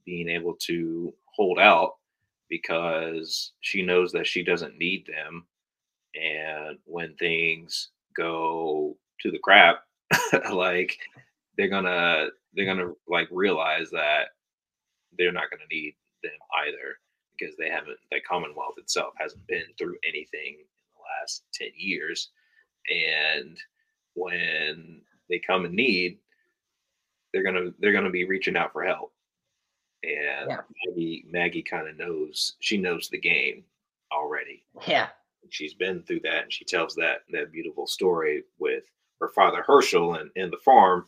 being 0.06 0.28
able 0.28 0.56
to 0.56 1.14
hold 1.26 1.60
out 1.60 1.96
because 2.50 3.54
she 3.62 3.82
knows 3.82 4.12
that 4.12 4.28
she 4.28 4.44
doesn't 4.44 4.78
need 4.78 5.06
them, 5.08 5.46
and 6.16 6.78
when 6.86 7.16
things 7.16 7.90
go 8.16 8.98
to 9.22 9.32
the 9.32 9.40
crap, 9.40 9.84
like 10.52 10.98
they're 11.58 11.70
gonna 11.70 12.28
they're 12.54 12.66
gonna 12.66 12.92
like 13.08 13.28
realize 13.32 13.90
that 13.92 14.30
they're 15.18 15.32
not 15.32 15.50
gonna 15.52 15.64
need 15.72 15.96
them 16.24 16.32
either 16.66 16.98
because 17.38 17.56
they 17.58 17.70
haven't 17.70 17.98
the 18.12 18.20
Commonwealth 18.28 18.76
itself 18.78 19.14
hasn't 19.18 19.46
been 19.48 19.64
through 19.78 19.98
anything 20.08 20.58
in 20.60 20.66
the 20.96 21.02
last 21.22 21.44
10 21.54 21.70
years 21.76 22.30
and 22.89 23.58
when 24.15 25.02
they 25.30 25.39
come 25.39 25.65
in 25.65 25.76
need, 25.76 26.19
they're 27.34 27.43
gonna 27.43 27.72
they're 27.80 27.93
gonna 27.93 28.10
be 28.10 28.26
reaching 28.26 28.58
out 28.58 28.72
for 28.74 28.84
help. 28.84 29.12
And 30.04 30.50
yeah. 30.50 30.58
Maggie 30.88 31.26
Maggie 31.30 31.63
kind 31.63 31.88
of 31.88 31.98
knows 31.98 32.56
she 32.60 32.78
knows 32.78 33.10
the 33.10 33.19
game 33.19 33.63
already. 34.12 34.63
Yeah, 34.88 35.08
she's 35.50 35.74
been 35.74 36.04
through 36.04 36.22
that, 36.22 36.43
and 36.43 36.54
she 36.54 36.65
tells 36.65 36.96
that 36.96 37.24
that 37.32 37.52
beautiful 37.52 37.88
story 37.88 38.43
with 38.60 38.84
her 39.19 39.30
father 39.30 39.63
Hershel 39.65 40.19
and, 40.19 40.30
in 40.36 40.52
the 40.52 40.58
farm, 40.58 41.06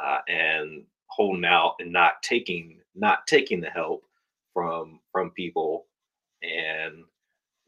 uh, 0.00 0.18
and 0.28 0.84
holding 1.08 1.44
out 1.44 1.76
and 1.80 1.92
not 1.92 2.22
taking 2.22 2.80
not 2.94 3.26
taking 3.26 3.60
the 3.60 3.70
help 3.70 4.04
from 4.52 5.00
from 5.12 5.30
people 5.30 5.86
and 6.42 7.04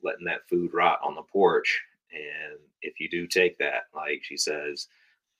letting 0.02 0.24
that 0.26 0.48
food 0.48 0.72
rot 0.72 1.00
on 1.02 1.14
the 1.14 1.22
porch 1.22 1.82
and 2.12 2.58
if 2.82 3.00
you 3.00 3.08
do 3.08 3.26
take 3.26 3.58
that, 3.58 3.84
like 3.94 4.20
she 4.22 4.36
says, 4.36 4.88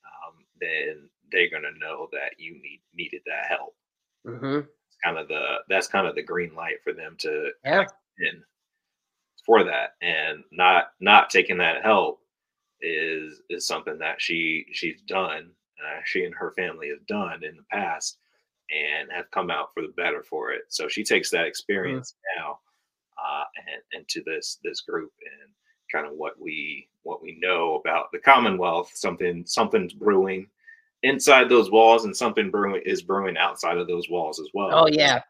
um, 0.05 0.45
then 0.59 1.09
they're 1.31 1.49
gonna 1.49 1.77
know 1.79 2.07
that 2.11 2.33
you 2.37 2.53
need 2.53 2.81
needed 2.93 3.21
that 3.25 3.47
help. 3.47 3.75
Mm-hmm. 4.25 4.59
It's 4.59 4.97
kind 5.03 5.17
of 5.17 5.27
the 5.27 5.57
that's 5.67 5.87
kind 5.87 6.07
of 6.07 6.15
the 6.15 6.23
green 6.23 6.53
light 6.55 6.83
for 6.83 6.93
them 6.93 7.15
to 7.19 7.51
yeah. 7.63 7.85
in 8.19 8.43
for 9.45 9.63
that, 9.63 9.95
and 10.01 10.43
not 10.51 10.91
not 10.99 11.29
taking 11.29 11.57
that 11.57 11.83
help 11.83 12.19
is 12.81 13.41
is 13.49 13.67
something 13.67 13.97
that 13.99 14.21
she 14.21 14.65
she's 14.71 15.01
done. 15.07 15.51
Uh, 15.79 16.01
she 16.03 16.25
and 16.25 16.35
her 16.35 16.51
family 16.51 16.89
have 16.89 17.05
done 17.07 17.41
in 17.43 17.55
the 17.55 17.63
past 17.71 18.17
and 18.69 19.09
have 19.11 19.31
come 19.31 19.49
out 19.49 19.69
for 19.73 19.81
the 19.81 19.93
better 19.95 20.23
for 20.23 20.51
it. 20.51 20.63
So 20.67 20.87
she 20.87 21.03
takes 21.03 21.29
that 21.31 21.37
mm-hmm. 21.37 21.47
experience 21.47 22.13
mm-hmm. 22.13 22.41
now 22.41 22.59
uh, 23.17 23.43
and 23.67 24.01
into 24.01 24.23
this 24.25 24.59
this 24.63 24.81
group 24.81 25.11
and 25.21 25.51
kind 25.91 26.07
of 26.07 26.13
what 26.13 26.39
we 26.39 26.87
what 27.03 27.21
we 27.21 27.37
know 27.41 27.75
about 27.75 28.11
the 28.11 28.19
Commonwealth. 28.19 28.91
Something 28.93 29.43
something's 29.45 29.93
brewing 29.93 30.47
inside 31.03 31.49
those 31.49 31.71
walls, 31.71 32.05
and 32.05 32.15
something 32.15 32.51
brewing 32.51 32.81
is 32.85 33.01
brewing 33.01 33.37
outside 33.37 33.77
of 33.77 33.87
those 33.87 34.09
walls 34.09 34.39
as 34.39 34.49
well. 34.53 34.69
Oh 34.71 34.87
yeah, 34.87 35.21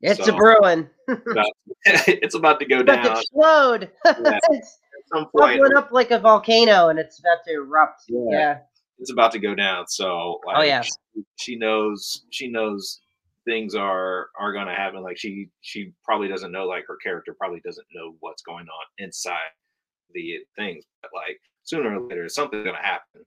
it's 0.00 0.24
so, 0.24 0.34
a 0.34 0.36
brewing. 0.36 0.88
it's, 1.08 1.30
about, 1.30 1.46
it's 1.84 2.34
about 2.34 2.60
to 2.60 2.66
go 2.66 2.78
it's 2.78 2.86
down. 2.86 3.04
To 3.04 3.12
explode. 3.12 3.90
yeah. 4.04 4.38
point, 5.12 5.28
bubbling 5.32 5.76
up 5.76 5.92
like 5.92 6.10
a 6.10 6.18
volcano, 6.18 6.88
and 6.88 6.98
it's 6.98 7.18
about 7.18 7.38
to 7.46 7.54
erupt. 7.54 8.04
Yeah. 8.08 8.30
Yeah, 8.30 8.58
it's 8.98 9.12
about 9.12 9.32
to 9.32 9.38
go 9.38 9.54
down. 9.54 9.86
So 9.88 10.40
like, 10.46 10.56
Oh, 10.58 10.62
yeah. 10.62 10.82
she, 10.82 10.92
she 11.36 11.56
knows 11.56 12.24
she 12.30 12.48
knows 12.48 13.00
things 13.44 13.74
are 13.74 14.28
are 14.38 14.52
going 14.52 14.66
to 14.66 14.74
happen. 14.74 15.02
Like 15.02 15.18
she 15.18 15.48
she 15.60 15.92
probably 16.04 16.28
doesn't 16.28 16.52
know. 16.52 16.66
Like 16.66 16.84
her 16.86 16.96
character 17.02 17.34
probably 17.38 17.60
doesn't 17.60 17.86
know 17.94 18.14
what's 18.20 18.42
going 18.42 18.66
on 18.66 18.86
inside 18.98 19.38
the 20.14 20.38
things. 20.56 20.84
But 21.02 21.10
like 21.14 21.40
sooner 21.64 21.96
or 21.98 22.08
later, 22.08 22.28
something's 22.28 22.64
to 22.64 22.74
happen. 22.74 23.24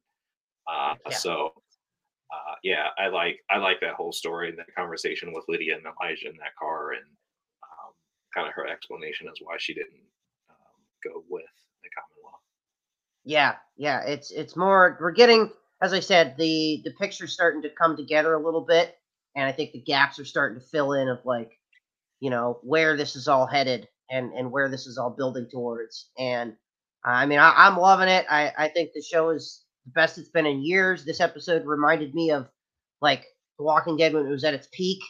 Uh, 0.67 0.95
Yeah. 1.09 1.15
So. 1.15 1.53
Uh, 2.34 2.55
yeah, 2.63 2.88
I 2.97 3.09
like 3.09 3.39
I 3.51 3.57
like 3.59 3.79
that 3.81 3.93
whole 3.93 4.11
story 4.11 4.49
and 4.49 4.57
that 4.57 4.73
conversation 4.75 5.31
with 5.34 5.43
Lydia 5.47 5.75
and 5.75 5.86
Elijah 5.86 6.29
in 6.29 6.38
that 6.38 6.55
car, 6.57 6.93
and 6.93 7.05
um, 7.61 7.93
kind 8.34 8.47
of 8.47 8.53
her 8.55 8.67
explanation 8.67 9.27
as 9.27 9.36
why 9.39 9.55
she 9.59 9.73
didn't 9.75 10.01
um, 10.49 10.81
go 11.03 11.23
with 11.29 11.43
the 11.84 11.89
Commonwealth. 11.95 12.41
yeah, 13.23 13.55
yeah. 13.77 14.01
It's 14.01 14.31
it's 14.31 14.55
more. 14.55 14.97
We're 14.99 15.11
getting, 15.11 15.51
as 15.81 15.93
I 15.93 15.99
said, 15.99 16.36
the 16.38 16.81
the 16.84 16.93
picture's 16.99 17.34
starting 17.34 17.61
to 17.61 17.69
come 17.69 17.95
together 17.95 18.34
a 18.34 18.43
little 18.43 18.65
bit, 18.65 18.97
and 19.36 19.45
I 19.45 19.51
think 19.51 19.71
the 19.71 19.81
gaps 19.81 20.17
are 20.17 20.25
starting 20.25 20.59
to 20.59 20.65
fill 20.65 20.93
in 20.93 21.07
of 21.09 21.19
like, 21.25 21.51
you 22.19 22.31
know, 22.31 22.59
where 22.63 22.97
this 22.97 23.15
is 23.15 23.27
all 23.27 23.45
headed 23.45 23.88
and 24.09 24.34
and 24.34 24.51
where 24.51 24.69
this 24.69 24.88
is 24.88 24.97
all 24.97 25.11
building 25.11 25.47
towards. 25.51 26.09
And 26.17 26.55
I 27.06 27.26
mean, 27.26 27.39
I, 27.39 27.54
I'm 27.56 27.78
loving 27.78 28.08
it. 28.10 28.26
I 28.30 28.51
I 28.58 28.68
think 28.70 28.91
the 28.93 29.01
show 29.01 29.30
is 29.30 29.64
the 29.86 29.91
best 29.91 30.18
it's 30.18 30.30
been 30.30 30.45
in 30.45 30.64
years. 30.64 31.06
This 31.06 31.20
episode 31.20 31.66
reminded 31.66 32.14
me 32.16 32.32
of 32.32 32.47
like 33.01 33.26
The 33.58 33.66
Walking 33.66 33.97
Dead 33.97 34.14
when 34.14 34.26
it 34.26 34.30
was 34.30 34.43
at 34.43 34.54
its 34.54 34.68
peak. 34.72 35.01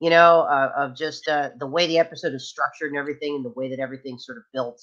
You 0.00 0.10
know, 0.10 0.42
uh, 0.42 0.72
of 0.76 0.96
just 0.96 1.26
uh, 1.28 1.50
the 1.58 1.66
way 1.66 1.88
the 1.88 1.98
episode 1.98 2.32
is 2.34 2.48
structured 2.48 2.90
and 2.90 2.98
everything, 2.98 3.34
and 3.36 3.44
the 3.44 3.50
way 3.50 3.68
that 3.70 3.80
everything 3.80 4.18
sort 4.18 4.38
of 4.38 4.44
built 4.52 4.80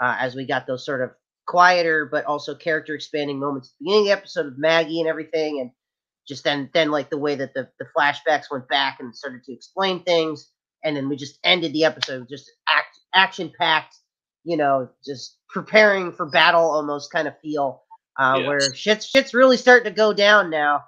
uh, 0.00 0.16
as 0.18 0.34
we 0.34 0.46
got 0.46 0.66
those 0.66 0.84
sort 0.86 1.02
of 1.02 1.10
quieter 1.46 2.06
but 2.10 2.24
also 2.24 2.54
character 2.54 2.94
expanding 2.94 3.38
moments 3.38 3.68
at 3.68 3.72
the 3.78 3.84
beginning 3.84 4.00
of 4.00 4.06
the 4.06 4.12
episode 4.12 4.46
of 4.46 4.58
Maggie 4.58 5.00
and 5.00 5.08
everything, 5.08 5.60
and 5.60 5.70
just 6.26 6.44
then 6.44 6.70
then 6.72 6.90
like 6.90 7.10
the 7.10 7.18
way 7.18 7.34
that 7.34 7.52
the, 7.54 7.68
the 7.78 7.86
flashbacks 7.96 8.50
went 8.50 8.66
back 8.68 8.98
and 9.00 9.14
started 9.14 9.44
to 9.44 9.52
explain 9.52 10.02
things, 10.02 10.50
and 10.84 10.96
then 10.96 11.08
we 11.08 11.16
just 11.16 11.38
ended 11.44 11.72
the 11.74 11.84
episode 11.84 12.26
just 12.28 12.50
act 12.68 12.98
action 13.14 13.52
packed, 13.58 13.94
you 14.44 14.56
know, 14.56 14.88
just 15.04 15.38
preparing 15.48 16.12
for 16.12 16.26
battle 16.26 16.62
almost 16.62 17.12
kind 17.12 17.28
of 17.28 17.38
feel, 17.40 17.82
uh, 18.18 18.36
Yes. 18.38 18.46
where 18.46 18.74
shit's 18.74 19.06
shit's 19.06 19.34
really 19.34 19.56
starting 19.56 19.92
to 19.92 19.96
go 19.96 20.12
down 20.12 20.50
now, 20.50 20.84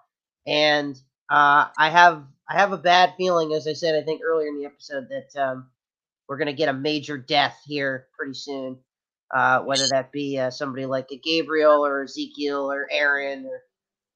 and 0.46 0.96
uh, 1.30 1.66
I 1.78 1.90
have 1.90 2.24
I 2.48 2.54
have 2.58 2.72
a 2.72 2.78
bad 2.78 3.14
feeling, 3.16 3.52
as 3.54 3.66
I 3.66 3.72
said 3.72 3.94
I 4.00 4.04
think 4.04 4.22
earlier 4.24 4.48
in 4.48 4.58
the 4.58 4.66
episode 4.66 5.08
that 5.10 5.40
um, 5.42 5.68
we're 6.28 6.38
gonna 6.38 6.52
get 6.52 6.68
a 6.68 6.72
major 6.74 7.18
death 7.18 7.58
here 7.66 8.06
pretty 8.18 8.34
soon 8.34 8.78
uh, 9.34 9.60
whether 9.60 9.88
that 9.88 10.12
be 10.12 10.38
uh, 10.38 10.50
somebody 10.50 10.86
like 10.86 11.08
a 11.10 11.18
Gabriel 11.18 11.84
or 11.84 12.04
Ezekiel 12.04 12.70
or 12.70 12.86
Aaron 12.90 13.44
or 13.46 13.60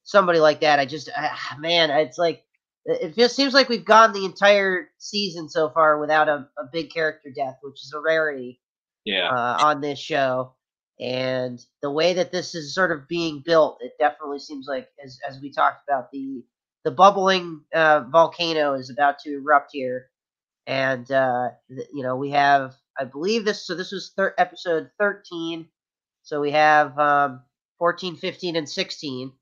somebody 0.04 0.38
like 0.38 0.60
that. 0.60 0.78
I 0.78 0.86
just, 0.86 1.10
ah, 1.16 1.56
man, 1.58 1.90
it's 1.90 2.18
like 2.18 2.44
it 2.86 3.14
just 3.16 3.36
seems 3.36 3.52
like 3.52 3.68
we've 3.68 3.84
gone 3.84 4.12
the 4.12 4.24
entire 4.24 4.88
season 4.98 5.48
so 5.48 5.68
far 5.70 5.98
without 6.00 6.28
a, 6.28 6.48
a 6.58 6.64
big 6.72 6.92
character 6.92 7.30
death, 7.34 7.56
which 7.62 7.82
is 7.82 7.92
a 7.94 8.00
rarity 8.00 8.60
Yeah, 9.04 9.28
uh, 9.30 9.58
on 9.62 9.80
this 9.80 9.98
show. 9.98 10.54
And 11.00 11.58
the 11.80 11.90
way 11.90 12.12
that 12.12 12.30
this 12.30 12.54
is 12.54 12.74
sort 12.74 12.92
of 12.92 13.08
being 13.08 13.42
built, 13.44 13.78
it 13.80 13.92
definitely 13.98 14.38
seems 14.38 14.66
like, 14.68 14.88
as 15.02 15.18
as 15.26 15.40
we 15.40 15.50
talked 15.50 15.82
about, 15.88 16.10
the 16.10 16.44
the 16.84 16.90
bubbling 16.90 17.62
uh, 17.74 18.00
volcano 18.10 18.74
is 18.74 18.90
about 18.90 19.18
to 19.20 19.36
erupt 19.38 19.70
here, 19.72 20.10
and 20.66 21.10
uh, 21.10 21.48
th- 21.68 21.88
you 21.92 22.02
know 22.02 22.16
we 22.16 22.30
have, 22.30 22.74
I 22.98 23.04
believe 23.04 23.44
this. 23.46 23.66
So 23.66 23.74
this 23.74 23.92
was 23.92 24.12
thir- 24.14 24.34
episode 24.36 24.90
thirteen. 24.98 25.68
So 26.22 26.40
we 26.40 26.50
have 26.50 26.98
um, 26.98 27.42
14, 27.78 28.16
15, 28.16 28.56
and 28.56 28.68
sixteen. 28.68 29.32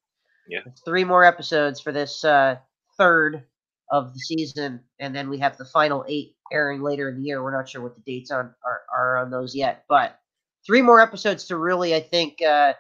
Yeah. 0.49 0.61
three 0.85 1.05
more 1.05 1.25
episodes 1.25 1.81
for 1.81 1.93
this 1.93 2.25
uh, 2.25 2.57
third 2.97 3.45
of 3.91 4.13
the 4.13 4.21
season, 4.21 4.81
and 4.99 5.15
then 5.15 5.29
we 5.29 5.39
have 5.39 5.57
the 5.57 5.65
final 5.65 6.05
eight 6.09 6.37
airing 6.53 6.83
later 6.83 7.09
in 7.09 7.17
the 7.17 7.23
year. 7.23 7.43
We're 7.43 7.57
not 7.57 7.69
sure 7.69 7.83
what 7.83 7.95
the 7.95 8.03
dates 8.03 8.31
on 8.31 8.55
are, 8.65 8.83
are 8.97 9.17
on 9.19 9.31
those 9.31 9.55
yet, 9.55 9.85
but 9.89 10.19
three 10.67 10.83
more 10.83 11.01
episodes 11.01 11.45
to 11.47 11.57
really, 11.57 11.95
I 11.95 12.01
think, 12.01 12.43
uh, 12.43 12.75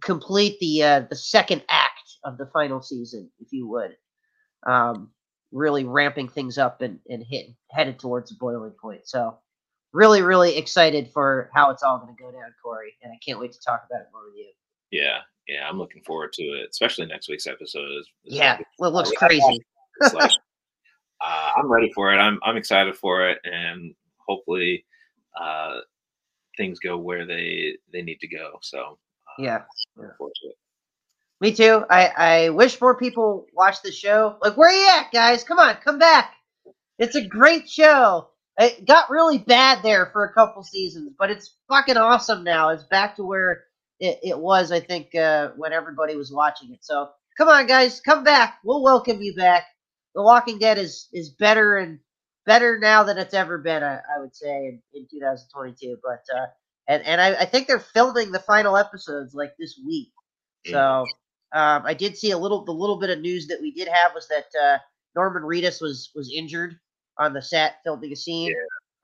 complete 0.00 0.58
the 0.60 0.82
uh, 0.82 1.00
the 1.10 1.16
second 1.16 1.62
act 1.68 2.16
of 2.24 2.38
the 2.38 2.46
final 2.46 2.80
season, 2.80 3.30
if 3.40 3.52
you 3.52 3.68
would. 3.68 3.96
Um, 4.66 5.10
really 5.50 5.84
ramping 5.84 6.28
things 6.28 6.58
up 6.58 6.80
and 6.80 6.98
and 7.08 7.24
hit, 7.28 7.46
headed 7.70 7.98
towards 7.98 8.30
the 8.30 8.36
boiling 8.38 8.74
point. 8.80 9.02
So, 9.04 9.38
really, 9.92 10.22
really 10.22 10.56
excited 10.56 11.10
for 11.12 11.50
how 11.52 11.70
it's 11.70 11.82
all 11.82 11.98
going 11.98 12.14
to 12.14 12.22
go 12.22 12.30
down, 12.30 12.54
Cory, 12.62 12.94
and 13.02 13.12
I 13.12 13.18
can't 13.24 13.40
wait 13.40 13.52
to 13.52 13.60
talk 13.60 13.84
about 13.88 14.02
it 14.02 14.08
more 14.12 14.24
with 14.26 14.36
you. 14.36 14.52
yeah, 14.90 15.18
yeah. 15.48 15.68
I'm 15.68 15.78
looking 15.78 16.02
forward 16.02 16.32
to 16.34 16.42
it, 16.42 16.68
especially 16.70 17.06
next 17.06 17.28
week's 17.28 17.46
episode. 17.46 17.90
Is, 17.90 18.08
is 18.24 18.34
Yeah, 18.36 18.58
well, 18.78 18.90
it 18.90 18.94
looks 18.94 19.10
crazy. 19.12 19.64
It's 20.02 20.14
like, 20.14 20.32
uh, 21.24 21.52
I'm 21.56 21.70
ready 21.70 21.92
for 21.94 22.12
it. 22.12 22.18
I'm 22.18 22.38
I'm 22.44 22.56
excited 22.56 22.96
for 22.96 23.28
it, 23.30 23.38
and 23.44 23.94
hopefully, 24.26 24.84
uh, 25.40 25.78
things 26.56 26.80
go 26.80 26.98
where 26.98 27.26
they 27.26 27.78
they 27.92 28.02
need 28.02 28.20
to 28.20 28.28
go. 28.28 28.58
So 28.62 28.80
uh, 28.80 29.44
Yeah. 29.44 29.62
looking 29.96 30.14
forward 30.18 30.34
to 30.42 30.48
it. 30.48 30.56
Me 31.40 31.52
too. 31.54 31.84
I, 31.90 32.08
I 32.46 32.50
wish 32.50 32.80
more 32.80 32.96
people 32.98 33.46
watch 33.54 33.82
the 33.82 33.92
show. 33.92 34.36
Like, 34.42 34.56
where 34.56 34.72
you 34.72 34.88
at, 34.98 35.12
guys? 35.12 35.44
Come 35.44 35.58
on, 35.58 35.76
come 35.84 35.98
back. 35.98 36.34
It's 36.98 37.16
a 37.16 37.26
great 37.26 37.68
show. 37.70 38.28
It 38.58 38.86
got 38.86 39.10
really 39.10 39.38
bad 39.38 39.82
there 39.82 40.06
for 40.12 40.24
a 40.24 40.32
couple 40.34 40.62
seasons, 40.64 41.12
but 41.18 41.30
it's 41.30 41.56
fucking 41.68 41.96
awesome 41.98 42.44
now. 42.44 42.70
It's 42.70 42.84
back 42.84 43.16
to 43.16 43.24
where 43.24 43.64
it, 44.00 44.20
it 44.22 44.38
was, 44.38 44.72
I 44.72 44.80
think, 44.80 45.14
uh, 45.14 45.50
when 45.56 45.72
everybody 45.72 46.16
was 46.16 46.32
watching 46.32 46.72
it. 46.72 46.84
So 46.84 47.10
come 47.38 47.48
on, 47.48 47.66
guys, 47.66 48.00
come 48.00 48.24
back. 48.24 48.58
We'll 48.64 48.82
welcome 48.82 49.22
you 49.22 49.34
back. 49.34 49.64
The 50.14 50.22
Walking 50.22 50.58
Dead 50.58 50.78
is 50.78 51.08
is 51.12 51.30
better 51.30 51.76
and 51.76 51.98
better 52.46 52.78
now 52.78 53.04
than 53.04 53.18
it's 53.18 53.34
ever 53.34 53.58
been. 53.58 53.82
I, 53.82 53.96
I 53.96 54.20
would 54.20 54.34
say 54.34 54.66
in, 54.66 54.82
in 54.94 55.06
2022. 55.10 55.98
But 56.02 56.24
uh, 56.36 56.46
and 56.88 57.04
and 57.04 57.20
I, 57.20 57.34
I 57.34 57.44
think 57.44 57.66
they're 57.66 57.78
filming 57.80 58.32
the 58.32 58.40
final 58.40 58.76
episodes 58.76 59.34
like 59.34 59.52
this 59.58 59.80
week. 59.84 60.12
So 60.66 61.06
um, 61.52 61.82
I 61.84 61.94
did 61.94 62.16
see 62.16 62.30
a 62.30 62.38
little 62.38 62.64
the 62.64 62.72
little 62.72 62.98
bit 62.98 63.10
of 63.10 63.20
news 63.20 63.46
that 63.48 63.60
we 63.60 63.72
did 63.72 63.88
have 63.88 64.12
was 64.14 64.28
that 64.28 64.46
uh, 64.60 64.78
Norman 65.14 65.42
Reedus 65.42 65.80
was 65.80 66.10
was 66.14 66.32
injured 66.34 66.78
on 67.18 67.32
the 67.32 67.42
set 67.42 67.76
filming 67.84 68.12
a 68.12 68.16
scene. 68.16 68.54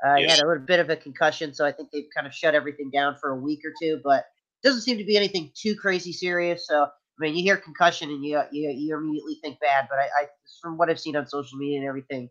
Uh, 0.07 0.17
he 0.17 0.29
had 0.29 0.41
a 0.41 0.47
little 0.47 0.65
bit 0.65 0.81
of 0.81 0.91
a 0.91 0.97
concussion, 0.97 1.53
so 1.53 1.67
I 1.67 1.73
think 1.73 1.91
they've 1.91 2.09
kind 2.15 2.27
of 2.27 2.35
shut 2.35 2.55
everything 2.55 2.91
down 2.91 3.17
for 3.21 3.31
a 3.31 3.37
week 3.37 3.61
or 3.65 3.73
two. 3.81 4.01
But 4.05 4.25
doesn't 4.63 4.83
seem 4.83 4.99
to 4.99 5.05
be 5.05 5.17
anything 5.17 5.51
too 5.55 5.75
crazy 5.77 6.13
serious. 6.13 6.67
So 6.67 6.89
I 7.19 7.25
mean, 7.25 7.37
you 7.37 7.43
hear 7.43 7.57
concussion 7.57 8.11
and 8.11 8.25
you 8.25 8.41
you, 8.53 8.71
you 8.71 8.97
immediately 8.97 9.37
think 9.43 9.61
bad. 9.61 9.87
But 9.91 9.99
I, 9.99 10.05
I 10.05 10.27
from 10.63 10.79
what 10.79 10.91
I've 10.91 11.01
seen 11.01 11.17
on 11.17 11.27
social 11.27 11.59
media 11.59 11.79
and 11.81 11.89
everything, 11.89 12.31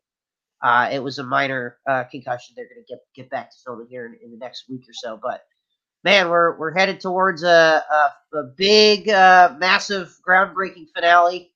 uh, 0.63 0.89
it 0.91 0.99
was 0.99 1.19
a 1.19 1.23
minor 1.23 1.77
uh, 1.89 2.05
concussion. 2.05 2.55
They're 2.55 2.65
going 2.67 2.83
to 2.85 2.93
get 2.93 2.99
get 3.15 3.29
back 3.29 3.51
to 3.51 3.57
filming 3.65 3.87
here 3.89 4.05
in, 4.07 4.17
in 4.23 4.31
the 4.31 4.37
next 4.37 4.65
week 4.69 4.83
or 4.89 4.93
so. 4.93 5.19
But 5.21 5.43
man, 6.03 6.29
we're 6.29 6.57
we're 6.57 6.73
headed 6.73 6.99
towards 7.01 7.43
a 7.43 7.83
a, 7.91 8.37
a 8.37 8.43
big, 8.57 9.09
uh, 9.09 9.55
massive, 9.59 10.15
groundbreaking 10.27 10.87
finale 10.95 11.51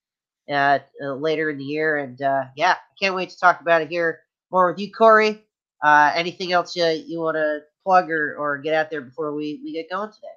uh, 0.52 0.80
uh, 1.04 1.14
later 1.16 1.50
in 1.50 1.58
the 1.58 1.64
year, 1.66 1.98
and 1.98 2.22
uh, 2.22 2.46
yeah, 2.56 2.74
I 2.74 2.94
can't 3.02 3.16
wait 3.16 3.30
to 3.32 3.40
talk 3.40 3.62
about 3.62 3.82
it 3.82 3.90
here 3.90 4.20
more 4.52 4.72
with 4.72 4.80
you, 4.80 4.92
Cory. 4.92 5.44
Uh, 5.84 6.12
anything 6.16 6.52
else 6.52 6.76
you, 6.76 6.86
you 6.86 7.20
want 7.20 7.36
to 7.36 7.62
plug 7.84 8.10
or, 8.12 8.36
or 8.38 8.58
get 8.60 8.74
out 8.76 8.90
there 8.92 9.02
before 9.02 9.34
we, 9.36 9.60
we 9.64 9.74
get 9.74 9.90
going 9.90 10.12
today? 10.12 10.28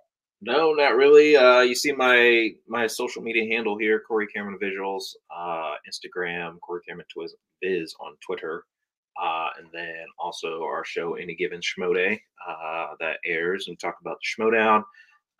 No, 0.46 0.74
not 0.74 0.94
really. 0.96 1.36
Uh, 1.36 1.60
you 1.60 1.74
see 1.74 1.92
my 1.92 2.50
my 2.68 2.86
social 2.86 3.22
media 3.22 3.44
handle 3.54 3.78
here, 3.78 4.02
Cory 4.06 4.26
Cameron 4.26 4.58
Visuals, 4.62 5.14
uh, 5.34 5.74
Instagram, 5.88 6.60
Cory 6.60 6.82
Cameron 6.86 7.06
Twiz 7.16 7.30
Biz 7.62 7.94
on 8.00 8.14
Twitter, 8.20 8.64
uh, 9.22 9.48
and 9.58 9.68
then 9.72 10.04
also 10.18 10.62
our 10.62 10.84
show 10.84 11.14
Any 11.14 11.34
Given 11.34 11.60
Schmoday 11.60 12.20
uh, 12.46 12.88
that 13.00 13.16
airs 13.24 13.66
and 13.66 13.72
we 13.72 13.76
talk 13.76 13.96
about 14.02 14.18
the 14.20 14.42
Schmoedown 14.42 14.82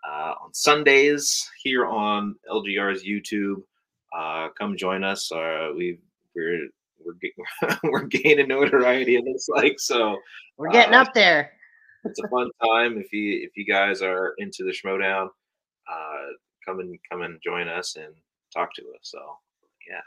uh, 0.09 0.35
on 0.43 0.55
Sundays 0.55 1.51
here 1.63 1.85
on 1.85 2.37
LGR's 2.51 3.05
YouTube. 3.05 3.63
Uh, 4.17 4.49
come 4.59 4.75
join 4.75 5.05
us. 5.05 5.31
Uh, 5.31 5.69
we 5.77 5.99
we're 6.35 6.69
we're 7.05 7.77
we're 7.85 8.05
gaining 8.05 8.49
notoriety. 8.49 9.17
It 9.17 9.25
looks 9.25 9.49
like 9.51 9.79
so 9.79 10.17
We're 10.57 10.71
getting 10.71 10.95
up 10.95 11.13
there. 11.13 11.53
It's 12.05 12.21
a 12.21 12.29
fun 12.29 12.51
time 12.63 12.99
if 12.99 13.13
you 13.13 13.41
if 13.43 13.57
you 13.57 13.65
guys 13.65 14.03
are 14.03 14.35
into 14.39 14.65
the 14.65 14.73
Schmoedown, 14.73 15.29
uh, 15.91 16.27
come 16.67 16.81
and 16.81 16.99
come 17.11 17.23
and 17.23 17.41
join 17.43 17.69
us 17.69 17.97
and 17.97 18.15
talk 18.53 18.75
to 18.75 18.83
us. 18.83 19.01
So 19.03 19.19
yeah, 19.89 20.01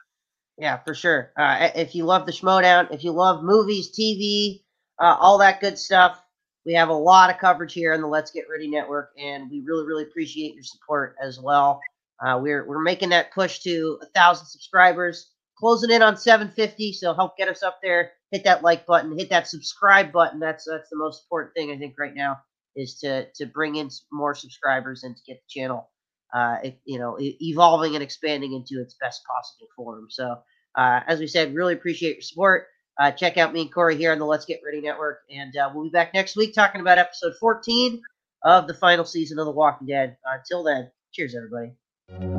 Yeah, 0.57 0.77
for 0.77 0.93
sure. 0.93 1.31
Uh, 1.37 1.69
if 1.75 1.95
you 1.95 2.05
love 2.05 2.25
the 2.25 2.31
Schmoedown, 2.31 2.93
if 2.93 3.03
you 3.03 3.11
love 3.11 3.43
movies, 3.43 3.91
TV, 3.91 4.63
uh, 4.99 5.15
all 5.19 5.37
that 5.39 5.61
good 5.61 5.77
stuff, 5.77 6.21
we 6.65 6.73
have 6.73 6.89
a 6.89 6.93
lot 6.93 7.29
of 7.29 7.37
coverage 7.37 7.73
here 7.73 7.93
on 7.93 8.01
the 8.01 8.07
Let's 8.07 8.31
Get 8.31 8.45
Ready 8.51 8.67
Network, 8.67 9.11
and 9.17 9.49
we 9.49 9.61
really, 9.61 9.85
really 9.85 10.03
appreciate 10.03 10.53
your 10.53 10.63
support 10.63 11.15
as 11.23 11.39
well. 11.39 11.79
Uh, 12.19 12.39
we're 12.41 12.67
we're 12.67 12.81
making 12.81 13.09
that 13.09 13.31
push 13.31 13.59
to 13.59 13.99
a 14.01 14.05
thousand 14.07 14.47
subscribers, 14.47 15.31
closing 15.59 15.91
in 15.91 16.01
on 16.01 16.17
750. 16.17 16.93
So 16.93 17.13
help 17.13 17.37
get 17.37 17.47
us 17.47 17.63
up 17.63 17.79
there. 17.81 18.11
Hit 18.31 18.43
that 18.43 18.63
like 18.63 18.85
button, 18.85 19.17
hit 19.17 19.29
that 19.29 19.47
subscribe 19.47 20.11
button. 20.11 20.39
That's 20.39 20.65
that's 20.65 20.89
the 20.89 20.97
most 20.97 21.23
important 21.23 21.53
thing 21.55 21.71
I 21.71 21.77
think 21.77 21.95
right 21.97 22.13
now 22.13 22.37
is 22.75 22.95
to 22.99 23.27
to 23.35 23.45
bring 23.45 23.75
in 23.75 23.89
more 24.11 24.35
subscribers 24.35 25.03
and 25.03 25.15
to 25.15 25.21
get 25.25 25.41
the 25.41 25.59
channel, 25.59 25.89
uh, 26.33 26.57
you 26.85 26.99
know, 26.99 27.17
evolving 27.19 27.95
and 27.95 28.03
expanding 28.03 28.53
into 28.53 28.81
its 28.81 28.95
best 28.99 29.21
possible 29.25 29.67
form. 29.75 30.07
So, 30.09 30.35
uh, 30.77 30.99
as 31.07 31.19
we 31.19 31.27
said, 31.27 31.55
really 31.55 31.73
appreciate 31.73 32.15
your 32.15 32.21
support. 32.21 32.67
Uh, 32.99 33.11
check 33.11 33.37
out 33.37 33.53
me 33.53 33.61
and 33.61 33.73
Cory 33.73 33.95
here 33.95 34.11
on 34.11 34.19
the 34.19 34.25
Let's 34.25 34.45
Get 34.45 34.59
Ready 34.65 34.81
Network, 34.81 35.19
and 35.31 35.55
uh, 35.55 35.69
we'll 35.73 35.85
be 35.85 35.89
back 35.89 36.13
next 36.13 36.35
week 36.35 36.53
talking 36.53 36.81
about 36.81 36.97
episode 36.97 37.33
14 37.39 38.01
of 38.43 38.67
the 38.67 38.73
final 38.73 39.05
season 39.05 39.37
of 39.39 39.45
The 39.45 39.51
Walking 39.51 39.87
Dead. 39.87 40.17
Until 40.25 40.63
then, 40.63 40.89
cheers, 41.13 41.35
everybody. 41.35 42.36